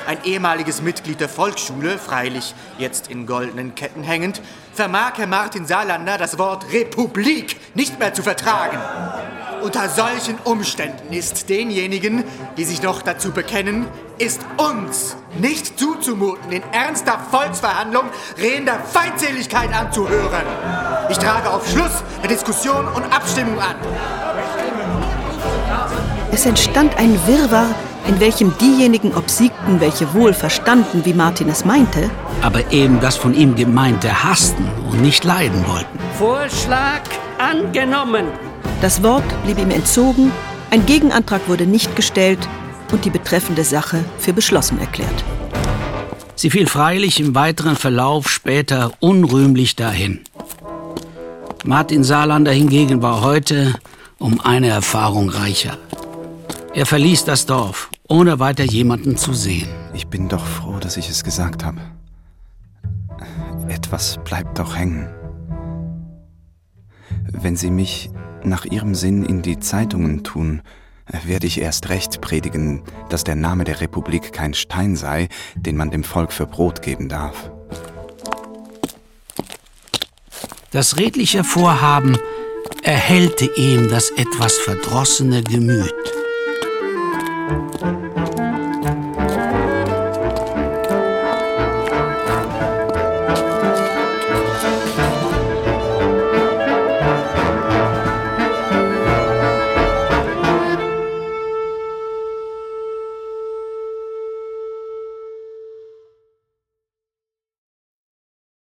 ein 0.06 0.18
ehemaliges 0.24 0.82
Mitglied 0.82 1.20
der 1.20 1.28
Volksschule, 1.28 1.98
freilich 1.98 2.54
jetzt 2.78 3.08
in 3.08 3.26
goldenen 3.26 3.74
Ketten 3.74 4.02
hängend, 4.02 4.40
vermag 4.72 5.12
Herr 5.16 5.26
Martin 5.26 5.66
Saarlander 5.66 6.18
das 6.18 6.38
Wort 6.38 6.66
Republik 6.72 7.56
nicht 7.74 7.98
mehr 7.98 8.14
zu 8.14 8.22
vertragen. 8.22 8.78
Unter 9.62 9.88
solchen 9.88 10.36
Umständen 10.44 11.12
ist 11.12 11.48
denjenigen, 11.48 12.24
die 12.58 12.64
sich 12.64 12.82
noch 12.82 13.00
dazu 13.00 13.32
bekennen, 13.32 13.86
ist 14.18 14.42
uns 14.58 15.16
nicht 15.38 15.78
zuzumuten, 15.78 16.52
in 16.52 16.62
ernster 16.72 17.18
Volksverhandlung 17.30 18.04
Reden 18.36 18.66
der 18.66 18.80
Feindseligkeit 18.80 19.72
anzuhören. 19.74 20.44
Ich 21.08 21.18
trage 21.18 21.48
auf 21.50 21.66
Schluss 21.66 22.02
der 22.22 22.28
Diskussion 22.28 22.86
und 22.88 23.04
Abstimmung 23.04 23.58
an. 23.58 23.76
Es 26.30 26.44
entstand 26.44 26.96
ein 26.98 27.18
Wirrwarr, 27.26 27.74
in 28.06 28.20
welchem 28.20 28.52
diejenigen 28.58 29.14
obsiegten, 29.14 29.80
welche 29.80 30.12
wohl 30.14 30.32
verstanden, 30.32 31.04
wie 31.04 31.14
Martin 31.14 31.48
es 31.48 31.64
meinte, 31.64 32.10
aber 32.42 32.72
eben 32.72 33.00
das 33.00 33.16
von 33.16 33.34
ihm 33.34 33.54
Gemeinte 33.54 34.24
hassten 34.24 34.66
und 34.90 35.02
nicht 35.02 35.24
leiden 35.24 35.66
wollten. 35.66 35.98
Vorschlag 36.18 37.02
angenommen. 37.38 38.26
Das 38.80 39.02
Wort 39.02 39.24
blieb 39.44 39.58
ihm 39.58 39.70
entzogen, 39.70 40.30
ein 40.70 40.84
Gegenantrag 40.86 41.48
wurde 41.48 41.66
nicht 41.66 41.94
gestellt 41.96 42.40
und 42.92 43.04
die 43.04 43.10
betreffende 43.10 43.64
Sache 43.64 44.04
für 44.18 44.32
beschlossen 44.32 44.78
erklärt. 44.80 45.24
Sie 46.36 46.50
fiel 46.50 46.66
freilich 46.66 47.20
im 47.20 47.34
weiteren 47.34 47.76
Verlauf 47.76 48.28
später 48.28 48.92
unrühmlich 49.00 49.76
dahin. 49.76 50.20
Martin 51.64 52.04
Saarlander 52.04 52.52
hingegen 52.52 53.00
war 53.00 53.22
heute 53.22 53.74
um 54.18 54.40
eine 54.40 54.68
Erfahrung 54.68 55.30
reicher. 55.30 55.78
Er 56.74 56.86
verließ 56.86 57.24
das 57.24 57.46
Dorf, 57.46 57.88
ohne 58.08 58.38
weiter 58.38 58.64
jemanden 58.64 59.16
zu 59.16 59.32
sehen. 59.32 59.68
Ich 59.94 60.08
bin 60.08 60.28
doch 60.28 60.44
froh, 60.44 60.78
dass 60.78 60.96
ich 60.96 61.08
es 61.08 61.24
gesagt 61.24 61.64
habe. 61.64 61.80
Etwas 63.68 64.18
bleibt 64.24 64.58
doch 64.58 64.76
hängen. 64.76 65.08
Wenn 67.32 67.56
Sie 67.56 67.70
mich 67.70 68.10
nach 68.42 68.64
Ihrem 68.64 68.94
Sinn 68.94 69.24
in 69.24 69.42
die 69.42 69.58
Zeitungen 69.58 70.22
tun, 70.22 70.62
werde 71.24 71.46
ich 71.46 71.60
erst 71.60 71.88
recht 71.88 72.20
predigen, 72.20 72.82
dass 73.08 73.24
der 73.24 73.36
Name 73.36 73.64
der 73.64 73.80
Republik 73.80 74.32
kein 74.32 74.54
Stein 74.54 74.96
sei, 74.96 75.28
den 75.56 75.76
man 75.76 75.90
dem 75.90 76.04
Volk 76.04 76.32
für 76.32 76.46
Brot 76.46 76.82
geben 76.82 77.08
darf. 77.08 77.50
Das 80.70 80.96
redliche 80.98 81.44
Vorhaben 81.44 82.18
erhellte 82.82 83.46
ihm 83.56 83.88
das 83.88 84.10
etwas 84.10 84.54
verdrossene 84.54 85.42
Gemüt. 85.42 85.94
Thank 87.46 88.02
you. 88.02 88.03